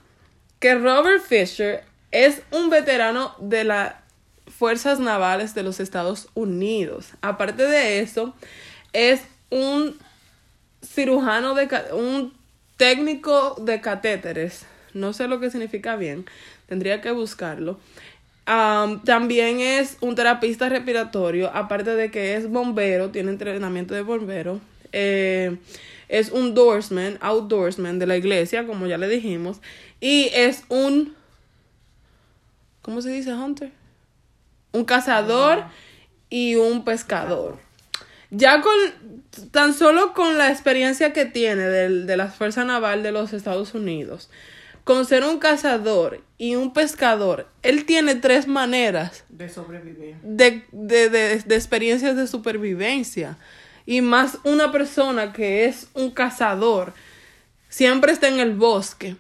que 0.60 0.76
Robert 0.76 1.24
Fisher 1.24 1.86
es 2.12 2.42
un 2.52 2.70
veterano 2.70 3.34
de 3.40 3.64
las 3.64 3.94
Fuerzas 4.48 5.00
Navales 5.00 5.56
de 5.56 5.64
los 5.64 5.80
Estados 5.80 6.28
Unidos. 6.36 7.08
Aparte 7.22 7.66
de 7.66 8.00
eso, 8.02 8.36
es 8.94 9.22
un 9.50 9.98
cirujano 10.82 11.56
de 11.56 11.68
un 11.94 12.34
técnico 12.78 13.56
de 13.60 13.82
catéteres. 13.82 14.66
No 14.94 15.14
sé 15.14 15.28
lo 15.28 15.40
que 15.40 15.52
significa 15.52 15.96
bien. 15.96 16.26
Tendría 16.68 17.02
que 17.02 17.12
buscarlo. 17.12 17.80
Am, 18.46 19.04
también 19.04 19.60
es 19.60 19.98
un 20.02 20.16
terapista 20.16 20.70
respiratorio, 20.70 21.52
aparte 21.54 21.96
de 21.96 22.10
que 22.10 22.36
es 22.36 22.50
bombero, 22.50 23.12
tiene 23.12 23.30
entrenamiento 23.30 23.94
de 23.94 24.02
bombero. 24.02 24.60
Eh, 24.92 25.58
es 26.08 26.32
un 26.32 26.56
doorsman, 26.56 27.20
outdoorsman 27.22 28.00
de 28.00 28.08
la 28.08 28.18
iglesia, 28.18 28.66
como 28.66 28.88
ya 28.88 28.98
le 28.98 29.08
dijimos. 29.08 29.62
Y 30.02 30.32
es 30.34 30.64
un. 30.70 31.14
¿Cómo 32.82 33.02
se 33.02 33.12
dice, 33.12 33.34
Hunter? 33.34 33.72
Un 34.72 34.86
cazador 34.86 35.66
y 36.30 36.56
un 36.56 36.84
pescador. 36.84 37.58
Ya 38.32 38.62
con. 38.62 38.74
Tan 39.52 39.74
solo 39.74 40.14
con 40.14 40.38
la 40.38 40.52
experiencia 40.52 41.14
que 41.14 41.26
tiene 41.26 41.64
del- 41.64 42.08
de, 42.08 42.18
la 42.18 42.28
Fuerza 42.28 42.66
Naval 42.66 43.04
de 43.04 43.12
los 43.12 43.32
Estados 43.32 43.74
Unidos, 43.76 44.30
con 44.84 45.06
ser 45.06 45.24
un 45.24 45.38
cazador 45.40 46.24
y 46.38 46.56
un 46.56 46.74
pescador, 46.74 47.48
él 47.62 47.86
tiene 47.86 48.16
tres 48.16 48.48
maneras 48.48 49.24
De 49.30 49.48
sobrevivir. 49.50 50.16
de, 50.24 50.66
de, 50.72 51.10
de, 51.10 51.38
de 51.40 51.56
experiencias 51.56 52.16
de 52.16 52.26
supervivencia. 52.28 53.38
Y 53.86 54.02
más 54.02 54.40
una 54.44 54.72
persona 54.72 55.32
que 55.32 55.66
es 55.66 55.88
un 55.94 56.12
cazador, 56.12 56.94
siempre 57.70 58.12
está 58.12 58.28
en 58.28 58.40
el 58.40 58.56
bosque, 58.56 59.16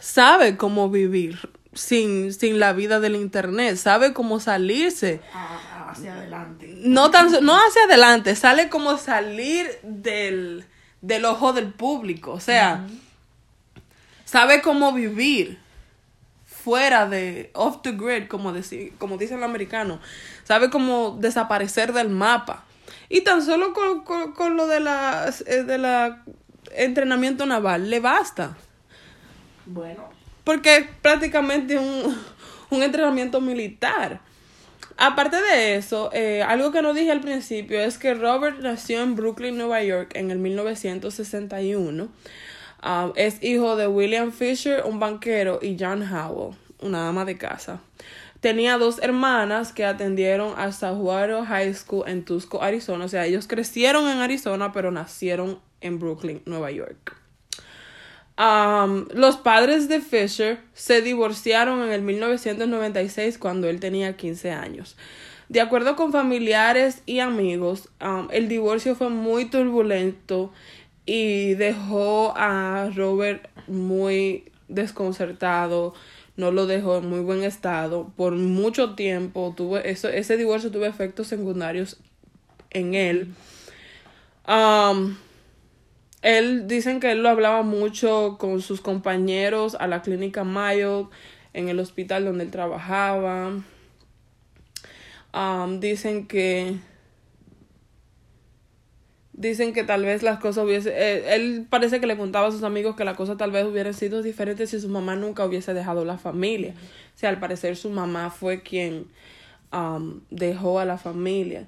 sabe 0.00 0.56
cómo 0.56 0.90
vivir 0.90 1.50
sin, 1.72 2.32
sin 2.32 2.58
la 2.60 2.72
vida 2.72 3.00
del 3.00 3.16
internet, 3.16 3.76
sabe 3.76 4.12
cómo 4.12 4.40
salirse. 4.40 5.20
a- 5.32 5.54
a- 5.56 5.73
hacia 5.98 6.14
adelante. 6.14 6.72
No, 6.78 7.10
tan, 7.10 7.30
no 7.44 7.54
hacia 7.56 7.84
adelante, 7.84 8.36
sale 8.36 8.68
como 8.68 8.96
salir 8.98 9.66
del, 9.82 10.64
del 11.00 11.24
ojo 11.24 11.52
del 11.52 11.72
público. 11.72 12.32
O 12.32 12.40
sea, 12.40 12.86
sabe 14.24 14.62
cómo 14.62 14.92
vivir 14.92 15.58
fuera 16.46 17.06
de 17.06 17.50
off 17.54 17.82
the 17.82 17.92
grid, 17.92 18.26
como, 18.28 18.52
deci- 18.52 18.92
como 18.98 19.18
dice 19.18 19.34
el 19.34 19.42
americano. 19.44 20.00
Sabe 20.44 20.70
cómo 20.70 21.16
desaparecer 21.20 21.92
del 21.92 22.08
mapa. 22.08 22.64
Y 23.08 23.20
tan 23.22 23.42
solo 23.44 23.72
con, 23.74 24.02
con, 24.04 24.32
con 24.32 24.56
lo 24.56 24.66
de 24.66 24.80
la, 24.80 25.30
eh, 25.46 25.62
de 25.62 25.78
la 25.78 26.22
entrenamiento 26.72 27.44
naval 27.46 27.90
le 27.90 28.00
basta. 28.00 28.56
Bueno, 29.66 30.08
Porque 30.42 30.76
es 30.76 30.86
prácticamente 31.02 31.78
un, 31.78 32.18
un 32.70 32.82
entrenamiento 32.82 33.40
militar. 33.40 34.20
Aparte 34.96 35.36
de 35.40 35.76
eso, 35.76 36.10
eh, 36.12 36.42
algo 36.42 36.70
que 36.70 36.80
no 36.80 36.94
dije 36.94 37.10
al 37.10 37.20
principio 37.20 37.80
es 37.80 37.98
que 37.98 38.14
Robert 38.14 38.60
nació 38.60 39.02
en 39.02 39.16
Brooklyn, 39.16 39.56
Nueva 39.56 39.82
York, 39.82 40.12
en 40.14 40.30
el 40.30 40.38
1961. 40.38 42.08
Um, 42.84 43.12
es 43.16 43.42
hijo 43.42 43.76
de 43.76 43.88
William 43.88 44.30
Fisher, 44.30 44.82
un 44.84 45.00
banquero, 45.00 45.58
y 45.62 45.76
John 45.80 46.02
Howell, 46.02 46.54
una 46.80 47.08
ama 47.08 47.24
de 47.24 47.36
casa. 47.38 47.80
Tenía 48.40 48.76
dos 48.76 48.98
hermanas 49.02 49.72
que 49.72 49.86
atendieron 49.86 50.52
a 50.58 50.70
Sahuaro 50.70 51.44
High 51.46 51.74
School 51.74 52.06
en 52.06 52.24
Tusco, 52.26 52.62
Arizona. 52.62 53.06
O 53.06 53.08
sea, 53.08 53.24
ellos 53.24 53.48
crecieron 53.48 54.06
en 54.08 54.18
Arizona, 54.18 54.70
pero 54.72 54.90
nacieron 54.90 55.60
en 55.80 55.98
Brooklyn, 55.98 56.42
Nueva 56.44 56.70
York. 56.70 57.16
Um, 58.36 59.06
los 59.14 59.36
padres 59.36 59.88
de 59.88 60.00
Fisher 60.00 60.58
se 60.72 61.02
divorciaron 61.02 61.82
en 61.82 61.92
el 61.92 62.02
1996 62.02 63.38
cuando 63.38 63.68
él 63.68 63.78
tenía 63.78 64.16
15 64.16 64.50
años. 64.50 64.96
De 65.48 65.60
acuerdo 65.60 65.94
con 65.94 66.10
familiares 66.10 67.02
y 67.06 67.20
amigos, 67.20 67.90
el 68.30 68.48
divorcio 68.48 68.96
fue 68.96 69.10
muy 69.10 69.44
turbulento 69.44 70.52
y 71.06 71.54
dejó 71.54 72.32
a 72.36 72.90
Robert 72.94 73.48
muy 73.68 74.50
desconcertado, 74.68 75.94
no 76.36 76.50
lo 76.50 76.66
dejó 76.66 76.96
en 76.98 77.08
muy 77.08 77.20
buen 77.20 77.44
estado 77.44 78.10
por 78.16 78.32
mucho 78.32 78.94
tiempo. 78.94 79.52
Tuvo 79.56 79.78
eso, 79.78 80.08
ese 80.08 80.36
divorcio 80.36 80.70
tuvo 80.70 80.86
efectos 80.86 81.28
secundarios 81.28 81.98
en 82.70 82.94
él. 82.94 83.34
Él 86.24 86.66
dicen 86.66 87.00
que 87.00 87.12
él 87.12 87.22
lo 87.22 87.28
hablaba 87.28 87.62
mucho 87.62 88.38
con 88.38 88.62
sus 88.62 88.80
compañeros 88.80 89.76
a 89.78 89.86
la 89.86 90.00
clínica 90.00 90.42
Mayo, 90.42 91.10
en 91.52 91.68
el 91.68 91.78
hospital 91.78 92.24
donde 92.24 92.44
él 92.44 92.50
trabajaba. 92.50 93.62
Um, 95.34 95.80
dicen 95.80 96.26
que 96.26 96.78
dicen 99.34 99.74
que 99.74 99.84
tal 99.84 100.04
vez 100.06 100.22
las 100.22 100.38
cosas 100.38 100.64
hubiese 100.64 100.94
eh, 100.96 101.34
él 101.34 101.66
parece 101.68 102.00
que 102.00 102.06
le 102.06 102.16
contaba 102.16 102.46
a 102.46 102.52
sus 102.52 102.62
amigos 102.62 102.96
que 102.96 103.04
las 103.04 103.16
cosas 103.16 103.36
tal 103.36 103.50
vez 103.50 103.66
hubieran 103.66 103.92
sido 103.92 104.22
diferentes 104.22 104.70
si 104.70 104.80
su 104.80 104.88
mamá 104.88 105.16
nunca 105.16 105.44
hubiese 105.44 105.74
dejado 105.74 106.04
la 106.04 106.18
familia 106.18 106.74
sea 107.16 107.30
al 107.30 107.40
parecer 107.40 107.76
su 107.76 107.90
mamá 107.90 108.30
fue 108.30 108.62
quien 108.62 109.08
dejó 110.30 110.78
a 110.78 110.84
la 110.84 110.98
familia 110.98 111.66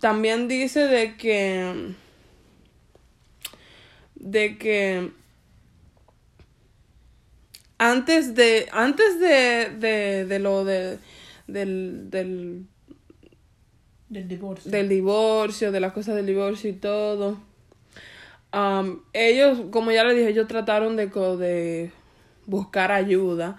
también 0.00 0.48
dice 0.48 0.88
de 0.88 1.16
que 1.16 1.94
de 4.16 4.58
que 4.58 5.12
antes 7.78 8.34
de 8.34 8.68
antes 8.72 9.20
de, 9.20 9.70
de, 9.78 10.24
de 10.26 10.38
lo 10.38 10.64
de 10.64 10.98
del, 11.46 12.10
del 12.10 12.66
del 14.08 14.28
divorcio. 14.28 14.70
Del 14.70 14.88
divorcio, 14.88 15.72
de 15.72 15.80
las 15.80 15.92
cosas 15.92 16.14
del 16.14 16.26
divorcio 16.26 16.70
y 16.70 16.74
todo. 16.74 17.38
Um, 18.52 19.00
ellos, 19.12 19.58
como 19.70 19.90
ya 19.90 20.04
les 20.04 20.16
dije, 20.16 20.30
ellos 20.30 20.46
trataron 20.46 20.96
de, 20.96 21.06
de 21.08 21.90
buscar 22.46 22.92
ayuda 22.92 23.58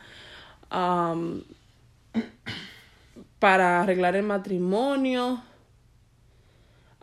um, 0.71 1.41
para 3.39 3.81
arreglar 3.81 4.15
el 4.15 4.23
matrimonio. 4.23 5.43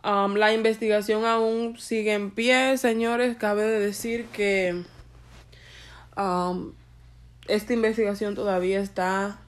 Um, 0.05 0.35
la 0.35 0.53
investigación 0.53 1.25
aún 1.25 1.79
sigue 1.79 2.13
en 2.13 2.29
pie, 2.29 2.77
señores. 2.77 3.37
Cabe 3.37 3.63
de 3.63 3.79
decir 3.79 4.25
que 4.25 4.83
esta 7.47 7.73
investigación 7.73 8.35
todavía 8.35 8.81
está 8.81 9.39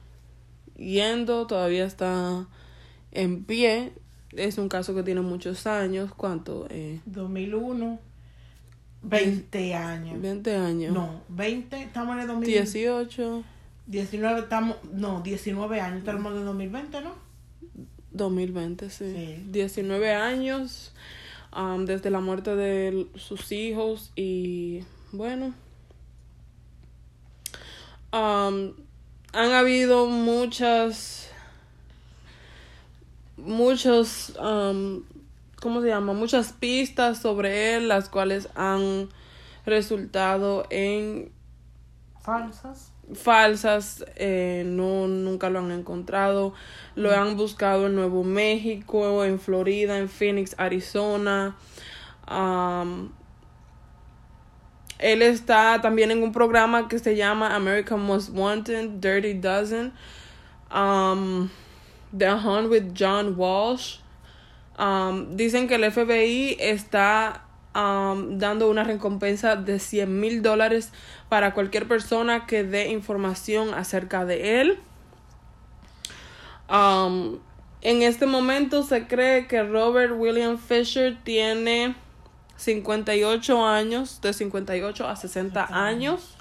yendo, 0.76 1.46
todavía 1.46 1.84
está 1.84 2.48
en 3.12 3.44
pie. 3.44 3.92
Es 4.32 4.58
un 4.58 4.68
caso 4.68 4.96
que 4.96 5.04
tiene 5.04 5.20
muchos 5.20 5.68
años. 5.68 6.10
¿Cuánto? 6.16 6.66
Eh, 6.70 7.00
2001. 7.06 8.00
20 9.02 9.74
años. 9.74 10.20
20 10.20 10.56
años. 10.56 10.92
No, 10.92 11.22
20, 11.28 11.82
estamos 11.82 12.16
en 12.16 12.22
el 12.22 12.26
2018. 12.26 13.44
19, 13.86 14.40
estamos, 14.40 14.76
no, 14.92 15.20
19 15.22 15.80
años, 15.80 15.98
estamos 16.00 16.32
en 16.32 16.38
el 16.38 16.44
2020, 16.46 17.00
¿no? 17.00 17.27
2020, 18.12 18.90
sí. 18.90 19.12
sí. 19.12 19.44
19 19.50 20.14
años 20.14 20.92
um, 21.56 21.84
desde 21.84 22.10
la 22.10 22.20
muerte 22.20 22.56
de 22.56 23.06
sus 23.16 23.52
hijos 23.52 24.12
y 24.16 24.84
bueno. 25.12 25.54
Um, 28.12 28.72
han 29.32 29.52
habido 29.52 30.06
muchas 30.06 31.28
muchos, 33.38 34.34
um, 34.40 35.02
¿cómo 35.60 35.80
se 35.80 35.88
llama? 35.88 36.12
Muchas 36.12 36.52
pistas 36.52 37.18
sobre 37.18 37.76
él, 37.76 37.88
las 37.88 38.08
cuales 38.08 38.48
han 38.54 39.08
resultado 39.64 40.66
en 40.70 41.30
falsas. 42.20 42.92
Falsas, 43.14 44.04
eh, 44.16 44.64
no, 44.66 45.08
nunca 45.08 45.50
lo 45.50 45.60
han 45.60 45.70
encontrado. 45.70 46.54
Lo 46.94 47.12
han 47.12 47.36
buscado 47.36 47.86
en 47.86 47.94
Nuevo 47.94 48.24
México, 48.24 49.24
en 49.24 49.38
Florida, 49.38 49.98
en 49.98 50.08
Phoenix, 50.08 50.54
Arizona. 50.58 51.56
Él 54.98 55.22
está 55.22 55.80
también 55.80 56.10
en 56.10 56.22
un 56.22 56.32
programa 56.32 56.88
que 56.88 56.98
se 56.98 57.16
llama 57.16 57.54
American 57.54 58.00
Most 58.00 58.30
Wanted, 58.32 59.00
Dirty 59.00 59.34
Dozen. 59.34 59.92
The 60.70 62.34
Hunt 62.34 62.70
with 62.70 62.92
John 62.94 63.36
Walsh. 63.36 64.00
Dicen 65.34 65.68
que 65.68 65.76
el 65.76 65.90
FBI 65.90 66.56
está 66.58 67.47
um, 67.74 68.38
dando 68.38 68.68
una 68.68 68.84
recompensa 68.84 69.56
de 69.56 69.78
100 69.78 70.20
mil 70.20 70.42
dólares 70.42 70.92
para 71.28 71.54
cualquier 71.54 71.88
persona 71.88 72.46
que 72.46 72.64
dé 72.64 72.88
información 72.90 73.74
acerca 73.74 74.24
de 74.24 74.60
él. 74.60 74.78
Um, 76.70 77.38
en 77.80 78.02
este 78.02 78.26
momento 78.26 78.82
se 78.82 79.06
cree 79.06 79.46
que 79.46 79.62
Robert 79.62 80.12
William 80.16 80.58
Fisher 80.58 81.16
tiene 81.22 81.94
58 82.56 83.66
años, 83.66 84.20
de 84.20 84.32
58 84.32 85.08
a 85.08 85.16
60 85.16 85.68
años. 85.70 86.34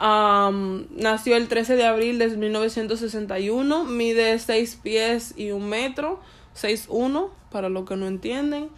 Um, 0.00 0.86
nació 0.96 1.36
el 1.36 1.48
13 1.48 1.76
de 1.76 1.86
abril 1.86 2.18
de 2.18 2.28
1961, 2.28 3.84
mide 3.84 4.38
6 4.38 4.78
pies 4.82 5.34
y 5.36 5.50
un 5.50 5.68
metro, 5.68 6.20
6'1 6.54 7.30
para 7.50 7.68
los 7.68 7.84
que 7.84 7.96
no 7.96 8.06
entienden, 8.06 8.68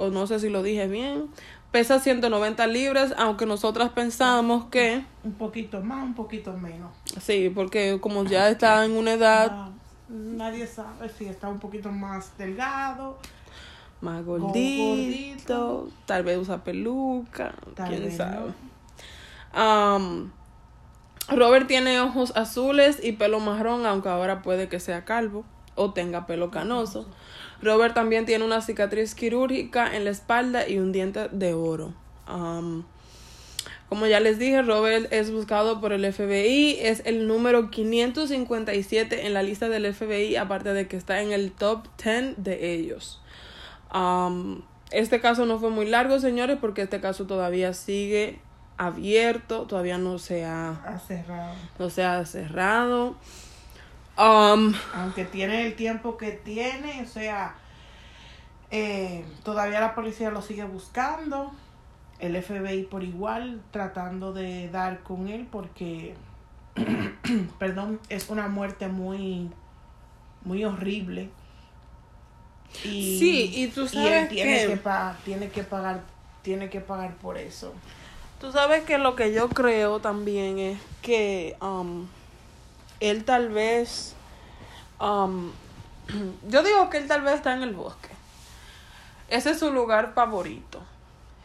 o 0.00 0.08
no 0.08 0.26
sé 0.26 0.40
si 0.40 0.48
lo 0.48 0.62
dije 0.62 0.88
bien. 0.88 1.28
Pesa 1.70 2.00
190 2.00 2.66
libras, 2.66 3.14
aunque 3.18 3.46
nosotras 3.46 3.90
pensamos 3.90 4.64
que... 4.70 5.04
Un 5.22 5.34
poquito 5.34 5.80
más, 5.82 6.02
un 6.02 6.14
poquito 6.14 6.52
menos. 6.54 6.90
Sí, 7.20 7.52
porque 7.54 7.98
como 8.00 8.24
ya 8.24 8.48
está 8.48 8.84
en 8.84 8.92
una 8.92 9.12
edad... 9.12 9.68
nadie 10.08 10.66
sabe 10.66 11.10
si 11.10 11.26
está 11.26 11.48
un 11.48 11.60
poquito 11.60 11.92
más 11.92 12.36
delgado. 12.38 13.18
Más 14.00 14.24
gordito, 14.24 15.88
tal 16.06 16.24
vez 16.24 16.38
usa 16.38 16.64
peluca, 16.64 17.54
quién 17.86 18.10
sabe. 18.10 18.54
Um, 19.54 20.30
Robert 21.28 21.66
tiene 21.66 22.00
ojos 22.00 22.32
azules 22.34 22.98
y 23.04 23.12
pelo 23.12 23.38
marrón, 23.38 23.84
aunque 23.84 24.08
ahora 24.08 24.40
puede 24.40 24.70
que 24.70 24.80
sea 24.80 25.04
calvo 25.04 25.44
o 25.74 25.92
tenga 25.92 26.26
pelo 26.26 26.50
canoso. 26.50 27.06
Robert 27.62 27.94
también 27.94 28.26
tiene 28.26 28.44
una 28.44 28.60
cicatriz 28.60 29.14
quirúrgica 29.14 29.94
en 29.94 30.04
la 30.04 30.10
espalda 30.10 30.68
y 30.68 30.78
un 30.78 30.92
diente 30.92 31.28
de 31.30 31.54
oro. 31.54 31.94
Um, 32.28 32.84
como 33.88 34.06
ya 34.06 34.20
les 34.20 34.38
dije, 34.38 34.62
Robert 34.62 35.12
es 35.12 35.32
buscado 35.32 35.80
por 35.80 35.92
el 35.92 36.10
FBI, 36.12 36.78
es 36.80 37.02
el 37.04 37.26
número 37.26 37.70
557 37.70 39.26
en 39.26 39.34
la 39.34 39.42
lista 39.42 39.68
del 39.68 39.92
FBI, 39.92 40.36
aparte 40.36 40.72
de 40.72 40.86
que 40.86 40.96
está 40.96 41.20
en 41.22 41.32
el 41.32 41.50
top 41.50 41.88
10 42.02 42.34
de 42.36 42.72
ellos. 42.72 43.20
Um, 43.92 44.62
este 44.92 45.20
caso 45.20 45.44
no 45.44 45.58
fue 45.58 45.70
muy 45.70 45.86
largo, 45.86 46.20
señores, 46.20 46.58
porque 46.60 46.82
este 46.82 47.00
caso 47.00 47.26
todavía 47.26 47.72
sigue 47.72 48.38
abierto, 48.76 49.66
todavía 49.66 49.98
no 49.98 50.18
se 50.18 50.44
ha, 50.44 51.00
cerrado. 51.06 51.54
No 51.78 51.90
se 51.90 52.04
ha 52.04 52.24
cerrado. 52.24 53.16
Um, 54.20 54.74
Aunque 54.94 55.24
tiene 55.24 55.66
el 55.66 55.74
tiempo 55.76 56.18
que 56.18 56.32
tiene, 56.32 57.02
o 57.02 57.06
sea, 57.06 57.54
eh, 58.70 59.24
todavía 59.42 59.80
la 59.80 59.94
policía 59.94 60.30
lo 60.30 60.42
sigue 60.42 60.64
buscando. 60.64 61.52
El 62.18 62.40
FBI 62.42 62.82
por 62.82 63.02
igual 63.02 63.62
tratando 63.70 64.34
de 64.34 64.68
dar 64.68 65.02
con 65.02 65.28
él 65.28 65.48
porque, 65.50 66.14
perdón, 67.58 67.98
es 68.10 68.28
una 68.28 68.46
muerte 68.48 68.88
muy, 68.88 69.50
muy 70.44 70.66
horrible. 70.66 71.30
Y, 72.84 73.18
sí, 73.18 73.50
y 73.54 73.68
tú 73.68 73.88
sabes 73.88 74.28
tiene 74.28 74.66
que, 74.66 74.78
tiene 75.24 75.48
que 75.48 75.62
pagar, 75.64 76.02
tiene 76.42 76.68
que 76.68 76.80
pagar 76.80 77.14
por 77.14 77.38
eso. 77.38 77.72
Tú 78.38 78.52
sabes 78.52 78.84
que 78.84 78.98
lo 78.98 79.16
que 79.16 79.32
yo 79.32 79.48
creo 79.48 80.00
también 80.00 80.58
es 80.58 80.78
que 81.00 81.56
um, 81.62 82.06
él 83.00 83.24
tal 83.24 83.48
vez, 83.48 84.14
um, 85.00 85.50
yo 86.48 86.62
digo 86.62 86.88
que 86.90 86.98
él 86.98 87.08
tal 87.08 87.22
vez 87.22 87.34
está 87.34 87.54
en 87.54 87.62
el 87.62 87.74
bosque. 87.74 88.10
Ese 89.28 89.50
es 89.50 89.58
su 89.58 89.72
lugar 89.72 90.12
favorito. 90.14 90.80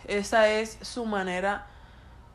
Esa 0.08 0.50
es 0.50 0.78
su 0.82 1.06
manera, 1.06 1.66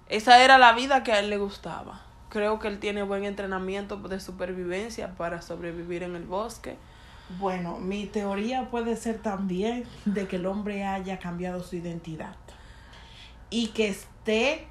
esa 0.08 0.42
era 0.42 0.58
la 0.58 0.72
vida 0.72 1.04
que 1.04 1.12
a 1.12 1.20
él 1.20 1.30
le 1.30 1.38
gustaba. 1.38 2.00
Creo 2.28 2.58
que 2.58 2.68
él 2.68 2.78
tiene 2.78 3.02
buen 3.02 3.24
entrenamiento 3.24 3.96
de 3.96 4.20
supervivencia 4.20 5.14
para 5.16 5.42
sobrevivir 5.42 6.02
en 6.02 6.16
el 6.16 6.24
bosque. 6.24 6.76
Bueno, 7.38 7.78
mi 7.78 8.06
teoría 8.06 8.70
puede 8.70 8.96
ser 8.96 9.18
también 9.18 9.84
de 10.04 10.26
que 10.26 10.36
el 10.36 10.46
hombre 10.46 10.84
haya 10.84 11.18
cambiado 11.18 11.62
su 11.62 11.76
identidad 11.76 12.34
y 13.50 13.68
que 13.68 13.88
esté 13.88 14.66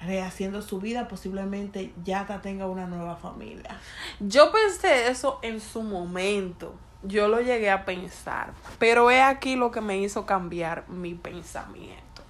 rehaciendo 0.00 0.62
su 0.62 0.80
vida, 0.80 1.08
posiblemente 1.08 1.92
ya 2.04 2.26
tenga 2.40 2.66
una 2.66 2.86
nueva 2.86 3.16
familia. 3.16 3.78
Yo 4.20 4.52
pensé 4.52 5.08
eso 5.08 5.38
en 5.42 5.60
su 5.60 5.82
momento. 5.82 6.74
Yo 7.02 7.28
lo 7.28 7.40
llegué 7.40 7.70
a 7.70 7.84
pensar. 7.84 8.52
Pero 8.78 9.10
es 9.10 9.22
aquí 9.22 9.56
lo 9.56 9.70
que 9.70 9.80
me 9.80 9.98
hizo 9.98 10.26
cambiar 10.26 10.88
mi 10.88 11.14
pensamiento. 11.14 12.22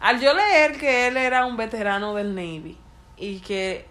Al 0.00 0.20
yo 0.20 0.34
leer 0.34 0.78
que 0.78 1.08
él 1.08 1.16
era 1.16 1.46
un 1.46 1.56
veterano 1.56 2.14
del 2.14 2.34
Navy 2.34 2.76
y 3.16 3.40
que 3.40 3.86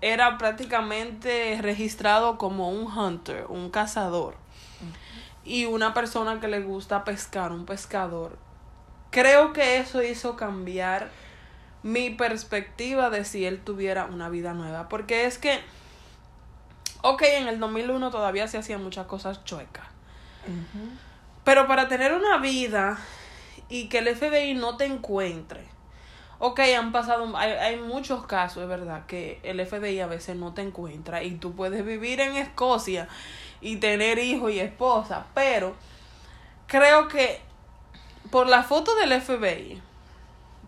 era 0.00 0.36
prácticamente 0.36 1.58
registrado 1.62 2.36
como 2.36 2.70
un 2.70 2.86
hunter, 2.86 3.46
un 3.48 3.70
cazador. 3.70 4.36
y 5.46 5.66
una 5.66 5.92
persona 5.92 6.40
que 6.40 6.48
le 6.48 6.62
gusta 6.62 7.04
pescar, 7.04 7.52
un 7.52 7.66
pescador. 7.66 8.38
Creo 9.10 9.52
que 9.52 9.76
eso 9.76 10.02
hizo 10.02 10.36
cambiar 10.36 11.10
mi 11.84 12.08
perspectiva 12.08 13.10
de 13.10 13.24
si 13.26 13.44
él 13.44 13.60
tuviera 13.60 14.06
una 14.06 14.30
vida 14.30 14.54
nueva. 14.54 14.88
Porque 14.88 15.26
es 15.26 15.38
que, 15.38 15.60
ok, 17.02 17.22
en 17.22 17.46
el 17.46 17.60
2001 17.60 18.10
todavía 18.10 18.48
se 18.48 18.58
hacían 18.58 18.82
muchas 18.82 19.06
cosas 19.06 19.44
chuecas. 19.44 19.84
Pero 21.44 21.68
para 21.68 21.86
tener 21.86 22.14
una 22.14 22.38
vida 22.38 22.98
y 23.68 23.88
que 23.88 23.98
el 23.98 24.16
FBI 24.16 24.54
no 24.54 24.76
te 24.76 24.86
encuentre. 24.86 25.66
Ok, 26.38 26.60
han 26.60 26.90
pasado, 26.90 27.36
hay, 27.36 27.52
hay 27.52 27.76
muchos 27.76 28.26
casos, 28.26 28.62
es 28.62 28.68
verdad, 28.68 29.06
que 29.06 29.38
el 29.42 29.64
FBI 29.64 30.00
a 30.00 30.06
veces 30.06 30.36
no 30.36 30.52
te 30.52 30.62
encuentra 30.62 31.22
y 31.22 31.36
tú 31.36 31.54
puedes 31.54 31.84
vivir 31.84 32.20
en 32.20 32.36
Escocia 32.36 33.08
y 33.60 33.76
tener 33.76 34.18
hijos 34.18 34.50
y 34.50 34.58
esposa, 34.58 35.26
pero 35.32 35.74
creo 36.66 37.08
que 37.08 37.40
por 38.30 38.48
la 38.48 38.62
foto 38.62 38.94
del 38.96 39.20
FBI, 39.20 39.80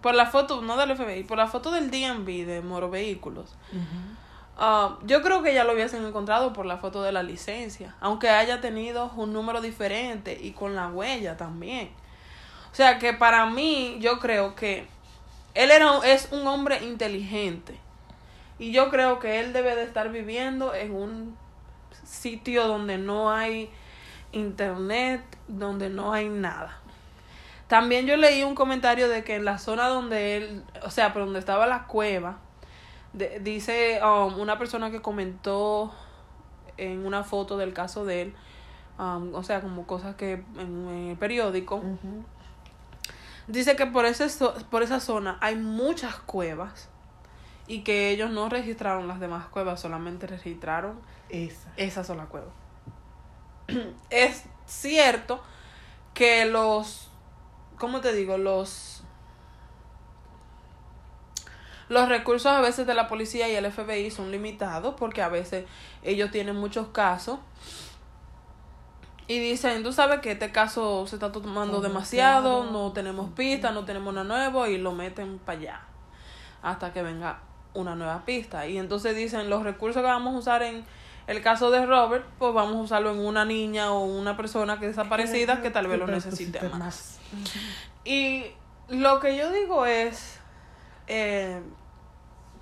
por 0.06 0.14
la 0.14 0.26
foto, 0.26 0.62
no 0.62 0.76
del 0.76 0.96
FBI, 0.96 1.24
por 1.24 1.36
la 1.36 1.48
foto 1.48 1.72
del 1.72 1.90
DMV 1.90 2.46
de 2.46 2.62
Moro 2.62 2.88
Vehículos, 2.88 3.56
ah, 4.56 5.00
yo 5.02 5.20
creo 5.20 5.42
que 5.42 5.52
ya 5.52 5.64
lo 5.64 5.72
hubiesen 5.72 6.06
encontrado 6.06 6.52
por 6.52 6.64
la 6.64 6.76
foto 6.76 7.02
de 7.02 7.10
la 7.10 7.24
licencia, 7.24 7.96
aunque 7.98 8.30
haya 8.30 8.60
tenido 8.60 9.10
un 9.16 9.32
número 9.32 9.60
diferente 9.60 10.38
y 10.40 10.52
con 10.52 10.76
la 10.76 10.86
huella 10.86 11.36
también. 11.36 11.90
O 12.70 12.74
sea 12.76 13.00
que 13.00 13.14
para 13.14 13.46
mí, 13.46 13.96
yo 13.98 14.20
creo 14.20 14.54
que 14.54 14.86
él 15.54 15.72
era, 15.72 15.98
es 16.04 16.28
un 16.30 16.46
hombre 16.46 16.84
inteligente. 16.84 17.76
Y 18.60 18.70
yo 18.70 18.90
creo 18.90 19.18
que 19.18 19.40
él 19.40 19.52
debe 19.52 19.74
de 19.74 19.82
estar 19.82 20.12
viviendo 20.12 20.72
en 20.72 20.94
un 20.94 21.36
sitio 22.04 22.68
donde 22.68 22.96
no 22.96 23.32
hay 23.32 23.70
internet, 24.30 25.24
donde 25.48 25.90
no 25.90 26.12
hay 26.12 26.28
nada. 26.28 26.80
También 27.68 28.06
yo 28.06 28.16
leí 28.16 28.44
un 28.44 28.54
comentario 28.54 29.08
de 29.08 29.24
que 29.24 29.34
en 29.36 29.44
la 29.44 29.58
zona 29.58 29.88
donde 29.88 30.36
él, 30.36 30.64
o 30.84 30.90
sea, 30.90 31.12
por 31.12 31.24
donde 31.24 31.40
estaba 31.40 31.66
la 31.66 31.86
cueva, 31.86 32.38
dice 33.40 34.00
um, 34.02 34.38
una 34.38 34.58
persona 34.58 34.90
que 34.90 35.00
comentó 35.00 35.92
en 36.76 37.04
una 37.06 37.24
foto 37.24 37.56
del 37.56 37.72
caso 37.72 38.04
de 38.04 38.22
él, 38.22 38.34
um, 38.98 39.34
o 39.34 39.42
sea, 39.42 39.60
como 39.60 39.86
cosas 39.86 40.14
que 40.14 40.44
en, 40.58 41.08
el 41.10 41.16
periódico, 41.16 41.82
dice 43.48 43.74
que 43.74 43.86
por, 43.86 44.06
ese 44.06 44.28
por 44.70 44.82
esa 44.82 45.00
zona 45.00 45.38
hay 45.40 45.56
muchas 45.56 46.16
cuevas 46.16 46.88
y 47.66 47.82
que 47.82 48.10
ellos 48.10 48.30
no 48.30 48.48
registraron 48.48 49.08
las 49.08 49.18
demás 49.18 49.46
cuevas, 49.46 49.80
solamente 49.80 50.28
registraron 50.28 51.00
esa, 51.30 51.72
esa 51.76 52.04
sola 52.04 52.26
cueva. 52.26 52.52
es 54.10 54.44
cierto 54.66 55.42
que 56.14 56.44
los, 56.44 57.05
¿cómo 57.78 58.00
te 58.00 58.12
digo? 58.12 58.38
Los, 58.38 59.02
los 61.88 62.08
recursos 62.08 62.50
a 62.52 62.60
veces 62.60 62.86
de 62.86 62.94
la 62.94 63.08
policía 63.08 63.48
y 63.48 63.54
el 63.54 63.70
FBI 63.70 64.10
son 64.10 64.30
limitados 64.30 64.94
porque 64.96 65.22
a 65.22 65.28
veces 65.28 65.66
ellos 66.02 66.30
tienen 66.30 66.56
muchos 66.56 66.88
casos 66.88 67.38
y 69.28 69.40
dicen, 69.40 69.82
tú 69.82 69.92
sabes 69.92 70.20
que 70.20 70.32
este 70.32 70.52
caso 70.52 71.06
se 71.06 71.16
está 71.16 71.32
tomando 71.32 71.80
demasiado, 71.80 72.70
no 72.70 72.92
tenemos 72.92 73.30
pistas, 73.32 73.74
no 73.74 73.84
tenemos 73.84 74.14
nada 74.14 74.24
nuevo 74.24 74.66
y 74.68 74.78
lo 74.78 74.92
meten 74.92 75.38
para 75.38 75.58
allá 75.58 75.80
hasta 76.62 76.92
que 76.92 77.02
venga 77.02 77.40
una 77.74 77.96
nueva 77.96 78.24
pista. 78.24 78.66
Y 78.68 78.78
entonces 78.78 79.16
dicen, 79.16 79.50
los 79.50 79.64
recursos 79.64 80.00
que 80.00 80.06
vamos 80.06 80.34
a 80.34 80.38
usar 80.38 80.62
en 80.62 80.84
el 81.26 81.42
caso 81.42 81.70
de 81.70 81.84
Robert, 81.86 82.24
pues 82.38 82.54
vamos 82.54 82.76
a 82.76 82.80
usarlo 82.80 83.12
en 83.12 83.18
una 83.18 83.44
niña 83.44 83.92
o 83.92 84.04
una 84.04 84.36
persona 84.36 84.78
que 84.78 84.86
es 84.86 84.96
desaparecida 84.96 85.62
que 85.62 85.70
tal 85.70 85.86
vez 85.88 85.98
lo 85.98 86.06
necesite 86.06 86.60
más. 86.70 87.18
Y 88.04 88.46
lo 88.88 89.20
que 89.20 89.36
yo 89.36 89.50
digo 89.50 89.86
es... 89.86 90.38
Eh, 91.08 91.60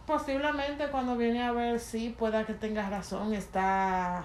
Posiblemente 0.06 0.88
cuando 0.88 1.16
viene 1.16 1.42
a 1.42 1.52
ver, 1.52 1.80
sí, 1.80 2.14
pueda 2.16 2.44
que 2.44 2.52
tengas 2.52 2.90
razón, 2.90 3.32
está 3.32 4.24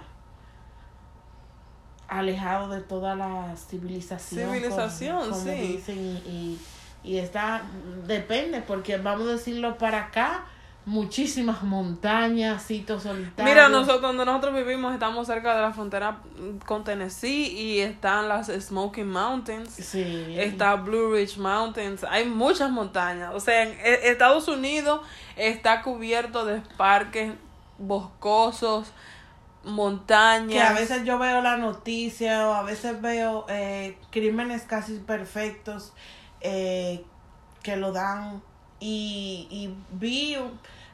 alejado 2.09 2.67
de 2.67 2.81
toda 2.81 3.15
la 3.15 3.55
civilización. 3.55 4.53
Civilización, 4.53 5.33
sí. 5.33 5.49
Dicen, 5.51 5.97
y, 6.25 6.59
y, 7.01 7.17
está, 7.17 7.61
depende, 8.05 8.61
porque 8.61 8.97
vamos 8.97 9.27
a 9.29 9.31
decirlo 9.31 9.77
para 9.77 10.07
acá, 10.07 10.43
muchísimas 10.89 11.61
montañas, 11.61 12.63
sitios 12.63 13.03
solitarios. 13.03 13.47
Mira, 13.47 13.69
nosotros 13.69 14.01
donde 14.01 14.25
nosotros 14.25 14.55
vivimos 14.55 14.91
estamos 14.91 15.27
cerca 15.27 15.55
de 15.55 15.61
la 15.61 15.71
frontera 15.71 16.17
con 16.65 16.83
Tennessee 16.83 17.47
y 17.47 17.79
están 17.79 18.27
las 18.27 18.47
Smoky 18.47 19.03
Mountains. 19.03 19.71
Sí. 19.71 20.35
Está 20.35 20.75
Blue 20.75 21.13
Ridge 21.13 21.37
Mountains. 21.37 22.03
Hay 22.09 22.25
muchas 22.25 22.71
montañas. 22.71 23.35
O 23.35 23.39
sea, 23.39 23.61
en 23.61 23.77
e, 23.79 24.09
Estados 24.09 24.47
Unidos 24.47 25.01
está 25.35 25.83
cubierto 25.83 26.43
de 26.43 26.61
parques 26.75 27.33
boscosos, 27.77 28.91
montañas. 29.63 30.51
Que 30.51 30.61
a 30.61 30.73
veces 30.73 31.05
yo 31.05 31.19
veo 31.19 31.41
la 31.43 31.57
noticia 31.57 32.49
o 32.49 32.53
a 32.53 32.63
veces 32.63 32.99
veo 32.99 33.45
eh, 33.47 33.95
crímenes 34.09 34.63
casi 34.63 34.97
perfectos 34.97 35.93
eh, 36.41 37.05
que 37.61 37.77
lo 37.77 37.91
dan 37.91 38.41
y, 38.79 39.47
y 39.51 39.75
vi 39.91 40.35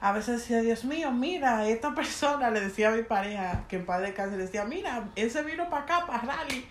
a 0.01 0.12
veces 0.12 0.41
decía, 0.41 0.62
Dios 0.62 0.84
mío, 0.86 1.12
mira, 1.12 1.67
esta 1.67 1.95
persona, 1.95 2.51
le 2.51 2.62
decía 2.62 2.89
a 2.89 2.91
mi 2.91 3.03
pareja, 3.03 3.63
que 3.67 3.77
en 3.77 3.86
padre 3.86 4.12
de 4.12 4.27
le 4.27 4.38
decía, 4.38 4.65
mira, 4.65 5.05
ese 5.15 5.41
vino 5.43 5.69
para 5.69 5.84
acá, 5.84 6.05
para 6.05 6.21
Rally, 6.21 6.67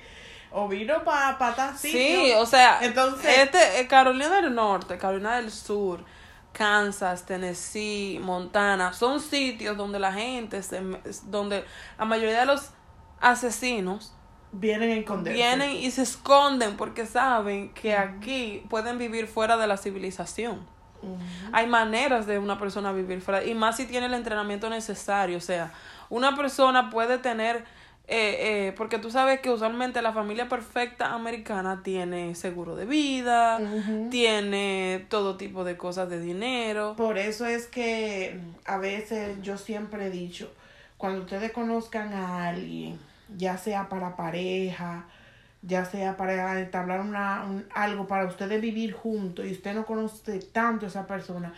o 0.53 0.69
vino 0.69 1.03
para 1.05 1.37
pa 1.39 1.77
Sí, 1.77 2.33
o 2.37 2.47
sea, 2.47 2.79
entonces, 2.83 3.39
este, 3.39 3.81
eh, 3.81 3.87
Carolina 3.89 4.41
del 4.41 4.55
Norte, 4.55 4.99
Carolina 4.99 5.37
del 5.37 5.51
Sur, 5.51 6.05
Kansas, 6.53 7.27
Tennessee, 7.27 8.21
Montana, 8.23 8.93
son 8.93 9.21
sitios 9.21 9.77
donde 9.77 9.99
la 9.99 10.13
gente, 10.13 10.63
se, 10.63 10.81
donde 11.25 11.65
la 11.99 12.05
mayoría 12.05 12.41
de 12.41 12.47
los 12.47 12.71
asesinos 13.21 14.15
vienen 14.53 14.91
a 14.91 14.95
esconderse. 14.95 15.37
Vienen 15.37 15.71
y 15.73 15.91
se 15.91 16.03
esconden 16.03 16.77
porque 16.77 17.07
saben 17.07 17.75
que 17.75 17.97
aquí 17.97 18.65
pueden 18.71 18.99
vivir 18.99 19.27
fuera 19.27 19.57
de 19.57 19.67
la 19.67 19.77
civilización. 19.77 20.65
Hay 21.53 21.67
maneras 21.67 22.27
de 22.27 22.39
una 22.39 22.59
persona 22.59 22.93
vivir 22.93 23.21
fuera, 23.21 23.45
y 23.45 23.55
más 23.55 23.77
si 23.77 23.87
tiene 23.87 24.07
el 24.07 24.15
entrenamiento 24.15 24.69
necesario. 24.71 25.39
O 25.39 25.41
sea, 25.41 25.73
una 26.11 26.37
persona 26.37 26.91
puede 26.91 27.19
tener, 27.19 27.65
eh, 28.07 28.69
eh, 28.69 28.75
porque 28.77 28.99
tú 28.99 29.11
sabes 29.11 29.41
que 29.41 29.51
usualmente 29.51 30.03
la 30.03 30.13
familia 30.13 30.49
perfecta 30.49 31.15
americana 31.15 31.83
tiene 31.83 32.35
seguro 32.35 32.77
de 32.77 32.87
vida, 32.87 33.61
tiene 34.11 35.07
todo 35.09 35.37
tipo 35.37 35.65
de 35.65 35.77
cosas 35.77 36.09
de 36.11 36.21
dinero. 36.21 36.95
Por 36.97 37.19
eso 37.19 37.47
es 37.47 37.67
que 37.67 38.39
a 38.65 38.79
veces 38.79 39.39
yo 39.43 39.59
siempre 39.59 40.07
he 40.07 40.11
dicho, 40.11 40.53
cuando 40.97 41.23
ustedes 41.23 41.53
conozcan 41.53 42.13
a 42.13 42.49
alguien, 42.49 42.99
ya 43.37 43.57
sea 43.59 43.89
para 43.89 44.17
pareja, 44.17 45.07
ya 45.67 45.85
sea 45.85 46.17
para 46.17 46.61
entablar 46.61 47.01
una, 47.01 47.45
algo 47.75 48.07
para 48.07 48.27
ustedes 48.27 48.61
vivir 48.61 48.93
juntos 48.93 49.47
y 49.47 49.53
usted 49.53 49.75
no 49.75 49.87
conoce 49.87 50.39
tanto 50.41 50.87
a 50.87 50.89
esa 50.89 51.07
persona, 51.07 51.55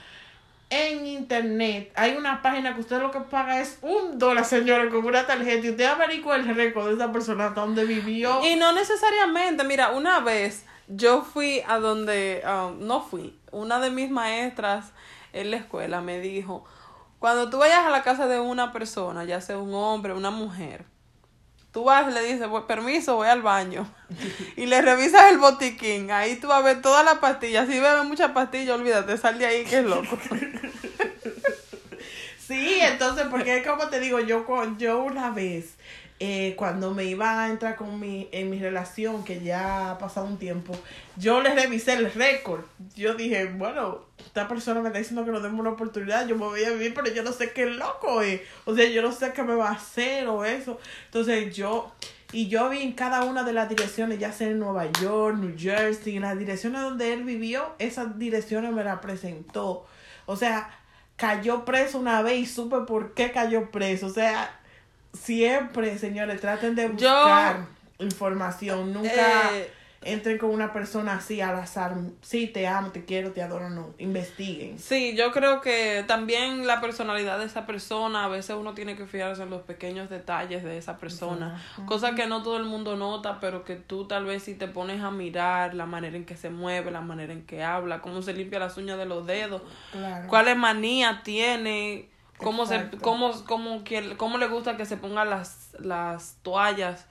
en 0.68 1.06
internet 1.06 1.92
hay 1.94 2.16
una 2.16 2.42
página 2.42 2.74
que 2.74 2.80
usted 2.80 3.00
lo 3.00 3.10
que 3.10 3.20
paga 3.20 3.60
es 3.60 3.78
un 3.82 4.18
dólar, 4.18 4.44
señores, 4.44 4.92
con 4.92 5.04
una 5.04 5.26
tarjeta 5.26 5.66
y 5.66 5.70
usted 5.70 5.84
averigua 5.84 6.36
el 6.36 6.54
récord 6.54 6.88
de 6.88 6.94
esa 6.94 7.12
persona 7.12 7.50
donde 7.50 7.84
vivió. 7.84 8.44
Y 8.44 8.56
no 8.56 8.72
necesariamente, 8.72 9.64
mira, 9.64 9.90
una 9.90 10.20
vez 10.20 10.64
yo 10.88 11.22
fui 11.22 11.62
a 11.66 11.78
donde, 11.78 12.42
um, 12.44 12.84
no 12.86 13.00
fui, 13.00 13.38
una 13.52 13.78
de 13.80 13.90
mis 13.90 14.10
maestras 14.10 14.92
en 15.32 15.50
la 15.50 15.58
escuela 15.58 16.00
me 16.00 16.20
dijo, 16.20 16.64
cuando 17.18 17.48
tú 17.50 17.58
vayas 17.58 17.86
a 17.86 17.90
la 17.90 18.02
casa 18.02 18.26
de 18.26 18.40
una 18.40 18.72
persona, 18.72 19.24
ya 19.24 19.40
sea 19.40 19.58
un 19.58 19.72
hombre, 19.74 20.14
una 20.14 20.30
mujer, 20.30 20.84
Tú 21.76 21.84
vas, 21.84 22.10
le 22.10 22.22
dices, 22.22 22.48
permiso, 22.66 23.16
voy 23.16 23.28
al 23.28 23.42
baño. 23.42 23.86
y 24.56 24.64
le 24.64 24.80
revisas 24.80 25.30
el 25.30 25.36
botiquín. 25.36 26.10
Ahí 26.10 26.36
tú 26.36 26.46
vas 26.46 26.60
a 26.60 26.62
ver 26.62 26.80
todas 26.80 27.04
las 27.04 27.18
pastillas. 27.18 27.68
Si 27.68 27.78
bebes 27.78 28.06
muchas 28.06 28.30
pastillas, 28.30 28.78
olvídate, 28.78 29.18
sal 29.18 29.38
de 29.38 29.44
ahí 29.44 29.64
que 29.66 29.80
es 29.80 29.84
loco. 29.84 30.18
sí, 32.38 32.78
entonces, 32.80 33.26
porque 33.30 33.62
como 33.62 33.90
te 33.90 34.00
digo, 34.00 34.20
yo, 34.20 34.46
yo 34.78 35.02
una 35.02 35.28
vez 35.28 35.74
eh, 36.18 36.54
cuando 36.56 36.94
me 36.94 37.04
iba 37.04 37.44
a 37.44 37.50
entrar 37.50 37.76
con 37.76 38.00
mi, 38.00 38.28
en 38.32 38.48
mi 38.48 38.58
relación, 38.58 39.22
que 39.22 39.40
ya 39.42 39.90
ha 39.90 39.98
pasado 39.98 40.26
un 40.26 40.38
tiempo, 40.38 40.74
yo 41.16 41.42
le 41.42 41.54
revisé 41.54 41.92
el 41.92 42.10
récord. 42.10 42.62
Yo 42.94 43.14
dije, 43.14 43.44
bueno, 43.46 44.00
esta 44.24 44.48
persona 44.48 44.80
me 44.80 44.88
está 44.88 44.98
diciendo 44.98 45.26
que 45.26 45.30
nos 45.30 45.42
demos 45.42 45.60
una 45.60 45.70
oportunidad, 45.70 46.26
yo 46.26 46.36
me 46.36 46.46
voy 46.46 46.64
a 46.64 46.70
vivir, 46.70 46.94
pero 46.94 47.12
yo 47.12 47.22
no 47.22 47.32
sé 47.32 47.52
qué 47.52 47.66
loco 47.66 48.22
es. 48.22 48.40
O 48.64 48.74
sea, 48.74 48.88
yo 48.88 49.02
no 49.02 49.12
sé 49.12 49.32
qué 49.34 49.42
me 49.42 49.54
va 49.54 49.68
a 49.68 49.72
hacer 49.72 50.26
o 50.28 50.44
eso. 50.46 50.78
Entonces 51.04 51.54
yo, 51.54 51.92
y 52.32 52.48
yo 52.48 52.70
vi 52.70 52.80
en 52.80 52.92
cada 52.92 53.24
una 53.24 53.44
de 53.44 53.52
las 53.52 53.68
direcciones, 53.68 54.18
ya 54.18 54.32
sea 54.32 54.48
en 54.48 54.58
Nueva 54.58 54.90
York, 55.02 55.36
New 55.36 55.54
Jersey, 55.58 56.16
en 56.16 56.22
las 56.22 56.38
direcciones 56.38 56.80
donde 56.80 57.12
él 57.12 57.24
vivió, 57.24 57.74
esas 57.78 58.18
direcciones 58.18 58.72
me 58.72 58.84
las 58.84 59.00
presentó. 59.00 59.86
O 60.24 60.36
sea, 60.36 60.70
cayó 61.16 61.66
preso 61.66 61.98
una 61.98 62.22
vez 62.22 62.38
y 62.38 62.46
supe 62.46 62.78
por 62.86 63.12
qué 63.12 63.32
cayó 63.32 63.70
preso. 63.70 64.06
O 64.06 64.10
sea, 64.10 64.60
siempre, 65.16 65.98
señores, 65.98 66.40
traten 66.40 66.74
de 66.74 66.88
buscar. 66.88 67.66
información. 67.98 68.92
Nunca 68.92 69.50
Eh, 69.54 69.70
entren 70.02 70.36
con 70.38 70.50
una 70.50 70.72
persona 70.72 71.14
así 71.14 71.40
al 71.40 71.56
azar. 71.56 71.94
Sí, 72.20 72.46
te 72.46 72.66
amo, 72.68 72.90
te 72.92 73.04
quiero, 73.06 73.32
te 73.32 73.40
adoro, 73.42 73.70
no. 73.70 73.94
Investiguen. 73.98 74.78
Sí, 74.78 75.16
yo 75.16 75.32
creo 75.32 75.60
que 75.62 76.04
también 76.06 76.66
la 76.66 76.80
personalidad 76.82 77.38
de 77.38 77.46
esa 77.46 77.64
persona, 77.66 78.24
a 78.24 78.28
veces 78.28 78.54
uno 78.56 78.74
tiene 78.74 78.96
que 78.96 79.06
fijarse 79.06 79.42
en 79.42 79.50
los 79.50 79.62
pequeños 79.62 80.10
detalles 80.10 80.62
de 80.62 80.76
esa 80.78 80.98
persona, 80.98 81.60
cosas 81.86 82.12
que 82.14 82.26
no 82.26 82.42
todo 82.42 82.58
el 82.58 82.64
mundo 82.64 82.96
nota, 82.96 83.40
pero 83.40 83.64
que 83.64 83.76
tú 83.76 84.06
tal 84.06 84.26
vez 84.26 84.42
si 84.42 84.54
te 84.54 84.68
pones 84.68 85.02
a 85.02 85.10
mirar 85.10 85.72
la 85.74 85.86
manera 85.86 86.16
en 86.18 86.26
que 86.26 86.36
se 86.36 86.50
mueve, 86.50 86.90
la 86.90 87.00
manera 87.00 87.32
en 87.32 87.46
que 87.46 87.64
habla, 87.64 88.00
cómo 88.02 88.20
se 88.22 88.34
limpia 88.34 88.58
las 88.58 88.76
uñas 88.76 88.98
de 88.98 89.06
los 89.06 89.26
dedos, 89.26 89.62
Claro. 89.90 90.28
cuáles 90.28 90.56
manías 90.56 91.22
tiene, 91.22 92.08
cómo 92.38 92.66
se 92.66 92.90
cómo 93.02 93.32
cómo 93.46 93.84
que- 93.84 94.16
cómo 94.16 94.38
le 94.38 94.48
gusta 94.48 94.76
que 94.76 94.86
se 94.86 94.96
pongan 94.96 95.30
las 95.30 95.70
las 95.78 96.36
toallas, 96.42 97.06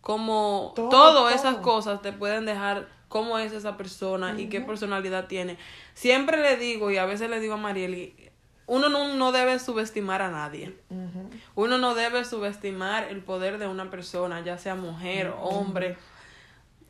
cómo 0.00 0.72
Todo, 0.76 0.88
todas 0.90 1.34
esas 1.34 1.56
cosas 1.56 2.02
te 2.02 2.12
pueden 2.12 2.44
dejar 2.46 2.88
cómo 3.08 3.38
es 3.38 3.52
esa 3.52 3.76
persona 3.76 4.34
y 4.40 4.48
qué 4.48 4.60
personalidad 4.60 5.26
tiene. 5.28 5.56
Siempre 5.94 6.40
le 6.40 6.56
digo 6.56 6.90
y 6.90 6.96
a 6.98 7.04
veces 7.04 7.30
le 7.30 7.38
digo 7.40 7.54
a 7.54 7.58
Marieli, 7.58 8.14
uno 8.66 8.88
no, 8.88 9.14
no 9.14 9.30
debe 9.30 9.58
subestimar 9.58 10.20
a 10.22 10.30
nadie. 10.30 10.76
Uno 11.54 11.78
no 11.78 11.94
debe 11.94 12.24
subestimar 12.24 13.04
el 13.04 13.22
poder 13.22 13.58
de 13.58 13.68
una 13.68 13.90
persona, 13.90 14.40
ya 14.40 14.58
sea 14.58 14.74
mujer, 14.74 15.32
hombre 15.38 15.96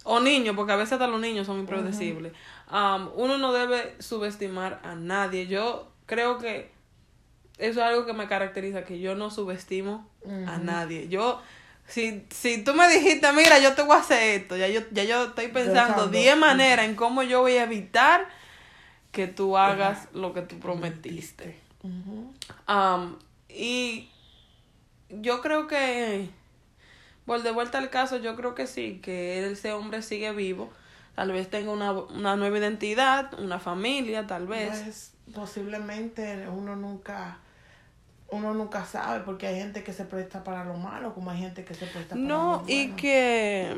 o 0.05 0.21
niño, 0.21 0.55
porque 0.55 0.73
a 0.73 0.77
veces 0.77 0.93
hasta 0.95 1.07
los 1.09 1.21
niños 1.21 1.47
son 1.47 1.59
impredecibles. 1.59 2.33
Um, 2.71 3.11
uno 3.17 3.39
no 3.39 3.53
debe 3.53 3.95
subestimar 4.01 4.81
a 4.85 4.95
nadie. 4.95 5.47
Yo 5.47 5.89
creo 6.07 6.39
que 6.39 6.73
eso 7.59 7.81
es 7.81 7.87
algo 7.87 8.05
que 8.05 8.13
me 8.13 8.27
caracteriza, 8.27 8.85
que 8.85 8.99
yo 8.99 9.15
no 9.15 9.31
subestimo 9.31 10.09
a 10.47 10.59
nadie. 10.59 11.09
Yo, 11.09 11.41
si, 11.87 12.27
si 12.31 12.65
tú 12.65 12.75
me 12.75 12.89
dijiste, 12.89 13.31
mira, 13.33 13.59
yo 13.59 13.75
te 13.75 13.83
voy 13.83 13.97
a 13.97 14.01
hacer 14.01 14.41
esto, 14.41 14.57
ya 14.57 14.69
yo, 14.69 14.81
ya 14.91 15.05
yo 15.05 15.27
estoy 15.27 15.49
pensando 15.49 15.95
Pensando. 15.95 16.09
10 16.09 16.37
maneras 16.37 16.87
en 16.87 16.97
cómo 16.97 17.23
yo 17.23 17.43
voy 17.43 17.53
a 17.53 17.65
evitar 17.65 18.27
que 19.13 19.29
tú 19.29 19.57
hagas 19.57 20.09
lo 20.13 20.35
que 20.35 20.43
tú 20.43 20.59
prometiste. 20.59 21.57
Ujú. 21.83 22.33
Um, 22.69 23.17
y 23.49 24.09
yo 25.09 25.41
creo 25.41 25.69
que, 25.69 26.29
por 27.25 27.43
de 27.43 27.53
vuelta 27.53 27.79
al 27.79 27.91
caso, 27.91 28.17
yo 28.17 28.35
creo 28.35 28.57
que 28.57 28.67
sí, 28.67 29.01
que 29.01 29.49
ese 29.49 29.73
hombre 29.73 30.03
sigue 30.03 30.33
vivo. 30.33 30.73
Tal 31.15 31.31
vez 31.31 31.49
tenga 31.49 31.71
una, 31.71 31.93
una 31.93 32.35
nueva 32.35 32.59
identidad, 32.59 33.39
una 33.39 33.61
familia, 33.61 34.27
tal 34.27 34.49
vez. 34.49 34.71
Pues 34.71 35.13
posiblemente 35.33 36.49
uno 36.49 36.75
nunca 36.75 37.39
uno 38.31 38.55
nunca 38.55 38.85
sabe 38.85 39.21
porque 39.25 39.47
hay 39.47 39.57
gente 39.57 39.85
que 39.85 39.93
se 39.93 40.05
presta 40.05 40.43
para 40.45 40.65
lo 40.65 40.75
malo 40.75 41.15
como 41.15 41.31
hay 41.31 41.39
gente 41.39 41.65
que 41.65 41.75
se 41.75 41.87
presta 41.87 42.17
para 42.17 42.29
No, 42.29 42.63
lo 42.63 42.65
y 42.67 42.87
bueno. 42.87 42.97
que, 42.97 43.77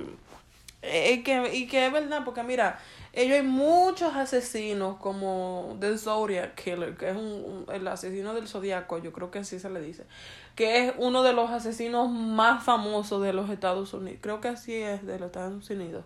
y 0.82 1.22
que, 1.22 1.54
y 1.54 1.66
que 1.68 1.86
es 1.86 1.92
verdad, 1.92 2.22
porque 2.24 2.42
mira, 2.42 2.78
ellos 3.12 3.36
hay 3.36 3.42
muchos 3.42 4.14
asesinos 4.14 4.98
como 4.98 5.76
The 5.80 5.98
Zodiac 5.98 6.54
Killer, 6.54 6.96
que 6.96 7.10
es 7.10 7.16
un, 7.16 7.22
un- 7.68 7.74
el 7.74 7.86
asesino 7.88 8.34
del 8.34 8.46
zodiaco, 8.48 8.98
yo 8.98 9.12
creo 9.12 9.30
que 9.30 9.40
así 9.40 9.58
se 9.58 9.70
le 9.70 9.80
dice, 9.80 10.04
que 10.54 10.86
es 10.86 10.94
uno 10.98 11.22
de 11.22 11.32
los 11.32 11.50
asesinos 11.50 12.10
más 12.10 12.62
famosos 12.64 13.22
de 13.22 13.32
los 13.32 13.50
Estados 13.50 13.92
Unidos, 13.94 14.20
creo 14.22 14.40
que 14.40 14.48
así 14.48 14.74
es, 14.76 15.04
de 15.06 15.18
los 15.18 15.26
Estados 15.26 15.68
Unidos, 15.70 16.04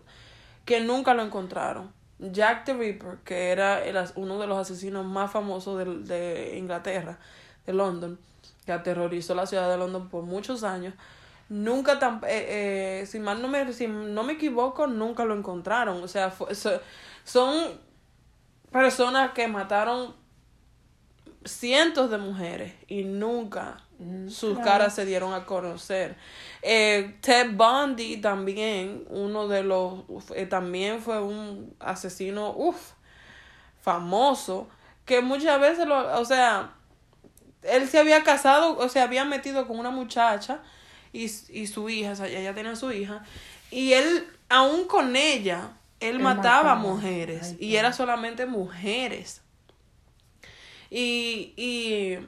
que 0.64 0.80
nunca 0.80 1.14
lo 1.14 1.22
encontraron. 1.22 1.93
Jack 2.18 2.66
the 2.66 2.74
Ripper, 2.74 3.18
que 3.24 3.51
era 3.51 3.82
el 3.84 3.97
uno 4.16 4.38
de 4.38 4.47
los 4.47 4.59
asesinos 4.59 5.07
más 5.07 5.30
famosos 5.30 5.78
de, 5.78 5.84
de 6.14 6.59
Inglaterra, 6.59 7.18
de 7.66 7.72
London, 7.72 8.18
que 8.71 8.75
aterrorizó 8.75 9.35
la 9.35 9.47
ciudad 9.47 9.68
de 9.68 9.77
London 9.77 10.09
por 10.09 10.23
muchos 10.23 10.62
años, 10.62 10.95
nunca 11.49 11.99
tan, 11.99 12.21
eh, 12.29 13.01
eh, 13.03 13.07
si 13.07 13.18
mal 13.18 13.43
no 13.43 13.49
me, 13.49 13.73
si 13.73 13.89
no 13.89 14.23
me 14.23 14.35
equivoco, 14.35 14.87
nunca 14.87 15.25
lo 15.25 15.35
encontraron. 15.35 16.01
O 16.05 16.07
sea, 16.07 16.31
fue- 16.31 16.55
so- 16.55 16.81
son 17.25 17.81
personas 18.71 19.33
que 19.33 19.49
mataron 19.49 20.14
cientos 21.45 22.11
de 22.12 22.18
mujeres 22.18 22.75
y 22.87 23.03
nunca 23.03 23.79
sus 24.29 24.55
claro. 24.55 24.64
caras 24.71 24.95
se 24.95 25.05
dieron 25.05 25.35
a 25.35 25.45
conocer. 25.45 26.16
Eh, 26.62 27.16
Ted 27.21 27.51
Bundy 27.55 28.18
también, 28.18 29.05
uno 29.11 29.49
de 29.49 29.64
los, 29.64 30.05
eh, 30.37 30.47
también 30.47 31.01
fue 31.01 31.21
un 31.21 31.75
asesino, 31.81 32.53
uff, 32.57 32.93
famoso, 33.81 34.68
que 35.05 35.21
muchas 35.23 35.61
veces 35.61 35.87
lo, 35.89 36.18
o 36.21 36.25
sea, 36.25 36.75
él 37.63 37.89
se 37.89 37.99
había 37.99 38.23
casado, 38.25 38.77
o 38.79 38.89
se 38.89 39.01
había 39.01 39.25
metido 39.25 39.67
con 39.67 39.79
una 39.79 39.91
muchacha 39.91 40.61
y, 41.13 41.25
y 41.25 41.67
su 41.67 41.89
hija, 41.89 42.13
o 42.13 42.17
sea, 42.17 42.27
ella 42.27 42.55
tenía 42.55 42.77
su 42.77 42.91
hija, 42.93 43.25
y 43.71 43.93
él, 43.93 44.27
aún 44.49 44.87
con 44.87 45.17
ella, 45.17 45.73
él, 46.01 46.17
Él 46.17 46.19
mataba, 46.21 46.75
mataba. 46.75 46.75
mujeres, 46.77 47.57
Ay, 47.61 47.67
y 47.67 47.77
era 47.77 47.93
solamente 47.93 48.47
mujeres. 48.47 49.43
Y, 50.91 51.53
y, 51.57 52.19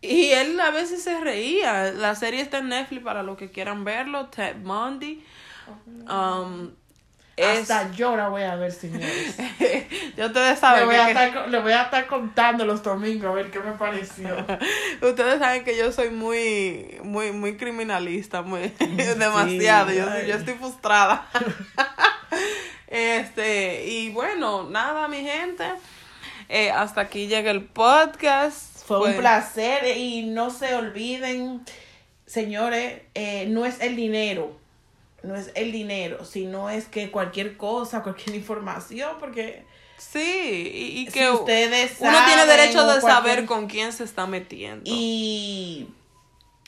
y 0.00 0.30
él 0.32 0.58
a 0.60 0.70
veces 0.70 1.02
se 1.02 1.20
reía. 1.20 1.92
La 1.92 2.14
serie 2.14 2.40
está 2.40 2.58
en 2.58 2.68
Netflix 2.70 3.02
para 3.04 3.22
los 3.22 3.36
que 3.36 3.50
quieran 3.50 3.84
verlo. 3.84 4.28
Ted 4.28 4.56
Bundy. 4.62 5.22
Um, 6.08 6.70
es, 7.40 7.70
hasta 7.70 7.92
yo 7.92 8.16
la 8.16 8.28
voy 8.28 8.42
a 8.42 8.56
ver 8.56 8.72
señores 8.72 9.36
ustedes 10.16 10.50
le 10.50 10.56
saben 10.56 10.86
voy, 10.86 10.96
a 10.96 11.04
que, 11.06 11.10
estar, 11.12 11.48
le 11.48 11.60
voy 11.60 11.72
a 11.72 11.82
estar 11.82 12.06
contando 12.06 12.64
los 12.64 12.82
domingos 12.82 13.30
a 13.30 13.34
ver 13.34 13.50
qué 13.50 13.60
me 13.60 13.72
pareció 13.72 14.36
ustedes 15.02 15.38
saben 15.38 15.64
que 15.64 15.76
yo 15.76 15.90
soy 15.92 16.10
muy 16.10 16.98
muy 17.02 17.32
muy 17.32 17.56
criminalista, 17.56 18.42
muy 18.42 18.72
demasiado. 19.18 19.92
Yo, 19.92 20.06
yo 20.26 20.34
estoy 20.36 20.54
frustrada. 20.54 21.26
este, 22.88 23.86
y 23.86 24.10
bueno, 24.10 24.64
nada, 24.64 25.08
mi 25.08 25.22
gente. 25.22 25.64
Eh, 26.48 26.70
hasta 26.70 27.02
aquí 27.02 27.26
llega 27.26 27.50
el 27.50 27.64
podcast. 27.64 28.84
Fue 28.84 29.10
un 29.10 29.16
placer 29.16 29.96
y 29.96 30.24
no 30.24 30.50
se 30.50 30.74
olviden, 30.74 31.64
señores, 32.26 33.02
eh, 33.14 33.46
no 33.48 33.64
es 33.64 33.80
el 33.80 33.94
dinero, 33.94 34.58
no 35.22 35.34
es 35.36 35.50
el 35.54 35.72
dinero, 35.72 36.24
sino 36.24 36.70
es 36.70 36.86
que 36.86 37.10
cualquier 37.10 37.56
cosa, 37.56 38.02
cualquier 38.02 38.36
información, 38.42 39.12
porque 39.20 39.64
Sí, 39.98 40.70
y, 40.74 41.00
y 41.02 41.06
si 41.06 41.12
que 41.12 41.30
ustedes 41.30 41.96
uno 42.00 42.16
tiene 42.26 42.46
derecho 42.46 42.86
de 42.86 43.00
cualquier- 43.00 43.12
saber 43.12 43.44
con 43.46 43.66
quién 43.66 43.92
se 43.92 44.04
está 44.04 44.26
metiendo. 44.26 44.82
y 44.86 45.88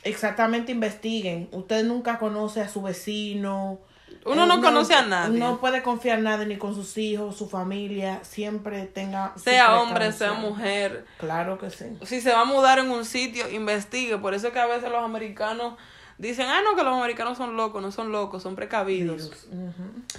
exactamente 0.05 0.73
investiguen. 0.73 1.49
Usted 1.53 1.85
nunca 1.85 2.19
conoce 2.19 2.61
a 2.61 2.69
su 2.69 2.83
vecino. 2.83 3.79
Uno 4.27 4.45
Eh, 4.45 4.47
no 4.47 4.61
conoce 4.61 4.95
a 4.95 5.03
nadie. 5.03 5.39
No 5.39 5.59
puede 5.61 5.83
confiar 5.83 6.19
en 6.19 6.25
nadie 6.25 6.47
ni 6.47 6.57
con 6.59 6.75
sus 6.75 6.97
hijos, 6.99 7.37
su 7.37 7.49
familia. 7.49 8.21
Siempre 8.23 8.85
tenga. 8.87 9.33
sea 9.37 9.81
hombre, 9.81 10.13
sea 10.13 10.33
mujer. 10.35 11.07
Claro 11.19 11.59
que 11.59 11.71
sí. 11.71 11.87
Si 12.05 12.21
se 12.21 12.33
va 12.33 12.43
a 12.43 12.45
mudar 12.45 12.79
en 12.81 12.91
un 12.91 13.05
sitio, 13.05 13.49
investigue. 13.51 14.19
Por 14.19 14.35
eso 14.35 14.49
es 14.49 14.53
que 14.53 14.59
a 14.61 14.67
veces 14.67 14.91
los 14.91 15.03
americanos 15.03 15.75
dicen, 16.19 16.47
ah, 16.49 16.61
no, 16.65 16.77
que 16.77 16.83
los 16.83 16.95
americanos 16.95 17.39
son 17.39 17.57
locos. 17.57 17.83
No 17.83 17.93
son 17.93 18.13
locos, 18.13 18.43
son 18.43 18.55
precavidos. 18.55 19.47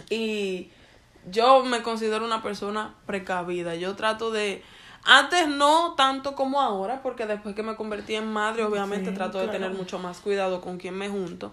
Y 0.10 0.72
yo 1.30 1.64
me 1.64 1.82
considero 1.82 2.26
una 2.26 2.42
persona 2.42 2.96
precavida. 3.06 3.76
Yo 3.76 3.96
trato 3.96 4.32
de... 4.32 4.64
Antes 5.06 5.50
no 5.50 5.96
tanto 5.96 6.34
como 6.34 6.62
ahora, 6.62 7.02
porque 7.04 7.26
después 7.26 7.56
que 7.56 7.64
me 7.64 7.76
convertí 7.76 8.16
en 8.16 8.32
madre, 8.32 8.64
obviamente 8.64 9.10
Sí, 9.10 9.16
trato 9.16 9.40
de 9.40 9.50
tener 9.50 9.72
mucho 9.72 10.00
más 10.00 10.20
cuidado 10.20 10.62
con 10.62 10.78
quién 10.78 10.96
me 10.96 11.10
junto. 11.10 11.52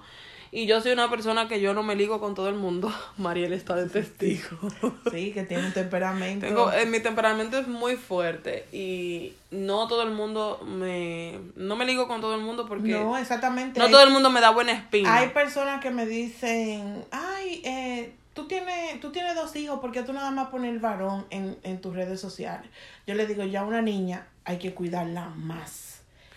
Y 0.52 0.66
yo 0.66 0.80
soy 0.80 0.92
una 0.92 1.08
persona 1.08 1.46
que 1.46 1.60
yo 1.60 1.74
no 1.74 1.84
me 1.84 1.94
ligo 1.94 2.18
con 2.18 2.34
todo 2.34 2.48
el 2.48 2.56
mundo. 2.56 2.92
Mariel 3.16 3.52
está 3.52 3.76
de 3.76 3.88
testigo. 3.88 4.48
Sí, 5.10 5.32
que 5.32 5.42
tiene 5.44 5.66
un 5.66 5.72
temperamento. 5.72 6.46
Tengo, 6.46 6.72
eh, 6.72 6.86
mi 6.86 7.00
temperamento 7.00 7.58
es 7.58 7.66
muy 7.66 7.96
fuerte 7.96 8.66
y 8.72 9.32
no 9.50 9.88
todo 9.88 10.02
el 10.02 10.10
mundo 10.10 10.60
me... 10.64 11.38
No 11.56 11.74
me 11.74 11.84
ligo 11.84 12.06
con 12.06 12.20
todo 12.20 12.34
el 12.34 12.42
mundo 12.42 12.66
porque 12.66 12.92
no, 12.92 13.04
no, 13.04 13.18
exactamente. 13.18 13.80
hay, 13.80 13.90
todo 13.90 14.02
el 14.02 14.10
mundo 14.10 14.30
me 14.30 14.40
da 14.40 14.50
buena 14.50 14.72
espina. 14.72 15.16
hay 15.16 15.30
personas 15.30 15.80
que 15.80 15.90
me 15.90 16.06
dicen, 16.06 17.04
ay, 17.10 17.60
eh, 17.64 18.12
tú 18.34 18.46
tienes, 18.46 19.00
tú 19.00 19.10
tienes 19.10 19.34
dos 19.34 19.54
hijos, 19.56 19.80
porque 19.80 20.02
tú 20.02 20.12
nada 20.12 20.30
más 20.30 20.48
pones 20.48 20.70
el 20.70 20.78
varón 20.78 21.26
en, 21.30 21.56
en 21.62 21.80
tus 21.80 21.94
redes 21.94 22.20
sociales? 22.20 22.68
Yo 23.06 23.14
le 23.14 23.26
digo, 23.26 23.44
ya 23.44 23.64
una 23.64 23.82
niña 23.82 24.26
hay 24.44 24.58
que 24.58 24.74
cuidarla 24.74 25.30
más. 25.36 25.89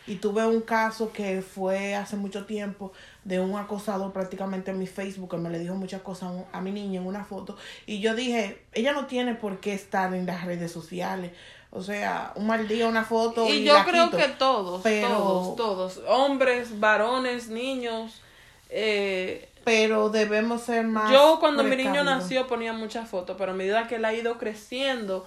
Y 0.05 0.15
tuve 0.15 0.45
un 0.45 0.61
caso 0.61 1.11
que 1.13 1.41
fue 1.41 1.95
hace 1.95 2.15
mucho 2.17 2.45
tiempo 2.45 2.91
de 3.23 3.39
un 3.39 3.57
acosador 3.57 4.11
prácticamente 4.11 4.71
en 4.71 4.79
mi 4.79 4.87
Facebook 4.87 5.29
que 5.31 5.37
me 5.37 5.49
le 5.49 5.59
dijo 5.59 5.75
muchas 5.75 6.01
cosas 6.01 6.31
a 6.51 6.59
mi 6.61 6.71
niña 6.71 6.99
en 6.99 7.07
una 7.07 7.23
foto. 7.23 7.55
Y 7.85 7.99
yo 8.01 8.13
dije, 8.13 8.63
ella 8.73 8.91
no 8.93 9.05
tiene 9.05 9.33
por 9.35 9.59
qué 9.59 9.73
estar 9.73 10.13
en 10.13 10.25
las 10.25 10.43
redes 10.43 10.71
sociales. 10.71 11.31
O 11.71 11.81
sea, 11.81 12.33
un 12.35 12.47
mal 12.47 12.67
día, 12.67 12.87
una 12.87 13.03
foto. 13.05 13.47
Y, 13.47 13.53
Y 13.59 13.63
yo 13.63 13.73
la 13.73 13.85
creo 13.85 14.05
quito. 14.05 14.17
que 14.17 14.27
todos, 14.27 14.81
Pero- 14.83 15.07
todos, 15.07 15.55
todos, 15.55 16.01
hombres, 16.07 16.79
varones, 16.79 17.47
niños. 17.47 18.21
Eh, 18.69 19.49
Pero 19.63 20.09
debemos 20.09 20.63
ser 20.63 20.85
más. 20.85 21.11
yo 21.11 21.37
cuando 21.39 21.63
mi 21.63 21.75
niño 21.75 22.03
nació 22.03 22.47
ponía 22.47 22.73
muchas 22.73 23.07
fotos, 23.09 23.35
pero 23.37 23.51
a 23.53 23.55
medida 23.55 23.87
que 23.87 23.95
él 23.95 24.05
ha 24.05 24.13
ido 24.13 24.37
creciendo, 24.37 25.25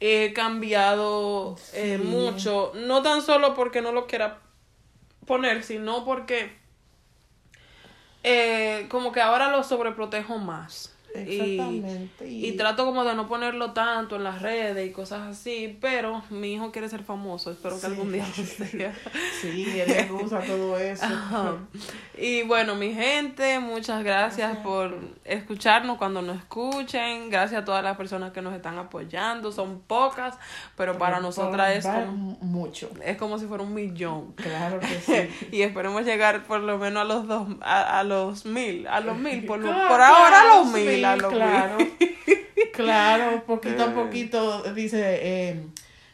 he 0.00 0.32
cambiado 0.32 1.56
eh, 1.72 1.98
Sí. 2.00 2.04
mucho. 2.06 2.72
No 2.74 3.02
tan 3.02 3.22
solo 3.22 3.54
porque 3.54 3.82
no 3.82 3.92
lo 3.92 4.06
quiera 4.06 4.40
poner, 5.26 5.62
sino 5.64 6.04
porque 6.04 6.56
eh, 8.22 8.86
como 8.90 9.12
que 9.12 9.20
ahora 9.20 9.50
lo 9.50 9.62
sobreprotejo 9.62 10.38
más. 10.38 10.94
Exactamente. 11.22 12.28
Y, 12.28 12.46
y 12.46 12.52
trato 12.56 12.84
como 12.84 13.04
de 13.04 13.14
no 13.14 13.28
ponerlo 13.28 13.72
tanto 13.72 14.16
en 14.16 14.24
las 14.24 14.42
redes 14.42 14.88
y 14.88 14.92
cosas 14.92 15.22
así, 15.28 15.76
pero 15.80 16.22
mi 16.30 16.54
hijo 16.54 16.70
quiere 16.72 16.88
ser 16.88 17.02
famoso, 17.02 17.50
espero 17.50 17.74
que 17.76 17.80
Sí. 17.82 17.86
algún 17.86 18.12
día 18.12 18.24
lo 18.36 18.44
sea. 18.44 18.94
Sí, 19.40 19.66
él 19.80 19.88
le 19.88 20.04
gusta 20.06 20.40
todo 20.40 20.78
eso. 20.78 21.04
Ajá. 21.04 21.56
Y 22.16 22.42
bueno, 22.42 22.74
mi 22.74 22.92
gente, 22.92 23.58
muchas 23.60 24.02
gracias 24.04 24.48
Gracias. 24.48 24.64
por 24.64 24.98
escucharnos 25.24 25.98
cuando 25.98 26.22
nos 26.22 26.36
escuchen. 26.38 27.30
Gracias 27.30 27.62
a 27.62 27.64
todas 27.64 27.82
las 27.84 27.96
personas 27.96 28.32
que 28.32 28.42
nos 28.42 28.54
están 28.54 28.78
apoyando. 28.78 29.52
Son 29.52 29.80
pocas, 29.80 30.36
pero 30.76 30.98
para 30.98 31.20
nosotras 31.20 31.76
es 31.76 31.86
como, 31.86 32.36
mucho. 32.40 32.90
es 33.04 33.16
como 33.16 33.38
si 33.38 33.46
fuera 33.46 33.62
un 33.62 33.74
millón. 33.74 34.32
Claro 34.32 34.80
que 34.80 34.86
sí. 35.30 35.48
y 35.56 35.62
esperemos 35.62 36.04
llegar 36.04 36.44
por 36.44 36.60
lo 36.60 36.78
menos 36.78 37.02
a 37.02 37.04
los 37.04 37.26
dos, 37.28 37.46
a, 37.60 38.00
a 38.00 38.04
los 38.04 38.44
mil, 38.44 38.86
a 38.88 39.00
los 39.00 39.16
mil, 39.16 39.44
por, 39.46 39.60
Claro, 39.60 39.88
por 39.88 40.00
ahora 40.00 40.40
a 40.40 40.56
los 40.58 40.66
mil, 40.72 40.88
sí, 40.88 41.00
claro. 41.16 41.78
Claro, 42.72 43.42
poquito 43.46 43.82
Eh. 43.82 43.86
a 43.86 43.94
poquito, 43.94 44.62
dice, 44.74 45.00
eh, 45.20 45.60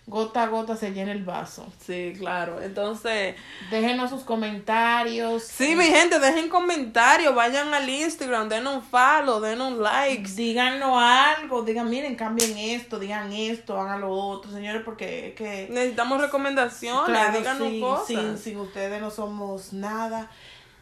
gota 0.07 0.45
a 0.45 0.47
gota 0.47 0.77
se 0.77 0.93
llena 0.93 1.13
el 1.13 1.23
vaso. 1.25 1.67
Sí, 1.85 2.15
claro. 2.19 2.61
Entonces, 2.63 3.35
Déjenos 3.71 4.11
sus 4.11 4.23
comentarios. 4.23 5.43
sí, 5.43 5.75
mi 5.77 5.85
gente, 5.85 6.19
dejen 6.19 6.49
comentarios, 6.49 7.35
vayan 7.35 7.73
al 7.75 7.89
Instagram, 7.89 8.49
den 8.49 8.67
un 8.67 8.83
follow, 8.83 9.41
den 9.41 9.61
un 9.61 9.83
like. 9.83 10.29
Díganos 10.31 10.97
algo, 10.97 11.63
digan, 11.63 11.89
miren, 11.91 12.15
cambien 12.17 12.57
esto, 12.57 12.99
digan 12.99 13.33
esto, 13.33 13.79
hagan 13.79 14.01
lo 14.01 14.11
otro, 14.13 14.51
señores, 14.51 14.83
porque 14.85 15.29
es 15.29 15.35
que... 15.35 15.69
Necesitamos 15.71 16.21
recomendaciones, 16.21 17.05
Claro, 17.07 17.39
díganos 17.39 17.69
sí, 17.69 17.81
cosas. 17.81 18.07
Sin, 18.07 18.39
sin 18.39 18.59
ustedes 18.59 19.01
no 19.03 19.11
somos 19.11 19.73
nada. 19.73 20.31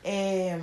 Eh, 0.05 0.63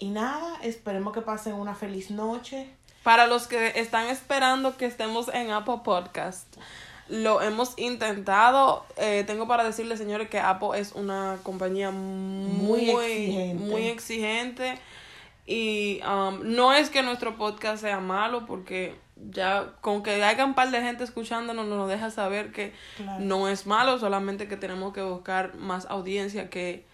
y 0.00 0.08
nada, 0.08 0.58
esperemos 0.62 1.12
que 1.14 1.20
pasen 1.20 1.54
una 1.54 1.74
feliz 1.76 2.10
noche. 2.10 2.66
Para 3.04 3.26
los 3.28 3.46
que 3.46 3.74
están 3.76 4.06
esperando 4.08 4.76
que 4.76 4.86
estemos 4.86 5.28
en 5.32 5.50
Apple 5.52 5.78
Podcast, 5.84 6.56
lo 7.08 7.40
hemos 7.42 7.78
intentado. 7.78 8.84
Eh, 8.96 9.24
tengo 9.26 9.46
para 9.48 9.64
decirles, 9.64 9.98
señores, 9.98 10.28
que 10.28 10.38
Apple 10.40 10.78
es 10.78 10.92
una 10.92 11.38
compañía 11.42 11.90
muy, 11.90 12.86
Muy 12.86 12.90
exigente. 12.90 13.64
muy 13.64 13.86
exigente. 13.88 14.78
Y 15.46 16.00
um, 16.06 16.40
no 16.54 16.72
es 16.74 16.90
que 16.90 17.02
nuestro 17.02 17.36
podcast 17.36 17.80
sea 17.82 18.00
malo, 18.00 18.46
porque 18.46 18.94
ya 19.30 19.72
con 19.80 20.02
que 20.02 20.22
haya 20.22 20.44
un 20.44 20.54
par 20.54 20.70
de 20.70 20.80
gente 20.80 21.02
escuchándonos 21.04 21.66
nos 21.66 21.88
deja 21.88 22.10
saber 22.10 22.52
que 22.52 22.72
Claro. 22.96 23.20
no 23.20 23.48
es 23.48 23.66
malo, 23.66 23.98
solamente 23.98 24.46
que 24.46 24.56
tenemos 24.56 24.92
que 24.92 25.02
buscar 25.02 25.54
más 25.56 25.86
audiencia 25.86 26.48
que 26.50 26.84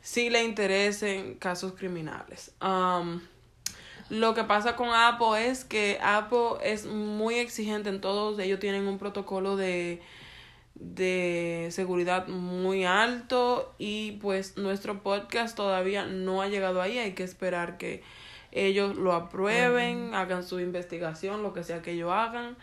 sí 0.00 0.30
le 0.30 0.44
interesen 0.44 1.34
casos 1.34 1.72
criminales. 1.72 2.52
Um, 2.62 3.20
lo 4.10 4.34
que 4.34 4.44
pasa 4.44 4.74
con 4.74 4.88
Apple 4.90 5.48
es 5.48 5.64
que 5.64 5.98
Apple 6.02 6.58
es 6.62 6.86
muy 6.86 7.36
exigente 7.36 7.90
en 7.90 8.00
todos. 8.00 8.38
Ellos 8.38 8.58
tienen 8.58 8.88
un 8.88 8.98
protocolo 8.98 9.56
de, 9.56 10.00
de 10.74 11.68
seguridad 11.72 12.26
muy 12.28 12.84
alto 12.84 13.74
y 13.78 14.12
pues 14.12 14.56
nuestro 14.56 15.02
podcast 15.02 15.54
todavía 15.56 16.06
no 16.06 16.40
ha 16.40 16.48
llegado 16.48 16.80
ahí. 16.80 16.98
Hay 16.98 17.12
que 17.12 17.24
esperar 17.24 17.76
que 17.76 18.02
ellos 18.50 18.96
lo 18.96 19.12
aprueben, 19.12 20.14
hagan 20.14 20.42
su 20.42 20.58
investigación, 20.58 21.42
lo 21.42 21.52
que 21.52 21.62
sea 21.62 21.82
que 21.82 21.92
ellos 21.92 22.10
hagan. 22.10 22.56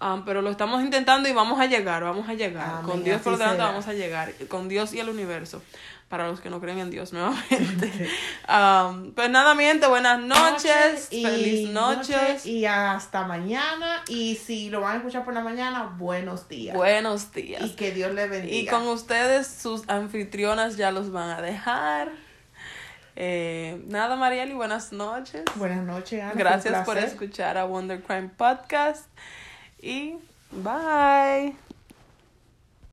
Um, 0.00 0.24
pero 0.24 0.42
lo 0.42 0.50
estamos 0.50 0.82
intentando 0.82 1.28
y 1.28 1.32
vamos 1.32 1.60
a 1.60 1.66
llegar, 1.66 2.04
vamos 2.04 2.28
a 2.28 2.34
llegar. 2.34 2.70
Amén, 2.70 2.86
con 2.86 3.04
Dios 3.04 3.20
por 3.20 3.36
delante 3.36 3.62
vamos 3.62 3.88
a 3.88 3.94
llegar. 3.94 4.32
Con 4.48 4.68
Dios 4.68 4.94
y 4.94 5.00
el 5.00 5.08
universo. 5.08 5.60
Para 6.08 6.26
los 6.26 6.40
que 6.40 6.48
no 6.48 6.58
creen 6.58 6.78
en 6.78 6.90
Dios 6.90 7.12
nuevamente. 7.12 8.08
Um, 8.48 9.12
pues 9.12 9.28
nada, 9.28 9.54
mi 9.54 9.64
gente, 9.64 9.86
buenas 9.88 10.20
noches. 10.20 11.08
y 11.10 11.22
feliz 11.22 11.68
noches. 11.68 12.46
Y 12.46 12.64
hasta 12.64 13.26
mañana. 13.26 14.02
Y 14.08 14.36
si 14.36 14.70
lo 14.70 14.80
van 14.80 14.94
a 14.94 14.96
escuchar 14.96 15.22
por 15.22 15.34
la 15.34 15.42
mañana, 15.42 15.94
buenos 15.98 16.48
días. 16.48 16.74
Buenos 16.74 17.30
días. 17.32 17.60
y 17.62 17.76
que 17.76 17.92
Dios 17.92 18.14
le 18.14 18.26
bendiga. 18.26 18.56
Y 18.56 18.66
con 18.66 18.88
ustedes, 18.88 19.46
sus 19.46 19.86
anfitrionas 19.90 20.78
ya 20.78 20.92
los 20.92 21.12
van 21.12 21.28
a 21.28 21.42
dejar. 21.42 22.10
Eh, 23.16 23.82
nada, 23.88 24.16
Marieli, 24.16 24.54
buenas 24.54 24.92
noches. 24.92 25.42
Buenas 25.56 25.84
noches, 25.84 26.22
Ana. 26.22 26.32
Gracias 26.34 26.86
por 26.86 26.96
escuchar 26.96 27.58
a 27.58 27.64
Wonder 27.64 28.00
Crime 28.00 28.30
Podcast. 28.34 29.06
Y 29.82 30.14
bye. 30.52 31.67